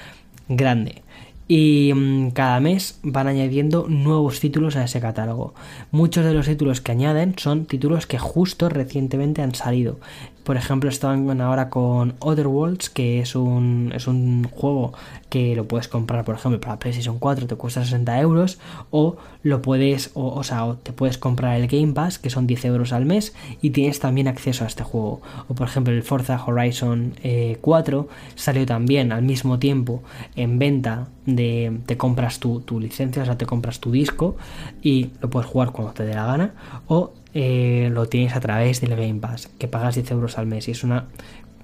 grande. 0.48 1.04
Y 1.48 1.92
mm, 1.94 2.32
cada 2.32 2.60
mes 2.60 3.00
van 3.04 3.28
añadiendo 3.28 3.88
nuevos 3.88 4.40
títulos 4.40 4.76
a 4.76 4.84
ese 4.84 5.02
catálogo. 5.02 5.54
Muchos 5.92 6.26
de 6.26 6.34
los 6.34 6.48
títulos 6.48 6.82
que 6.82 6.94
añaden 6.94 7.36
son 7.38 7.66
títulos 7.66 8.08
que 8.08 8.18
justo 8.18 8.70
recientemente 8.70 9.42
han 9.42 9.54
salido. 9.54 10.00
Por 10.44 10.58
ejemplo, 10.58 10.90
estaban 10.90 11.40
ahora 11.42 11.70
con 11.70 12.16
Other 12.20 12.48
Worlds, 12.48 12.90
que 12.90 13.20
es 13.20 13.36
un, 13.36 13.92
es 13.96 14.08
un 14.08 14.44
juego 14.44 14.94
que 15.30 15.56
lo 15.56 15.68
puedes 15.68 15.88
comprar, 15.88 16.26
por 16.26 16.36
ejemplo, 16.36 16.60
para 16.60 16.78
PlayStation 16.78 17.18
4, 17.18 17.48
te 17.48 17.56
cuesta 17.56 17.84
60 17.84 18.20
euros, 18.20 18.60
o 18.92 19.16
lo 19.42 19.62
puedes, 19.62 20.12
o, 20.14 20.44
sea, 20.44 20.76
te 20.84 20.92
puedes 20.92 21.18
comprar 21.18 21.60
el 21.60 21.68
Game 21.68 21.94
Pass, 21.94 22.20
que 22.20 22.30
son 22.30 22.46
10 22.46 22.66
euros 22.66 22.94
al 22.94 23.06
mes, 23.06 23.34
y 23.62 23.72
tienes 23.72 24.00
también 24.00 24.28
acceso 24.28 24.64
a 24.64 24.68
este 24.68 24.84
juego. 24.84 25.22
O 25.48 25.56
por 25.56 25.68
ejemplo, 25.68 25.94
el 25.94 26.04
Forza 26.04 26.44
Horizon 26.46 27.16
4 27.62 28.08
eh, 28.10 28.14
salió 28.36 28.66
también 28.66 29.12
al 29.12 29.24
mismo 29.24 29.60
tiempo 29.60 30.04
en 30.36 30.60
venta 30.60 31.08
de 31.26 31.80
te 31.86 31.98
compras 31.98 32.40
tu, 32.40 32.60
tu 32.60 32.80
licencia, 32.80 33.24
o 33.24 33.26
sea, 33.26 33.38
te 33.38 33.46
compras 33.46 33.80
tu 33.80 33.92
disco 33.92 34.36
y 34.82 35.12
lo 35.22 35.30
puedes 35.30 35.50
jugar 35.50 35.72
cuando 35.72 35.94
te 35.94 36.04
dé 36.04 36.14
la 36.14 36.26
gana, 36.26 36.54
o 36.88 37.14
eh, 37.34 37.90
lo 37.92 38.08
tienes 38.08 38.36
a 38.36 38.40
través 38.40 38.82
del 38.82 38.96
Game 38.96 39.20
Pass, 39.20 39.50
que 39.58 39.68
pagas 39.68 39.96
10 39.96 40.12
euros 40.12 40.38
al 40.38 40.46
mes 40.46 40.68
y 40.68 40.72
es 40.72 40.84
una 40.84 41.06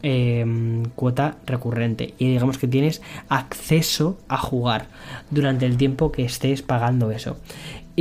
em, 0.02 0.84
cuota 0.96 1.38
recurrente. 1.46 2.14
Y 2.18 2.30
digamos 2.30 2.58
que 2.58 2.68
tienes 2.68 3.02
acceso 3.28 4.18
a 4.28 4.38
jugar 4.38 4.88
durante 5.30 5.66
el 5.66 5.78
tiempo 5.78 6.12
que 6.12 6.24
estés 6.26 6.62
pagando 6.62 7.12
eso. 7.12 7.38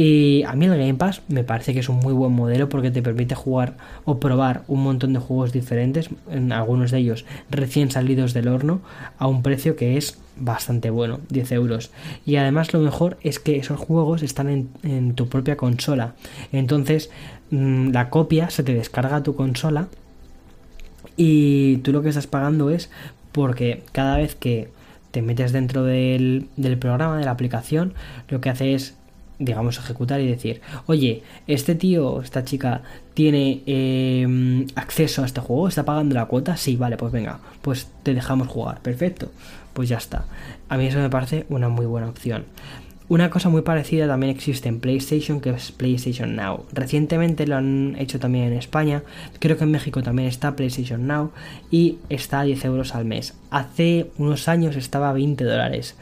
Y 0.01 0.45
a 0.45 0.53
mí 0.53 0.67
el 0.67 0.79
Game 0.79 0.95
Pass 0.95 1.23
me 1.27 1.43
parece 1.43 1.75
que 1.75 1.81
es 1.81 1.89
un 1.89 1.97
muy 1.97 2.13
buen 2.13 2.33
modelo 2.33 2.69
porque 2.69 2.93
te 2.93 3.03
permite 3.03 3.35
jugar 3.35 3.77
o 4.05 4.21
probar 4.21 4.63
un 4.69 4.85
montón 4.85 5.13
de 5.13 5.19
juegos 5.19 5.53
diferentes, 5.53 6.09
en 6.31 6.53
algunos 6.53 6.93
de 6.93 6.99
ellos 6.99 7.25
recién 7.51 7.91
salidos 7.91 8.33
del 8.33 8.47
horno, 8.47 8.81
a 9.19 9.27
un 9.27 9.43
precio 9.43 9.75
que 9.75 9.97
es 9.97 10.17
bastante 10.37 10.91
bueno, 10.91 11.19
10 11.31 11.51
euros. 11.51 11.91
Y 12.25 12.37
además 12.37 12.73
lo 12.73 12.79
mejor 12.79 13.19
es 13.23 13.41
que 13.41 13.57
esos 13.57 13.81
juegos 13.81 14.23
están 14.23 14.49
en, 14.49 14.69
en 14.85 15.15
tu 15.15 15.29
propia 15.29 15.57
consola. 15.57 16.15
Entonces 16.53 17.11
la 17.51 18.11
copia 18.11 18.51
se 18.51 18.63
te 18.63 18.75
descarga 18.75 19.17
a 19.17 19.23
tu 19.23 19.35
consola 19.35 19.89
y 21.17 21.79
tú 21.79 21.93
lo 21.93 22.03
que 22.03 22.11
estás 22.11 22.27
pagando 22.27 22.71
es 22.71 22.91
porque 23.33 23.83
cada 23.93 24.19
vez 24.19 24.35
que 24.35 24.69
te 25.11 25.23
metes 25.23 25.53
dentro 25.53 25.85
del, 25.85 26.49
del 26.57 26.79
programa, 26.79 27.19
de 27.19 27.25
la 27.25 27.31
aplicación, 27.31 27.95
lo 28.29 28.41
que 28.41 28.51
hace 28.51 28.75
es 28.75 28.95
digamos, 29.39 29.79
ejecutar 29.79 30.21
y 30.21 30.27
decir, 30.27 30.61
oye, 30.87 31.23
este 31.47 31.75
tío, 31.75 32.23
esta 32.23 32.45
chica, 32.45 32.83
tiene 33.15 33.63
em, 33.67 34.67
acceso 34.75 35.23
a 35.23 35.27
este 35.27 35.41
juego, 35.41 35.69
está 35.69 35.85
pagando 35.85 36.15
la 36.15 36.27
cuota, 36.27 36.57
sí, 36.57 36.77
vale, 36.77 36.97
pues 36.97 37.13
venga, 37.13 37.39
pues 37.63 37.89
te 38.03 38.15
dejamos 38.15 38.49
jugar, 38.49 38.81
perfecto, 38.81 39.31
pues 39.75 39.89
ya 39.89 39.99
está. 39.99 40.25
A 40.69 40.77
mí 40.77 40.87
eso 40.87 40.99
me 40.99 41.11
parece 41.11 41.47
una 41.49 41.69
muy 41.69 41.87
buena 41.87 42.09
opción. 42.09 42.45
Una 43.09 43.31
cosa 43.31 43.49
muy 43.49 43.63
parecida 43.63 44.07
también 44.07 44.35
existe 44.35 44.69
en 44.69 44.81
PlayStation, 44.81 45.41
que 45.41 45.49
es 45.51 45.73
PlayStation 45.73 46.37
Now. 46.37 46.67
Recientemente 46.73 47.47
lo 47.47 47.57
han 47.57 47.97
hecho 47.99 48.19
también 48.19 48.49
en 48.49 48.53
España, 48.53 49.03
creo 49.39 49.57
que 49.57 49.65
en 49.65 49.71
México 49.71 50.03
también 50.03 50.29
está 50.29 50.55
PlayStation 50.55 51.07
Now 51.07 51.31
y 51.71 51.97
está 52.11 52.41
a 52.41 52.45
10 52.45 52.67
euros 52.67 52.95
al 52.95 53.07
mes. 53.07 53.35
Hace 53.51 54.11
unos 54.19 54.47
años 54.47 54.77
estaba 54.77 55.09
a 55.09 55.15
20 55.15 55.43
dólares 55.45 55.97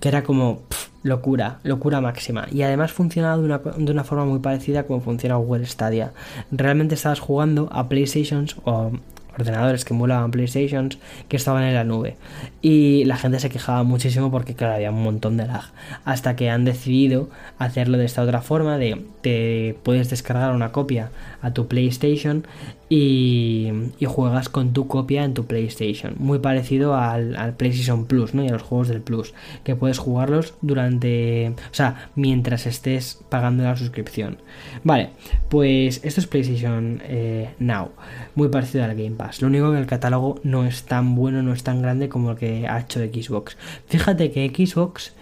que 0.00 0.08
era 0.08 0.22
como 0.22 0.62
locura, 1.02 1.58
locura 1.62 2.00
máxima. 2.00 2.46
Y 2.50 2.62
además 2.62 2.92
funcionaba 2.92 3.36
de 3.36 3.44
una, 3.44 3.58
de 3.58 3.92
una, 3.92 4.04
forma 4.04 4.24
muy 4.24 4.38
parecida 4.38 4.84
como 4.84 5.00
funciona 5.00 5.36
Google 5.36 5.66
Stadia. 5.66 6.12
Realmente 6.50 6.94
estabas 6.94 7.20
jugando 7.20 7.68
a 7.70 7.88
PlayStations 7.88 8.56
o 8.64 8.92
ordenadores 9.38 9.84
que 9.84 9.94
emulaban 9.94 10.30
PlayStations 10.30 10.98
que 11.28 11.36
estaban 11.36 11.62
en 11.64 11.74
la 11.74 11.84
nube. 11.84 12.16
Y 12.62 13.04
la 13.04 13.16
gente 13.16 13.40
se 13.40 13.50
quejaba 13.50 13.82
muchísimo 13.82 14.30
porque, 14.30 14.54
claro, 14.54 14.74
había 14.74 14.90
un 14.90 15.02
montón 15.02 15.36
de 15.36 15.46
lag. 15.46 15.64
Hasta 16.04 16.36
que 16.36 16.50
han 16.50 16.64
decidido 16.64 17.28
hacerlo 17.58 17.98
de 17.98 18.04
esta 18.04 18.22
otra 18.22 18.42
forma: 18.42 18.78
de 18.78 19.04
te 19.20 19.76
puedes 19.82 20.10
descargar 20.10 20.54
una 20.54 20.72
copia 20.72 21.10
a 21.42 21.52
tu 21.52 21.68
PlayStation 21.68 22.46
y, 22.88 23.72
juegas 24.06 24.48
con 24.48 24.72
tu 24.72 24.86
copia 24.86 25.24
en 25.24 25.34
tu 25.34 25.46
PlayStation. 25.46 26.14
Muy 26.18 26.38
parecido 26.38 26.96
al, 26.96 27.54
PlayStation 27.56 28.06
Plus, 28.06 28.34
¿no? 28.34 28.44
Y 28.44 28.48
a 28.48 28.52
los 28.52 28.62
juegos 28.62 28.88
del 28.88 29.00
Plus. 29.00 29.34
Que 29.64 29.74
puedes 29.74 29.98
jugarlos 29.98 30.54
durante. 30.62 31.48
O 31.48 31.74
sea, 31.74 32.10
mientras 32.14 32.66
estés 32.66 33.20
pagando 33.28 33.64
la 33.64 33.76
suscripción. 33.76 34.38
Vale, 34.84 35.10
pues 35.48 36.00
esto 36.04 36.20
es 36.20 36.26
PlayStation 36.26 37.02
eh, 37.04 37.50
Now. 37.58 37.90
Muy 38.34 38.48
parecido 38.48 38.84
al 38.84 38.94
Game 38.94 39.16
Pass. 39.16 39.42
Lo 39.42 39.48
único 39.48 39.72
que 39.72 39.78
el 39.78 39.86
catálogo 39.86 40.40
no 40.44 40.64
es 40.64 40.84
tan 40.84 41.14
bueno, 41.14 41.42
no 41.42 41.52
es 41.52 41.64
tan 41.64 41.82
grande 41.82 42.08
como 42.08 42.32
el 42.32 42.36
que 42.36 42.68
ha 42.68 42.80
hecho 42.80 43.00
Xbox. 43.00 43.56
Fíjate 43.88 44.30
que 44.30 44.48
Xbox 44.48 45.12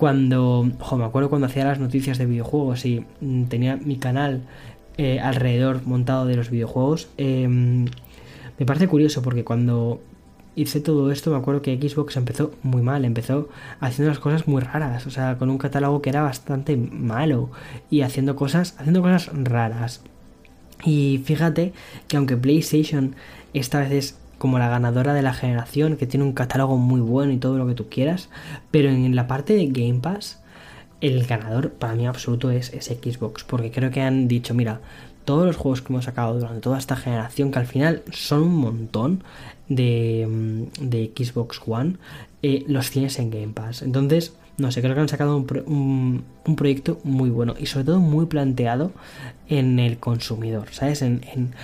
cuando, 0.00 0.66
ojo, 0.80 0.96
me 0.96 1.04
acuerdo 1.04 1.28
cuando 1.28 1.46
hacía 1.46 1.66
las 1.66 1.78
noticias 1.78 2.16
de 2.16 2.24
videojuegos 2.24 2.86
y 2.86 3.04
mm, 3.20 3.44
tenía 3.44 3.76
mi 3.76 3.98
canal 3.98 4.40
eh, 4.98 5.20
alrededor 5.20 5.82
montado 5.86 6.26
de 6.26 6.36
los 6.36 6.50
videojuegos. 6.50 7.08
Em, 7.16 7.86
me 8.58 8.66
parece 8.66 8.88
curioso 8.88 9.22
porque 9.22 9.44
cuando 9.44 10.00
hice 10.56 10.80
todo 10.80 11.10
esto 11.10 11.30
me 11.30 11.36
acuerdo 11.36 11.62
que 11.62 11.76
Xbox 11.76 12.16
empezó 12.16 12.52
muy 12.62 12.82
mal, 12.82 13.04
empezó 13.04 13.48
haciendo 13.80 14.10
las 14.10 14.18
cosas 14.18 14.46
muy 14.46 14.60
raras, 14.60 15.06
o 15.06 15.10
sea, 15.10 15.38
con 15.38 15.48
un 15.48 15.58
catálogo 15.58 16.02
que 16.02 16.10
era 16.10 16.22
bastante 16.22 16.76
malo 16.76 17.50
y 17.90 18.02
haciendo 18.02 18.36
cosas, 18.36 18.74
haciendo 18.78 19.02
cosas 19.02 19.30
raras. 19.32 20.02
Y 20.84 21.22
fíjate 21.24 21.72
que 22.08 22.16
aunque 22.16 22.36
PlayStation 22.36 23.14
esta 23.52 23.80
vez 23.80 23.92
es 23.92 24.18
como 24.38 24.58
la 24.58 24.68
ganadora 24.68 25.12
de 25.12 25.22
la 25.22 25.34
generación, 25.34 25.96
que 25.96 26.06
tiene 26.06 26.24
un 26.24 26.32
catálogo 26.32 26.78
muy 26.78 27.00
bueno 27.00 27.32
y 27.32 27.36
todo 27.36 27.58
lo 27.58 27.66
que 27.66 27.74
tú 27.74 27.88
quieras, 27.88 28.30
pero 28.70 28.88
en 28.88 29.14
la 29.14 29.26
parte 29.26 29.54
de 29.54 29.66
Game 29.66 30.00
Pass 30.00 30.39
el 31.00 31.26
ganador 31.26 31.72
para 31.72 31.94
mí 31.94 32.06
absoluto 32.06 32.50
es, 32.50 32.70
Xbox, 32.70 33.44
porque 33.44 33.70
creo 33.70 33.90
que 33.90 34.00
han 34.00 34.28
dicho, 34.28 34.54
mira, 34.54 34.80
todos 35.24 35.46
los 35.46 35.56
juegos 35.56 35.82
que 35.82 35.92
hemos 35.92 36.04
sacado 36.04 36.34
durante 36.34 36.60
toda 36.60 36.78
esta 36.78 36.96
generación, 36.96 37.50
que 37.50 37.58
al 37.58 37.66
final 37.66 38.02
son 38.10 38.42
un 38.42 38.56
montón 38.56 39.24
de, 39.68 40.26
mm, 40.28 40.88
de 40.88 41.12
Xbox 41.16 41.60
One, 41.66 41.96
eh, 42.42 42.64
los 42.66 42.90
tienes 42.90 43.18
en 43.18 43.30
Game 43.30 43.52
Pass. 43.54 43.82
Entonces, 43.82 44.34
no 44.58 44.70
sé, 44.70 44.82
creo 44.82 44.94
que 44.94 45.00
han 45.00 45.08
sacado 45.08 45.36
un, 45.36 46.24
un, 46.44 46.56
proyecto 46.56 47.00
muy 47.04 47.30
bueno 47.30 47.54
y 47.58 47.66
sobre 47.66 47.86
todo 47.86 48.00
muy 48.00 48.26
planteado 48.26 48.92
en 49.48 49.78
el 49.78 49.98
consumidor, 49.98 50.68
¿sabes? 50.72 51.00
En 51.00 51.54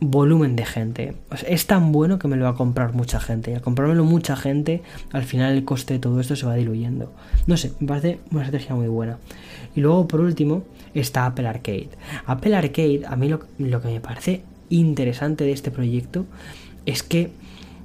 volumen 0.00 0.56
de 0.56 0.64
gente. 0.64 1.14
es 1.46 1.66
tan 1.66 1.92
bueno 1.92 2.18
que 2.18 2.26
me 2.26 2.36
lo 2.36 2.44
va 2.44 2.50
a 2.50 2.54
comprar 2.54 2.94
mucha 2.94 3.20
gente. 3.20 3.50
Y 3.50 3.54
al 3.54 3.60
comprármelo 3.60 4.04
mucha 4.04 4.34
gente, 4.34 4.82
al 5.12 5.24
final 5.24 5.52
el 5.52 5.64
coste 5.64 5.94
de 5.94 6.00
todo 6.00 6.20
esto 6.20 6.36
se 6.36 6.46
va 6.46 6.54
diluyendo. 6.54 7.12
No 7.46 7.56
sé, 7.56 7.72
me 7.80 7.88
parece 7.88 8.20
una 8.30 8.42
estrategia 8.42 8.74
muy 8.74 8.88
buena. 8.88 9.18
Y 9.74 9.80
luego, 9.80 10.08
por 10.08 10.20
último, 10.20 10.64
está 10.94 11.26
Apple 11.26 11.46
Arcade. 11.46 11.90
Apple 12.26 12.56
Arcade, 12.56 13.02
a 13.06 13.16
mí 13.16 13.28
lo, 13.28 13.40
lo 13.58 13.80
que 13.80 13.88
me 13.88 14.00
parece 14.00 14.42
interesante 14.70 15.44
de 15.44 15.52
este 15.52 15.70
proyecto 15.70 16.26
es 16.86 17.02
que 17.02 17.30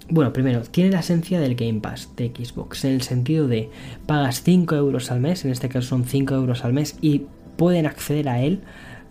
bueno, 0.08 0.32
primero, 0.34 0.62
tiene 0.62 0.92
la 0.92 1.00
esencia 1.00 1.40
del 1.40 1.56
Game 1.56 1.80
Pass 1.80 2.12
de 2.16 2.28
Xbox, 2.28 2.86
en 2.86 2.94
el 2.94 3.02
sentido 3.02 3.48
de 3.48 3.72
pagas 4.06 4.44
5 4.44 4.76
euros 4.76 5.10
al 5.10 5.20
mes, 5.20 5.46
en 5.46 5.52
este 5.52 5.68
caso 5.68 5.88
son 5.88 6.06
5 6.06 6.36
euros 6.36 6.64
al 6.64 6.74
mes, 6.74 6.96
y 7.02 7.24
pueden 7.58 7.88
acceder 7.88 8.30
a 8.30 8.40
él 8.40 8.62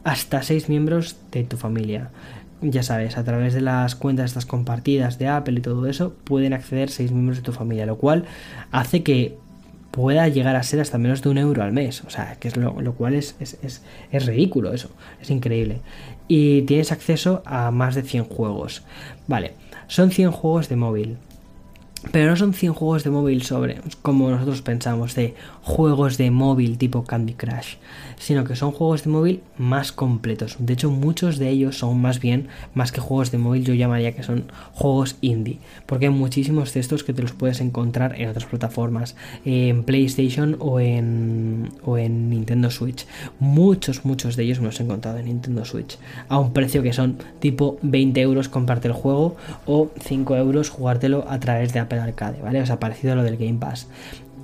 hasta 0.04 0.42
6 0.42 0.68
miembros 0.68 1.16
de 1.32 1.42
tu 1.42 1.56
familia. 1.56 2.10
Ya 2.62 2.82
sabes, 2.82 3.18
a 3.18 3.24
través 3.24 3.52
de 3.54 3.60
las 3.60 3.94
cuentas 3.94 4.26
estas 4.26 4.46
compartidas 4.46 5.18
de 5.18 5.28
Apple 5.28 5.58
y 5.58 5.62
todo 5.62 5.86
eso, 5.86 6.14
pueden 6.24 6.52
acceder 6.52 6.90
6 6.90 7.12
miembros 7.12 7.38
de 7.38 7.42
tu 7.42 7.52
familia, 7.52 7.84
lo 7.86 7.98
cual 7.98 8.24
hace 8.70 9.02
que 9.02 9.36
pueda 9.94 10.26
llegar 10.28 10.56
a 10.56 10.62
ser 10.64 10.80
hasta 10.80 10.98
menos 10.98 11.22
de 11.22 11.28
un 11.28 11.38
euro 11.38 11.62
al 11.62 11.72
mes. 11.72 12.02
O 12.04 12.10
sea, 12.10 12.36
que 12.40 12.48
es 12.48 12.56
lo, 12.56 12.74
cual 12.94 13.14
es, 13.14 13.36
es, 13.38 13.58
es, 13.62 13.82
es, 14.10 14.26
ridículo 14.26 14.72
eso. 14.72 14.90
Es 15.20 15.30
increíble. 15.30 15.80
Y 16.26 16.62
tienes 16.62 16.90
acceso 16.90 17.42
a 17.46 17.70
más 17.70 17.94
de 17.94 18.02
100 18.02 18.24
juegos. 18.24 18.82
Vale, 19.28 19.52
son 19.86 20.10
100 20.10 20.32
juegos 20.32 20.68
de 20.68 20.76
móvil. 20.76 21.16
Pero 22.10 22.30
no 22.30 22.36
son 22.36 22.52
100 22.54 22.74
juegos 22.74 23.04
de 23.04 23.10
móvil 23.10 23.42
sobre, 23.42 23.80
como 24.02 24.30
nosotros 24.30 24.62
pensamos, 24.62 25.14
de 25.14 25.34
juegos 25.62 26.18
de 26.18 26.30
móvil 26.30 26.76
tipo 26.76 27.04
Candy 27.04 27.34
Crush, 27.34 27.76
sino 28.18 28.44
que 28.44 28.56
son 28.56 28.72
juegos 28.72 29.04
de 29.04 29.10
móvil 29.10 29.40
más 29.58 29.92
completos. 29.92 30.56
De 30.58 30.72
hecho, 30.72 30.90
muchos 30.90 31.38
de 31.38 31.48
ellos 31.48 31.78
son 31.78 32.00
más 32.00 32.20
bien, 32.20 32.48
más 32.74 32.92
que 32.92 33.00
juegos 33.00 33.30
de 33.30 33.38
móvil, 33.38 33.64
yo 33.64 33.74
llamaría 33.74 34.14
que 34.14 34.22
son 34.22 34.50
juegos 34.72 35.16
indie, 35.20 35.58
porque 35.86 36.06
hay 36.06 36.12
muchísimos 36.12 36.72
de 36.74 36.80
estos 36.80 37.04
que 37.04 37.12
te 37.12 37.22
los 37.22 37.32
puedes 37.32 37.60
encontrar 37.60 38.20
en 38.20 38.28
otras 38.28 38.46
plataformas, 38.46 39.16
en 39.44 39.84
PlayStation 39.84 40.56
o 40.58 40.80
en, 40.80 41.70
o 41.84 41.98
en 41.98 42.30
Nintendo 42.30 42.70
Switch. 42.70 43.06
Muchos, 43.38 44.04
muchos 44.04 44.36
de 44.36 44.44
ellos 44.44 44.60
me 44.60 44.66
los 44.66 44.80
he 44.80 44.82
encontrado 44.82 45.18
en 45.18 45.26
Nintendo 45.26 45.64
Switch, 45.64 45.98
a 46.28 46.38
un 46.38 46.52
precio 46.52 46.82
que 46.82 46.92
son 46.92 47.18
tipo 47.40 47.78
20 47.82 48.20
euros 48.20 48.48
comprarte 48.48 48.88
el 48.88 48.94
juego 48.94 49.36
o 49.66 49.90
5 50.00 50.36
euros 50.36 50.70
jugártelo 50.70 51.24
a 51.28 51.38
través 51.40 51.72
de 51.72 51.80
Apple 51.80 52.00
Arcade, 52.00 52.40
¿vale? 52.40 52.60
O 52.60 52.66
sea, 52.66 52.78
parecido 52.80 53.12
a 53.12 53.16
lo 53.16 53.22
del 53.22 53.36
Game 53.36 53.58
Pass. 53.58 53.88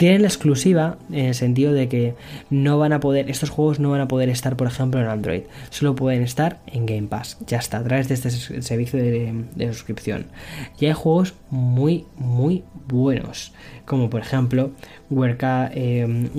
Tienen 0.00 0.22
la 0.22 0.28
exclusiva 0.28 0.96
en 1.10 1.26
el 1.26 1.34
sentido 1.34 1.74
de 1.74 1.86
que 1.86 2.14
no 2.48 2.78
van 2.78 2.94
a 2.94 3.00
poder, 3.00 3.28
estos 3.28 3.50
juegos 3.50 3.80
no 3.80 3.90
van 3.90 4.00
a 4.00 4.08
poder 4.08 4.30
estar, 4.30 4.56
por 4.56 4.66
ejemplo, 4.66 4.98
en 4.98 5.06
Android. 5.06 5.42
Solo 5.68 5.94
pueden 5.94 6.22
estar 6.22 6.60
en 6.68 6.86
Game 6.86 7.06
Pass. 7.06 7.36
Ya 7.46 7.58
está, 7.58 7.76
a 7.76 7.84
través 7.84 8.08
de 8.08 8.14
este 8.14 8.30
servicio 8.30 8.98
de, 8.98 9.68
suscripción. 9.74 10.24
Y 10.78 10.86
hay 10.86 10.94
juegos 10.94 11.34
muy, 11.50 12.06
muy 12.16 12.64
buenos. 12.88 13.52
Como 13.84 14.08
por 14.08 14.22
ejemplo, 14.22 14.70
Where, 15.10 15.36
eh, 15.74 16.30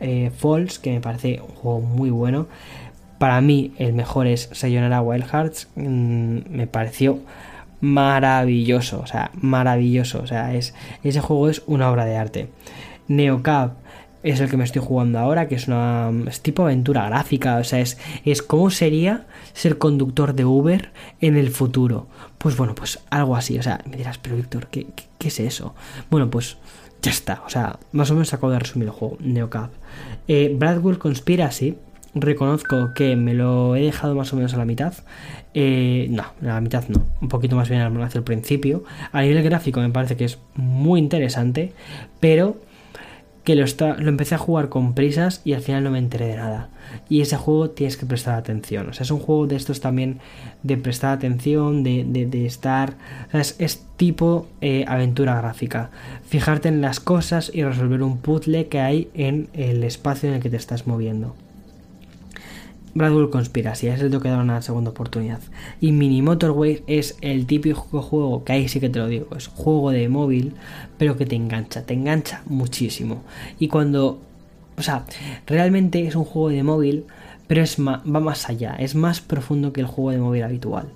eh, 0.00 0.30
Falls, 0.34 0.78
que 0.78 0.92
me 0.92 1.02
parece 1.02 1.42
un 1.46 1.54
juego 1.56 1.82
muy 1.82 2.08
bueno. 2.08 2.46
Para 3.18 3.42
mí, 3.42 3.74
el 3.76 3.92
mejor 3.92 4.26
es 4.26 4.48
Sayonara 4.52 5.02
Wild 5.02 5.26
Hearts. 5.26 5.68
Mm, 5.74 6.38
me 6.48 6.66
pareció 6.66 7.18
maravilloso, 7.80 9.00
o 9.00 9.06
sea, 9.06 9.30
maravilloso, 9.40 10.20
o 10.22 10.26
sea, 10.26 10.54
es, 10.54 10.74
ese 11.02 11.20
juego 11.20 11.48
es 11.48 11.62
una 11.66 11.90
obra 11.90 12.04
de 12.04 12.16
arte. 12.16 12.48
Neocap 13.08 13.76
es 14.22 14.40
el 14.40 14.50
que 14.50 14.56
me 14.56 14.64
estoy 14.64 14.82
jugando 14.82 15.18
ahora, 15.18 15.48
que 15.48 15.54
es 15.54 15.68
una 15.68 16.10
es 16.26 16.40
tipo 16.40 16.62
aventura 16.64 17.08
gráfica, 17.08 17.56
o 17.56 17.64
sea, 17.64 17.80
es, 17.80 17.98
es 18.24 18.42
cómo 18.42 18.70
sería 18.70 19.26
ser 19.52 19.78
conductor 19.78 20.34
de 20.34 20.44
Uber 20.44 20.90
en 21.20 21.36
el 21.36 21.50
futuro. 21.50 22.08
Pues 22.38 22.56
bueno, 22.56 22.74
pues 22.74 23.00
algo 23.10 23.36
así, 23.36 23.58
o 23.58 23.62
sea, 23.62 23.80
me 23.88 23.96
dirás, 23.96 24.18
pero 24.18 24.36
Víctor, 24.36 24.68
¿qué, 24.68 24.86
qué, 25.18 25.28
es 25.28 25.40
eso? 25.40 25.74
Bueno, 26.10 26.30
pues 26.30 26.58
ya 27.00 27.10
está, 27.10 27.42
o 27.46 27.50
sea, 27.50 27.78
más 27.92 28.10
o 28.10 28.14
menos 28.14 28.32
acabo 28.34 28.52
de 28.52 28.58
resumir 28.58 28.88
el 28.88 28.94
juego, 28.94 29.16
Neocap. 29.20 29.70
Eh, 30.26 30.54
Bradwell 30.58 30.98
Conspiracy 30.98 31.78
reconozco 32.20 32.92
que 32.94 33.16
me 33.16 33.34
lo 33.34 33.76
he 33.76 33.82
dejado 33.82 34.14
más 34.14 34.32
o 34.32 34.36
menos 34.36 34.54
a 34.54 34.56
la 34.56 34.64
mitad. 34.64 34.94
Eh, 35.54 36.06
no, 36.10 36.22
a 36.22 36.54
la 36.54 36.60
mitad 36.60 36.84
no, 36.88 37.06
un 37.20 37.28
poquito 37.28 37.56
más 37.56 37.68
bien 37.68 37.80
hacia 37.82 38.18
el 38.18 38.24
principio. 38.24 38.84
A 39.12 39.22
nivel 39.22 39.42
gráfico 39.42 39.80
me 39.80 39.90
parece 39.90 40.16
que 40.16 40.24
es 40.24 40.38
muy 40.54 41.00
interesante, 41.00 41.72
pero 42.20 42.56
que 43.48 43.54
lo, 43.54 43.64
empecé 44.06 44.34
a 44.34 44.38
jugar 44.38 44.68
con 44.68 44.92
prisas 44.92 45.40
y 45.42 45.54
al 45.54 45.62
final 45.62 45.82
no 45.82 45.90
me 45.90 45.98
enteré 45.98 46.26
de 46.26 46.36
nada. 46.36 46.68
Y 47.08 47.22
ese 47.22 47.38
juego 47.38 47.70
tienes 47.70 47.96
que 47.96 48.04
prestar 48.04 48.34
atención. 48.34 48.90
O 48.90 48.92
sea, 48.92 49.04
es 49.04 49.10
un 49.10 49.20
juego 49.20 49.46
de 49.46 49.56
estos 49.56 49.80
también 49.80 50.18
de 50.62 50.76
prestar 50.76 51.16
atención, 51.16 51.82
de, 51.82 52.04
de, 52.04 52.44
estar... 52.44 52.98
es, 53.32 53.86
tipo 53.96 54.46
eh, 54.60 54.84
aventura 54.86 55.34
gráfica. 55.36 55.90
Fijarte 56.26 56.68
en 56.68 56.82
las 56.82 57.00
cosas 57.00 57.50
y 57.54 57.64
resolver 57.64 58.02
un 58.02 58.18
puzzle 58.18 58.68
que 58.68 58.80
hay 58.80 59.08
en 59.14 59.48
el 59.54 59.82
espacio 59.82 60.28
en 60.28 60.34
el 60.34 60.42
que 60.42 60.50
te 60.50 60.56
estás 60.56 60.86
moviendo. 60.86 61.34
Bradwell 62.94 63.30
Conspiracy, 63.30 63.86
le 63.88 63.96
tengo 63.96 64.20
que 64.20 64.28
dar 64.28 64.40
una 64.40 64.62
segunda 64.62 64.90
oportunidad. 64.90 65.40
Y 65.80 65.92
Mini 65.92 66.22
Motorway 66.22 66.82
es 66.86 67.16
el 67.20 67.46
típico 67.46 68.02
juego 68.02 68.44
que 68.44 68.52
ahí 68.52 68.68
sí 68.68 68.80
que 68.80 68.88
te 68.88 68.98
lo 68.98 69.06
digo, 69.08 69.28
es 69.36 69.48
juego 69.48 69.90
de 69.90 70.08
móvil, 70.08 70.54
pero 70.96 71.16
que 71.16 71.26
te 71.26 71.36
engancha, 71.36 71.84
te 71.84 71.94
engancha 71.94 72.42
muchísimo. 72.46 73.22
Y 73.58 73.68
cuando, 73.68 74.20
o 74.76 74.82
sea, 74.82 75.04
realmente 75.46 76.06
es 76.06 76.16
un 76.16 76.24
juego 76.24 76.50
de 76.50 76.62
móvil, 76.62 77.04
pero 77.46 77.62
es 77.62 77.78
va 77.78 78.02
más 78.04 78.48
allá, 78.48 78.76
es 78.78 78.94
más 78.94 79.20
profundo 79.20 79.72
que 79.72 79.80
el 79.80 79.86
juego 79.86 80.10
de 80.10 80.18
móvil 80.18 80.42
habitual. 80.42 80.88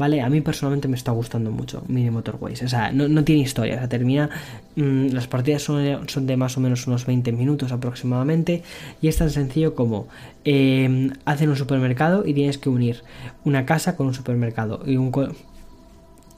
¿Vale? 0.00 0.22
A 0.22 0.30
mí 0.30 0.40
personalmente 0.40 0.88
me 0.88 0.96
está 0.96 1.12
gustando 1.12 1.50
mucho 1.50 1.84
Mini 1.86 2.10
Motorways. 2.10 2.62
O 2.62 2.68
sea, 2.68 2.90
no, 2.90 3.22
tiene 3.22 3.42
historia, 3.42 3.74
o 3.74 3.78
sea, 3.78 3.88
termina... 3.88 4.30
Mm, 4.76 5.08
las 5.08 5.26
partidas 5.26 5.62
son, 5.62 6.08
son, 6.08 6.26
de 6.26 6.38
más 6.38 6.56
o 6.56 6.60
menos 6.60 6.86
unos 6.86 7.04
20 7.04 7.32
minutos 7.32 7.70
aproximadamente 7.70 8.62
y 9.02 9.08
es 9.08 9.18
tan 9.18 9.28
sencillo 9.28 9.74
como 9.74 10.06
eh, 10.46 11.10
hacen 11.26 11.50
un 11.50 11.56
supermercado 11.56 12.26
y 12.26 12.32
tienes 12.32 12.56
que 12.56 12.70
unir 12.70 13.02
una 13.44 13.66
casa 13.66 13.94
con 13.94 14.06
un 14.06 14.14
supermercado 14.14 14.80
y 14.86 14.96
un 14.96 15.10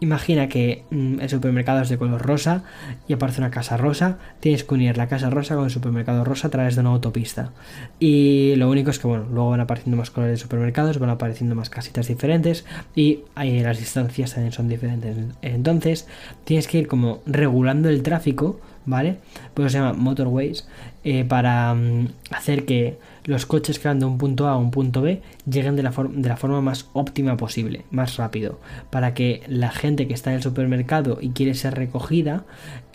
Imagina 0.02 0.48
que 0.48 0.82
mm, 0.90 1.20
el 1.20 1.28
supermercado 1.28 1.80
es 1.80 1.88
de 1.88 1.96
color 1.96 2.20
rosa 2.20 2.64
y 3.06 3.12
aparece 3.12 3.40
una 3.40 3.52
casa 3.52 3.76
rosa. 3.76 4.18
Tienes 4.40 4.64
que 4.64 4.74
unir 4.74 4.96
la 4.96 5.06
casa 5.06 5.30
rosa 5.30 5.54
con 5.54 5.66
el 5.66 5.70
supermercado 5.70 6.24
rosa 6.24 6.48
a 6.48 6.50
través 6.50 6.74
de 6.74 6.80
una 6.80 6.90
autopista. 6.90 7.52
Y 8.00 8.56
lo 8.56 8.68
único 8.68 8.90
es 8.90 8.98
que, 8.98 9.06
bueno, 9.06 9.26
luego 9.32 9.50
van 9.50 9.60
apareciendo 9.60 9.96
más 9.96 10.10
colores 10.10 10.40
de 10.40 10.42
supermercados, 10.42 10.98
van 10.98 11.10
apareciendo 11.10 11.54
más 11.54 11.70
casitas 11.70 12.08
diferentes 12.08 12.64
y 12.96 13.20
ahí 13.36 13.60
las 13.60 13.78
distancias 13.78 14.34
también 14.34 14.50
son 14.50 14.68
diferentes. 14.68 15.16
Entonces, 15.40 16.08
tienes 16.42 16.66
que 16.66 16.78
ir 16.78 16.88
como 16.88 17.20
regulando 17.24 17.88
el 17.88 18.02
tráfico, 18.02 18.58
¿vale? 18.86 19.18
Pues 19.54 19.70
se 19.70 19.78
llama 19.78 19.92
motorways 19.92 20.66
eh, 21.04 21.24
para 21.24 21.74
mm, 21.74 22.08
hacer 22.32 22.64
que 22.64 22.98
los 23.24 23.46
coches 23.46 23.78
que 23.78 23.88
van 23.88 24.00
de 24.00 24.06
un 24.06 24.18
punto 24.18 24.48
A 24.48 24.52
a 24.52 24.56
un 24.56 24.70
punto 24.70 25.02
B 25.02 25.22
lleguen 25.48 25.76
de 25.76 25.82
la, 25.82 25.90
de 25.90 26.28
la 26.28 26.36
forma 26.36 26.60
más 26.60 26.88
óptima 26.92 27.36
posible, 27.36 27.84
más 27.90 28.16
rápido, 28.16 28.60
para 28.90 29.14
que 29.14 29.42
la 29.46 29.70
gente 29.70 30.08
que 30.08 30.14
está 30.14 30.30
en 30.30 30.36
el 30.36 30.42
supermercado 30.42 31.18
y 31.20 31.30
quiere 31.30 31.54
ser 31.54 31.74
recogida 31.74 32.44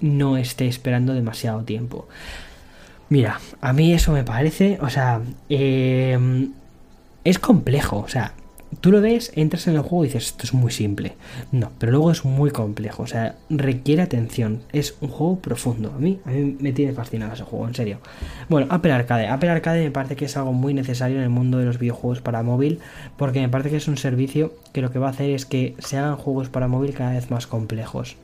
no 0.01 0.37
esté 0.37 0.67
esperando 0.67 1.13
demasiado 1.13 1.63
tiempo. 1.63 2.07
Mira, 3.09 3.39
a 3.61 3.71
mí 3.71 3.93
eso 3.93 4.11
me 4.11 4.23
parece, 4.23 4.77
o 4.81 4.89
sea, 4.89 5.21
eh, 5.49 6.49
es 7.23 7.39
complejo, 7.39 7.99
o 7.99 8.09
sea, 8.09 8.33
tú 8.81 8.91
lo 8.91 9.01
ves, 9.01 9.31
entras 9.35 9.67
en 9.67 9.75
el 9.75 9.81
juego 9.81 10.03
y 10.03 10.07
dices, 10.07 10.27
esto 10.27 10.43
es 10.43 10.53
muy 10.53 10.71
simple. 10.71 11.13
No, 11.51 11.71
pero 11.79 11.91
luego 11.91 12.11
es 12.11 12.25
muy 12.25 12.51
complejo, 12.51 13.03
o 13.03 13.07
sea, 13.07 13.35
requiere 13.49 14.01
atención. 14.01 14.61
Es 14.71 14.95
un 15.01 15.09
juego 15.09 15.39
profundo. 15.39 15.93
A 15.95 15.99
mí, 15.99 16.19
a 16.25 16.29
mí 16.31 16.57
me 16.59 16.73
tiene 16.73 16.93
fascinado 16.93 17.33
ese 17.33 17.43
juego, 17.43 17.67
en 17.67 17.75
serio. 17.75 17.99
Bueno, 18.49 18.67
Apple 18.69 18.91
Arcade. 18.91 19.27
Apple 19.27 19.49
Arcade 19.49 19.83
me 19.83 19.91
parece 19.91 20.15
que 20.15 20.25
es 20.25 20.37
algo 20.37 20.53
muy 20.53 20.73
necesario 20.73 21.17
en 21.17 21.23
el 21.23 21.29
mundo 21.29 21.57
de 21.57 21.65
los 21.65 21.79
videojuegos 21.79 22.21
para 22.21 22.43
móvil, 22.43 22.79
porque 23.17 23.39
me 23.39 23.49
parece 23.49 23.69
que 23.69 23.77
es 23.77 23.87
un 23.87 23.97
servicio 23.97 24.53
que 24.73 24.81
lo 24.81 24.91
que 24.91 24.99
va 24.99 25.07
a 25.07 25.11
hacer 25.11 25.31
es 25.31 25.45
que 25.45 25.75
se 25.79 25.97
hagan 25.97 26.15
juegos 26.15 26.49
para 26.49 26.67
móvil 26.67 26.93
cada 26.93 27.11
vez 27.11 27.31
más 27.31 27.47
complejos 27.47 28.15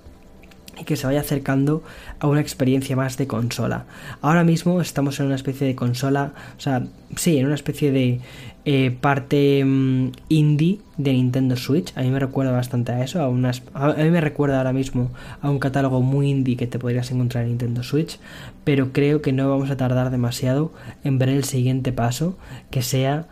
y 0.80 0.86
que 0.86 0.96
se 0.96 1.08
vaya 1.08 1.22
acercando 1.22 1.84
a 2.20 2.28
una 2.28 2.42
experiencia 2.42 2.96
más 2.96 3.18
de 3.18 3.28
consola. 3.28 3.86
Ahora 4.22 4.44
mismo 4.44 4.82
estamos 4.82 5.20
en 5.20 5.28
una 5.28 5.36
especie 5.36 5.68
de 5.68 5.76
consola, 5.76 6.34
o 6.58 6.60
sea, 6.60 6.84
sí, 7.16 7.38
en 7.38 7.46
una 7.46 7.56
especie 7.56 7.92
de 7.92 8.20
eh, 8.66 8.96
parte 9.00 9.64
mm, 9.66 10.12
indie 10.30 10.80
de 10.98 11.14
Nintendo 11.14 11.56
Switch. 11.56 11.96
A 11.98 12.02
mí 12.02 12.10
me 12.10 12.20
recuerda 12.20 12.52
bastante 12.52 12.92
a 12.92 13.04
eso, 13.04 13.22
a, 13.22 13.30
unas, 13.30 13.62
a 13.74 13.94
mí 13.94 14.10
me 14.10 14.22
recuerda 14.22 14.58
ahora 14.58 14.74
mismo 14.74 15.12
a 15.42 15.50
un 15.50 15.60
catálogo 15.60 16.02
muy 16.02 16.30
indie 16.30 16.58
que 16.58 16.68
te 16.68 16.80
podrías 16.80 17.12
encontrar 17.12 17.44
en 17.44 17.52
Nintendo 17.52 17.84
Switch, 17.84 18.20
pero 18.64 18.92
creo 18.92 19.22
que 19.22 19.34
no 19.34 19.50
vamos 19.50 19.70
a 19.70 19.78
tardar 19.78 20.12
demasiado 20.12 20.72
en 21.04 21.20
ver 21.20 21.30
el 21.30 21.44
siguiente 21.44 21.92
paso, 21.92 22.38
que 22.72 22.82
sea 22.82 23.28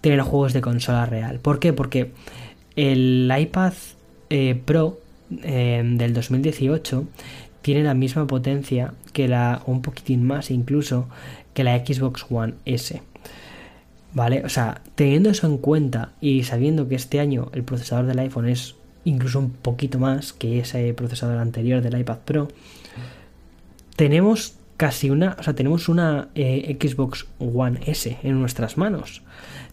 tener 0.00 0.20
juegos 0.20 0.52
de 0.52 0.60
consola 0.60 1.06
real. 1.06 1.38
¿Por 1.40 1.58
qué? 1.58 1.72
Porque 1.72 2.12
el 2.76 3.32
iPad 3.36 3.72
eh, 4.28 4.60
Pro 4.64 4.98
eh, 5.42 5.82
del 5.84 6.14
2018 6.14 7.04
tiene 7.62 7.82
la 7.82 7.94
misma 7.94 8.26
potencia 8.26 8.92
que 9.12 9.26
la, 9.26 9.62
un 9.66 9.80
poquitín 9.80 10.22
más 10.26 10.50
incluso, 10.50 11.08
que 11.54 11.64
la 11.64 11.78
Xbox 11.78 12.26
One 12.28 12.54
S. 12.66 13.00
¿Vale? 14.12 14.42
O 14.44 14.48
sea, 14.48 14.82
teniendo 14.94 15.30
eso 15.30 15.46
en 15.46 15.58
cuenta 15.58 16.12
y 16.20 16.44
sabiendo 16.44 16.88
que 16.88 16.94
este 16.94 17.20
año 17.20 17.50
el 17.52 17.64
procesador 17.64 18.06
del 18.06 18.18
iPhone 18.18 18.48
es 18.48 18.76
incluso 19.04 19.38
un 19.38 19.50
poquito 19.50 19.98
más 19.98 20.32
que 20.32 20.60
ese 20.60 20.92
procesador 20.94 21.38
anterior 21.38 21.82
del 21.82 21.98
iPad 21.98 22.18
Pro, 22.24 22.48
tenemos 23.96 24.54
casi 24.76 25.10
una, 25.10 25.36
o 25.38 25.42
sea, 25.42 25.54
tenemos 25.54 25.88
una 25.88 26.28
eh, 26.34 26.76
Xbox 26.80 27.26
One 27.38 27.80
S 27.86 28.18
en 28.22 28.40
nuestras 28.40 28.76
manos. 28.76 29.22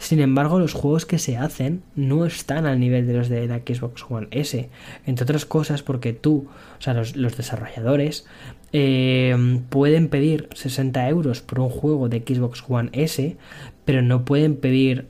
Sin 0.02 0.20
embargo, 0.20 0.58
los 0.58 0.74
juegos 0.74 1.06
que 1.06 1.20
se 1.20 1.38
hacen 1.38 1.84
no 1.96 2.26
están 2.26 2.66
al 2.66 2.80
nivel 2.80 3.06
de 3.06 3.14
los 3.14 3.30
de 3.30 3.46
la 3.46 3.60
Xbox 3.60 4.04
One 4.10 4.28
S. 4.32 4.68
Entre 5.06 5.24
otras 5.24 5.46
cosas 5.46 5.84
porque 5.84 6.12
tú, 6.12 6.48
o 6.80 6.82
sea, 6.82 6.96
los, 6.96 7.14
desarrolladores, 7.14 8.26
eh, 8.74 9.62
pueden 9.70 10.10
pedir 10.10 10.50
60 10.56 11.08
euros 11.08 11.42
por 11.42 11.60
un 11.60 11.70
juego 11.70 12.10
de 12.10 12.24
Xbox 12.26 12.64
One 12.68 12.90
S, 12.94 13.38
pero 13.86 14.02
no 14.02 14.26
pueden 14.26 14.56
pedir 14.56 15.06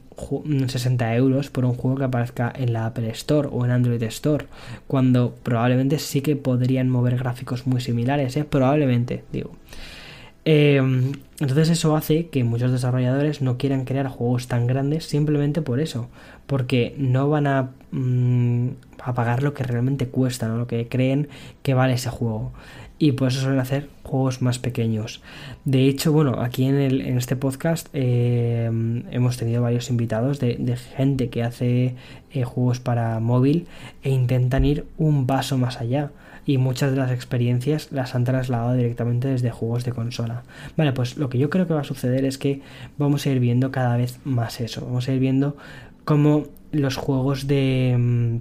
60 0.68 1.16
euros 1.16 1.50
por 1.50 1.64
un 1.64 1.74
juego 1.74 1.96
que 1.96 2.04
aparezca 2.04 2.52
en 2.54 2.74
la 2.74 2.86
Apple 2.88 3.10
Store 3.12 3.48
o 3.50 3.64
en 3.64 3.72
Android 3.72 4.04
Store, 4.04 4.48
cuando 4.88 5.34
probablemente 5.42 6.00
sí 6.00 6.20
que 6.20 6.36
podrían 6.36 6.90
mover 6.90 7.16
gráficos 7.16 7.66
muy 7.66 7.80
similares, 7.80 8.36
¿eh? 8.36 8.44
probablemente, 8.44 9.24
digo. 9.32 9.52
Em, 10.44 11.14
entonces 11.40 11.70
eso 11.70 11.96
hace 11.96 12.28
que 12.28 12.44
muchos 12.44 12.72
desarrolladores 12.72 13.42
no 13.42 13.58
quieran 13.58 13.86
crear 13.86 14.08
juegos 14.08 14.48
tan 14.48 14.66
grandes 14.66 15.06
simplemente 15.06 15.62
por 15.62 15.80
eso, 15.80 16.10
porque 16.48 16.96
no 16.98 17.30
van 17.30 17.48
a, 17.48 17.72
mm, 17.92 18.70
a 19.04 19.14
pagar 19.14 19.44
lo 19.44 19.54
que 19.54 19.64
realmente 19.64 20.08
cuesta, 20.08 20.48
lo 20.48 20.68
que 20.68 20.88
creen 20.88 21.30
que 21.62 21.74
vale 21.74 21.94
ese 21.94 22.10
juego 22.10 22.54
y 23.02 23.14
por 23.14 23.30
eso 23.30 23.42
suelen 23.42 23.60
hacer 23.60 23.90
juegos 24.04 24.44
más 24.44 24.60
pequeños. 24.60 25.24
De 25.66 25.88
hecho, 25.88 26.12
bueno, 26.14 26.40
aquí 26.40 26.66
en, 26.66 26.76
el, 26.76 27.02
en 27.02 27.18
este 27.18 27.36
podcast 27.36 27.88
eh, 27.94 28.70
hemos 29.10 29.38
tenido 29.38 29.64
varios 29.64 29.90
invitados 29.90 30.40
de, 30.40 30.78
gente 30.96 31.30
que 31.30 31.42
hace 31.42 31.96
eh, 32.32 32.44
juegos 32.44 32.80
para 32.80 33.20
móvil 33.20 33.66
e 34.04 34.12
intentan 34.12 34.66
ir 34.66 34.86
un 35.00 35.26
paso 35.26 35.58
más 35.58 35.82
allá. 35.82 36.12
Y 36.46 36.58
muchas 36.58 36.92
de 36.92 36.98
las 36.98 37.12
experiencias 37.12 37.92
las 37.92 38.16
han 38.16 38.24
trasladado 38.24 38.74
directamente 38.74 39.28
desde 39.28 39.52
juegos 39.52 39.86
de 39.86 39.92
consola. 39.92 40.44
Vale, 40.76 40.92
pues 40.92 41.18
lo 41.18 41.30
que 41.30 41.38
yo 41.38 41.50
creo 41.50 41.68
que 41.68 41.74
va 41.74 41.82
a 41.82 41.86
suceder 41.86 42.26
es 42.26 42.38
que 42.38 42.62
vamos 42.98 43.26
a 43.26 43.30
ir 43.30 43.40
viendo 43.40 43.72
cada 43.72 43.98
vez 43.98 44.20
más 44.24 44.60
eso. 44.60 44.86
Vamos 44.86 45.08
a 45.08 45.14
ir 45.14 45.20
viendo 45.20 45.56
cómo 46.04 46.46
los 46.72 46.96
juegos 46.96 47.48
de 47.48 47.96
mm, 47.98 48.38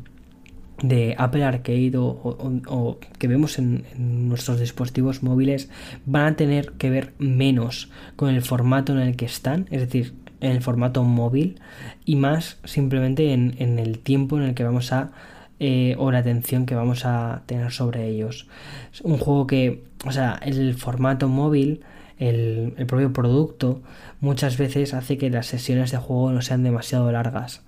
de 0.83 1.15
Apple 1.19 1.45
Arcade 1.45 1.93
o, 1.97 2.99
que 3.19 3.29
vemos 3.29 3.59
en, 3.59 3.85
nuestros 4.29 4.61
dispositivos 4.61 5.23
móviles 5.23 5.69
van 6.07 6.33
a 6.33 6.37
tener 6.37 6.73
que 6.73 6.91
ver 6.91 7.13
menos 7.19 7.91
con 8.17 8.31
el 8.31 8.43
formato 8.43 8.93
en 8.93 9.01
el 9.01 9.17
que 9.17 9.27
están, 9.27 9.67
es 9.71 9.81
decir, 9.81 10.15
en 10.41 10.53
el 10.53 10.63
formato 10.63 11.05
móvil 11.05 11.61
y 12.05 12.17
más 12.17 12.59
simplemente 12.65 13.33
en, 13.33 13.79
el 13.79 13.99
tiempo 13.99 14.39
en 14.39 14.45
el 14.45 14.55
que 14.55 14.65
vamos 14.65 14.93
a 14.93 15.13
eh, 15.61 15.95
o 15.99 16.11
la 16.11 16.19
atención 16.19 16.67
que 16.67 16.75
vamos 16.75 17.05
a 17.05 17.43
tener 17.47 17.71
sobre 17.71 18.09
ellos. 18.09 18.49
Un 19.03 19.19
juego 19.19 19.47
que, 19.47 19.85
o 20.07 20.11
sea, 20.11 20.41
el 20.43 20.75
formato 20.75 21.29
móvil, 21.29 21.83
el, 22.19 22.75
el 22.77 22.87
propio 22.87 23.13
producto, 23.13 23.83
muchas 24.21 24.57
veces 24.57 24.95
hace 24.95 25.19
que 25.19 25.31
las 25.31 25.47
sesiones 25.47 25.93
de 25.93 25.99
juego 25.99 26.33
no 26.33 26.43
sean 26.43 26.65
demasiado 26.65 27.13
largas. 27.13 27.63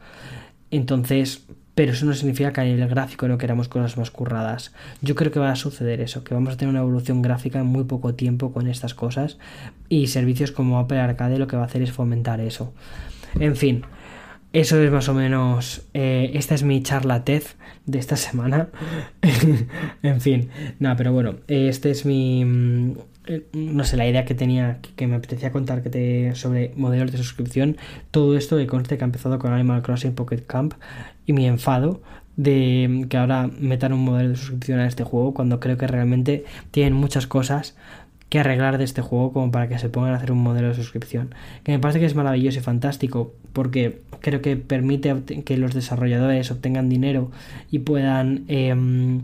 Entonces, 0.70 1.46
pero 1.74 1.92
eso 1.92 2.04
no 2.04 2.12
significa 2.12 2.52
que 2.52 2.60
a 2.60 2.64
nivel 2.64 2.88
gráfico 2.88 3.28
no 3.28 3.38
queramos 3.38 3.68
cosas 3.68 3.96
más 3.96 4.10
curradas. 4.10 4.72
Yo 5.00 5.14
creo 5.14 5.32
que 5.32 5.38
va 5.38 5.50
a 5.50 5.56
suceder 5.56 6.00
eso, 6.00 6.22
que 6.22 6.34
vamos 6.34 6.54
a 6.54 6.56
tener 6.56 6.70
una 6.70 6.80
evolución 6.80 7.22
gráfica 7.22 7.60
en 7.60 7.66
muy 7.66 7.84
poco 7.84 8.14
tiempo 8.14 8.52
con 8.52 8.68
estas 8.68 8.94
cosas 8.94 9.38
y 9.88 10.08
servicios 10.08 10.52
como 10.52 10.78
Apple 10.78 10.98
Arcade 10.98 11.38
lo 11.38 11.46
que 11.46 11.56
va 11.56 11.62
a 11.62 11.66
hacer 11.66 11.82
es 11.82 11.92
fomentar 11.92 12.40
eso. 12.40 12.72
En 13.40 13.56
fin, 13.56 13.84
eso 14.52 14.80
es 14.80 14.90
más 14.90 15.08
o 15.08 15.14
menos. 15.14 15.82
Eh, 15.94 16.30
esta 16.34 16.54
es 16.54 16.62
mi 16.62 16.82
charla 16.82 17.24
TED 17.24 17.42
de 17.86 17.98
esta 17.98 18.16
semana. 18.16 18.68
en 20.02 20.20
fin, 20.20 20.50
nada, 20.78 20.96
pero 20.96 21.12
bueno, 21.12 21.36
este 21.48 21.90
es 21.90 22.04
mi. 22.04 22.44
Mm, 22.44 22.94
no 23.52 23.84
sé, 23.84 23.96
la 23.96 24.06
idea 24.06 24.24
que 24.24 24.34
tenía, 24.34 24.80
que 24.96 25.06
me 25.06 25.16
apetecía 25.16 25.52
contar 25.52 25.82
que 25.82 25.90
te, 25.90 26.34
sobre 26.34 26.72
modelos 26.76 27.12
de 27.12 27.18
suscripción. 27.18 27.76
Todo 28.10 28.36
esto 28.36 28.56
que 28.56 28.66
conste 28.66 28.98
que 28.98 29.04
ha 29.04 29.06
empezado 29.06 29.38
con 29.38 29.52
Animal 29.52 29.82
Crossing 29.82 30.14
Pocket 30.14 30.44
Camp 30.46 30.74
y 31.24 31.32
mi 31.32 31.46
enfado 31.46 32.02
de 32.36 33.06
que 33.08 33.16
ahora 33.16 33.48
metan 33.58 33.92
un 33.92 34.04
modelo 34.04 34.30
de 34.30 34.36
suscripción 34.36 34.80
a 34.80 34.86
este 34.86 35.04
juego 35.04 35.34
cuando 35.34 35.60
creo 35.60 35.76
que 35.76 35.86
realmente 35.86 36.44
tienen 36.70 36.94
muchas 36.94 37.26
cosas 37.26 37.76
que 38.32 38.38
arreglar 38.38 38.78
de 38.78 38.84
este 38.84 39.02
juego 39.02 39.30
como 39.30 39.52
para 39.52 39.68
que 39.68 39.78
se 39.78 39.90
pongan 39.90 40.14
a 40.14 40.16
hacer 40.16 40.32
un 40.32 40.42
modelo 40.42 40.68
de 40.68 40.74
suscripción. 40.74 41.34
Que 41.64 41.72
me 41.72 41.78
parece 41.78 42.00
que 42.00 42.06
es 42.06 42.14
maravilloso 42.14 42.60
y 42.60 42.62
fantástico 42.62 43.34
porque 43.52 44.00
creo 44.20 44.40
que 44.40 44.56
permite 44.56 45.14
que 45.44 45.58
los 45.58 45.74
desarrolladores 45.74 46.50
obtengan 46.50 46.88
dinero 46.88 47.30
y 47.70 47.80
puedan 47.80 48.44
em, 48.48 49.20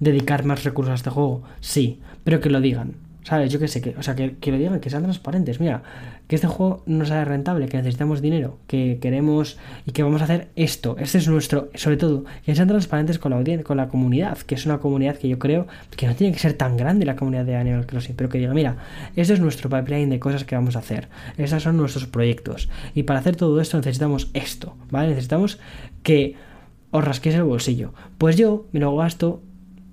dedicar 0.00 0.46
más 0.46 0.64
recursos 0.64 0.92
a 0.92 0.94
este 0.94 1.10
juego. 1.10 1.42
Sí, 1.60 2.00
pero 2.24 2.40
que 2.40 2.48
lo 2.48 2.62
digan. 2.62 2.94
¿Sabes? 3.24 3.52
Yo 3.52 3.60
que 3.60 3.68
sé, 3.68 3.80
que, 3.80 3.94
o 3.96 4.02
sea, 4.02 4.16
que, 4.16 4.50
lo 4.50 4.58
digan, 4.58 4.80
que 4.80 4.90
sean 4.90 5.04
transparentes. 5.04 5.60
Mira, 5.60 5.82
que 6.26 6.34
este 6.34 6.48
juego 6.48 6.82
no 6.86 7.04
sea 7.04 7.24
rentable, 7.24 7.68
que 7.68 7.76
necesitamos 7.76 8.20
dinero, 8.20 8.58
que 8.66 8.98
queremos 9.00 9.58
y 9.86 9.92
que 9.92 10.02
vamos 10.02 10.22
a 10.22 10.24
hacer 10.24 10.48
esto. 10.56 10.96
Este 10.98 11.18
es 11.18 11.28
nuestro, 11.28 11.70
sobre 11.74 11.96
todo, 11.96 12.24
que 12.44 12.54
sean 12.56 12.66
transparentes 12.66 13.20
con 13.20 13.30
la 13.30 13.36
audiencia, 13.36 13.64
con 13.64 13.76
la 13.76 13.88
comunidad, 13.88 14.38
que 14.38 14.56
es 14.56 14.66
una 14.66 14.78
comunidad 14.78 15.16
que 15.16 15.28
yo 15.28 15.38
creo 15.38 15.68
que 15.96 16.06
no 16.06 16.16
tiene 16.16 16.32
que 16.32 16.40
ser 16.40 16.54
tan 16.54 16.76
grande 16.76 17.06
la 17.06 17.14
comunidad 17.14 17.44
de 17.44 17.54
Animal 17.54 17.86
Crossing, 17.86 18.16
pero 18.16 18.28
que 18.28 18.38
diga, 18.38 18.54
mira, 18.54 18.76
este 19.14 19.34
es 19.34 19.40
nuestro 19.40 19.70
pipeline 19.70 20.10
de 20.10 20.18
cosas 20.18 20.44
que 20.44 20.56
vamos 20.56 20.74
a 20.74 20.80
hacer. 20.80 21.08
Estos 21.36 21.62
son 21.62 21.76
nuestros 21.76 22.06
proyectos. 22.06 22.68
Y 22.94 23.04
para 23.04 23.20
hacer 23.20 23.36
todo 23.36 23.60
esto 23.60 23.76
necesitamos 23.76 24.30
esto, 24.34 24.74
¿vale? 24.90 25.10
Necesitamos 25.10 25.60
que 26.02 26.34
os 26.90 27.04
rasquéis 27.04 27.36
el 27.36 27.44
bolsillo. 27.44 27.94
Pues 28.18 28.36
yo 28.36 28.66
me 28.72 28.80
lo 28.80 28.96
gasto 28.96 29.42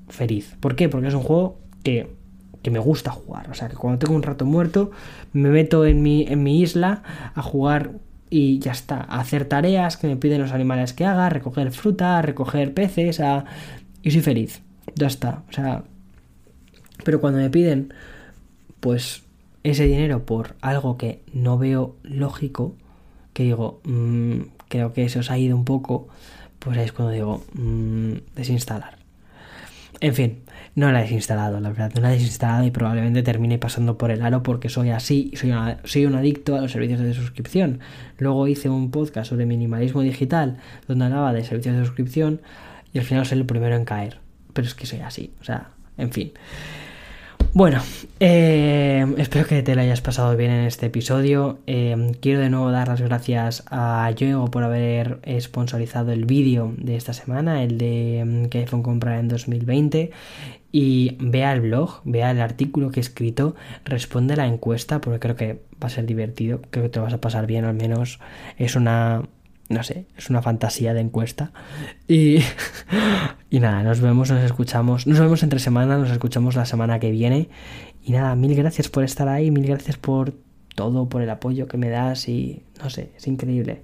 feliz. 0.07 0.55
¿Por 0.59 0.75
qué? 0.75 0.89
Porque 0.89 1.07
es 1.07 1.13
un 1.13 1.21
juego 1.21 1.59
que 1.83 2.18
que 2.61 2.71
me 2.71 2.79
gusta 2.79 3.11
jugar. 3.11 3.49
O 3.49 3.53
sea, 3.53 3.69
que 3.69 3.75
cuando 3.75 3.99
tengo 3.99 4.15
un 4.15 4.23
rato 4.23 4.45
muerto, 4.45 4.91
me 5.33 5.49
meto 5.49 5.85
en 5.85 6.01
mi, 6.01 6.25
en 6.27 6.43
mi 6.43 6.61
isla 6.61 7.03
a 7.35 7.41
jugar 7.41 7.91
y 8.29 8.59
ya 8.59 8.71
está, 8.71 8.97
a 8.97 9.19
hacer 9.19 9.45
tareas 9.45 9.97
que 9.97 10.07
me 10.07 10.15
piden 10.15 10.41
los 10.41 10.51
animales 10.51 10.93
que 10.93 11.05
haga, 11.05 11.29
recoger 11.29 11.71
fruta, 11.71 12.21
recoger 12.21 12.73
peces, 12.73 13.19
a... 13.19 13.45
y 14.03 14.11
soy 14.11 14.21
feliz. 14.21 14.61
Ya 14.95 15.07
está. 15.07 15.43
O 15.49 15.53
sea, 15.53 15.83
pero 17.03 17.21
cuando 17.21 17.39
me 17.39 17.49
piden, 17.49 17.93
pues, 18.79 19.23
ese 19.63 19.85
dinero 19.85 20.25
por 20.25 20.55
algo 20.61 20.97
que 20.97 21.21
no 21.33 21.57
veo 21.57 21.95
lógico, 22.03 22.75
que 23.33 23.43
digo, 23.43 23.81
mm, 23.83 24.41
creo 24.67 24.93
que 24.93 25.09
se 25.09 25.19
os 25.19 25.31
ha 25.31 25.37
ido 25.37 25.55
un 25.55 25.65
poco, 25.65 26.07
pues 26.59 26.77
ahí 26.77 26.85
es 26.85 26.91
cuando 26.91 27.13
digo, 27.13 27.43
mm, 27.53 28.13
desinstalar. 28.35 28.97
En 30.01 30.13
fin, 30.13 30.43
no 30.75 30.91
la 30.91 30.99
he 30.99 31.03
desinstalado, 31.03 31.59
la 31.59 31.69
verdad, 31.69 31.91
no 31.95 32.01
la 32.01 32.11
he 32.11 32.13
desinstalado 32.13 32.65
y 32.65 32.71
probablemente 32.71 33.23
termine 33.23 33.57
pasando 33.57 33.97
por 33.97 34.11
el 34.11 34.21
aro 34.21 34.43
porque 34.43 34.69
soy 34.69 34.89
así, 34.89 35.31
soy, 35.35 35.53
soy 35.83 36.05
un 36.05 36.15
adicto 36.15 36.55
a 36.55 36.61
los 36.61 36.71
servicios 36.71 36.99
de 36.99 37.13
suscripción. 37.13 37.79
Luego 38.17 38.47
hice 38.47 38.69
un 38.69 38.91
podcast 38.91 39.29
sobre 39.29 39.45
minimalismo 39.45 40.01
digital 40.01 40.57
donde 40.87 41.05
hablaba 41.05 41.33
de 41.33 41.43
servicios 41.43 41.77
de 41.77 41.85
suscripción 41.85 42.41
y 42.93 42.99
al 42.99 43.05
final 43.05 43.25
soy 43.25 43.39
el 43.39 43.45
primero 43.45 43.75
en 43.75 43.85
caer. 43.85 44.19
Pero 44.53 44.67
es 44.67 44.75
que 44.75 44.85
soy 44.85 44.99
así, 44.99 45.33
o 45.41 45.43
sea, 45.43 45.69
en 45.97 46.11
fin. 46.11 46.31
Bueno, 47.51 47.81
eh, 48.19 49.05
espero 49.17 49.47
que 49.47 49.63
te 49.63 49.73
lo 49.73 49.81
hayas 49.81 50.01
pasado 50.01 50.37
bien 50.37 50.51
en 50.51 50.65
este 50.65 50.85
episodio. 50.85 51.57
Eh, 51.65 52.11
quiero 52.21 52.41
de 52.41 52.49
nuevo 52.49 52.69
dar 52.69 52.89
las 52.89 53.01
gracias 53.01 53.63
a 53.71 54.11
Yoego 54.11 54.51
por 54.51 54.63
haber 54.63 55.19
sponsorizado 55.39 56.11
el 56.11 56.25
vídeo 56.25 56.73
de 56.77 56.95
esta 56.95 57.13
semana, 57.13 57.63
el 57.63 57.79
de 57.79 58.23
mm, 58.23 58.45
que 58.49 58.59
iPhone 58.59 58.83
comprar 58.83 59.19
en 59.19 59.29
2020. 59.29 60.11
Y 60.71 61.17
vea 61.19 61.53
el 61.53 61.61
blog, 61.61 62.01
vea 62.03 62.31
el 62.31 62.41
artículo 62.41 62.91
que 62.91 62.99
he 62.99 63.01
escrito, 63.01 63.55
responde 63.85 64.33
a 64.33 64.37
la 64.37 64.47
encuesta 64.47 65.01
porque 65.01 65.19
creo 65.19 65.35
que 65.35 65.61
va 65.81 65.87
a 65.87 65.89
ser 65.89 66.05
divertido, 66.05 66.61
creo 66.69 66.83
que 66.83 66.89
te 66.89 66.99
vas 66.99 67.13
a 67.13 67.21
pasar 67.21 67.47
bien, 67.47 67.65
al 67.65 67.73
menos 67.73 68.19
es 68.57 68.75
una 68.75 69.23
no 69.69 69.83
sé, 69.83 70.07
es 70.17 70.29
una 70.31 70.41
fantasía 70.41 70.95
de 70.95 71.01
encuesta. 71.01 71.51
Y, 72.07 72.39
y 73.51 73.59
nada, 73.59 73.83
nos 73.83 74.01
vemos, 74.01 74.31
nos 74.31 74.43
escuchamos, 74.43 75.05
nos 75.05 75.19
vemos 75.19 75.43
entre 75.43 75.59
semana, 75.59 75.97
nos 75.97 76.09
escuchamos 76.09 76.55
la 76.55 76.65
semana 76.65 76.99
que 76.99 77.11
viene. 77.11 77.49
Y 78.03 78.11
nada, 78.11 78.35
mil 78.35 78.55
gracias 78.55 78.89
por 78.89 79.03
estar 79.03 79.27
ahí, 79.27 79.51
mil 79.51 79.67
gracias 79.67 79.97
por 79.97 80.33
todo, 80.75 81.07
por 81.07 81.21
el 81.21 81.29
apoyo 81.29 81.67
que 81.67 81.77
me 81.77 81.89
das 81.89 82.27
y 82.27 82.63
no 82.81 82.89
sé, 82.89 83.11
es 83.15 83.27
increíble. 83.27 83.83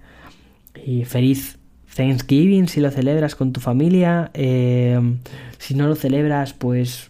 Y 0.84 1.06
feliz 1.06 1.60
Thanksgiving 1.96 2.68
si 2.68 2.82
lo 2.82 2.92
celebras 2.92 3.36
con 3.36 3.54
tu 3.54 3.62
familia. 3.62 4.30
Eh, 4.34 5.00
si 5.58 5.76
no 5.76 5.88
lo 5.88 5.96
celebras, 5.96 6.54
pues 6.54 7.10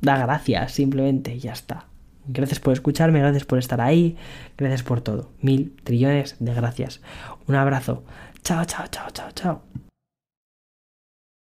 da 0.00 0.18
gracias, 0.18 0.72
simplemente, 0.72 1.38
ya 1.38 1.52
está. 1.52 1.86
Gracias 2.28 2.58
por 2.58 2.72
escucharme, 2.72 3.20
gracias 3.20 3.44
por 3.44 3.58
estar 3.58 3.80
ahí, 3.80 4.16
gracias 4.58 4.82
por 4.82 5.00
todo. 5.00 5.30
Mil 5.40 5.76
trillones 5.84 6.36
de 6.40 6.54
gracias. 6.54 7.00
Un 7.46 7.54
abrazo. 7.54 8.02
Chao, 8.42 8.64
chao, 8.64 8.86
chao, 8.90 9.10
chao, 9.12 9.30
chao. 9.32 9.85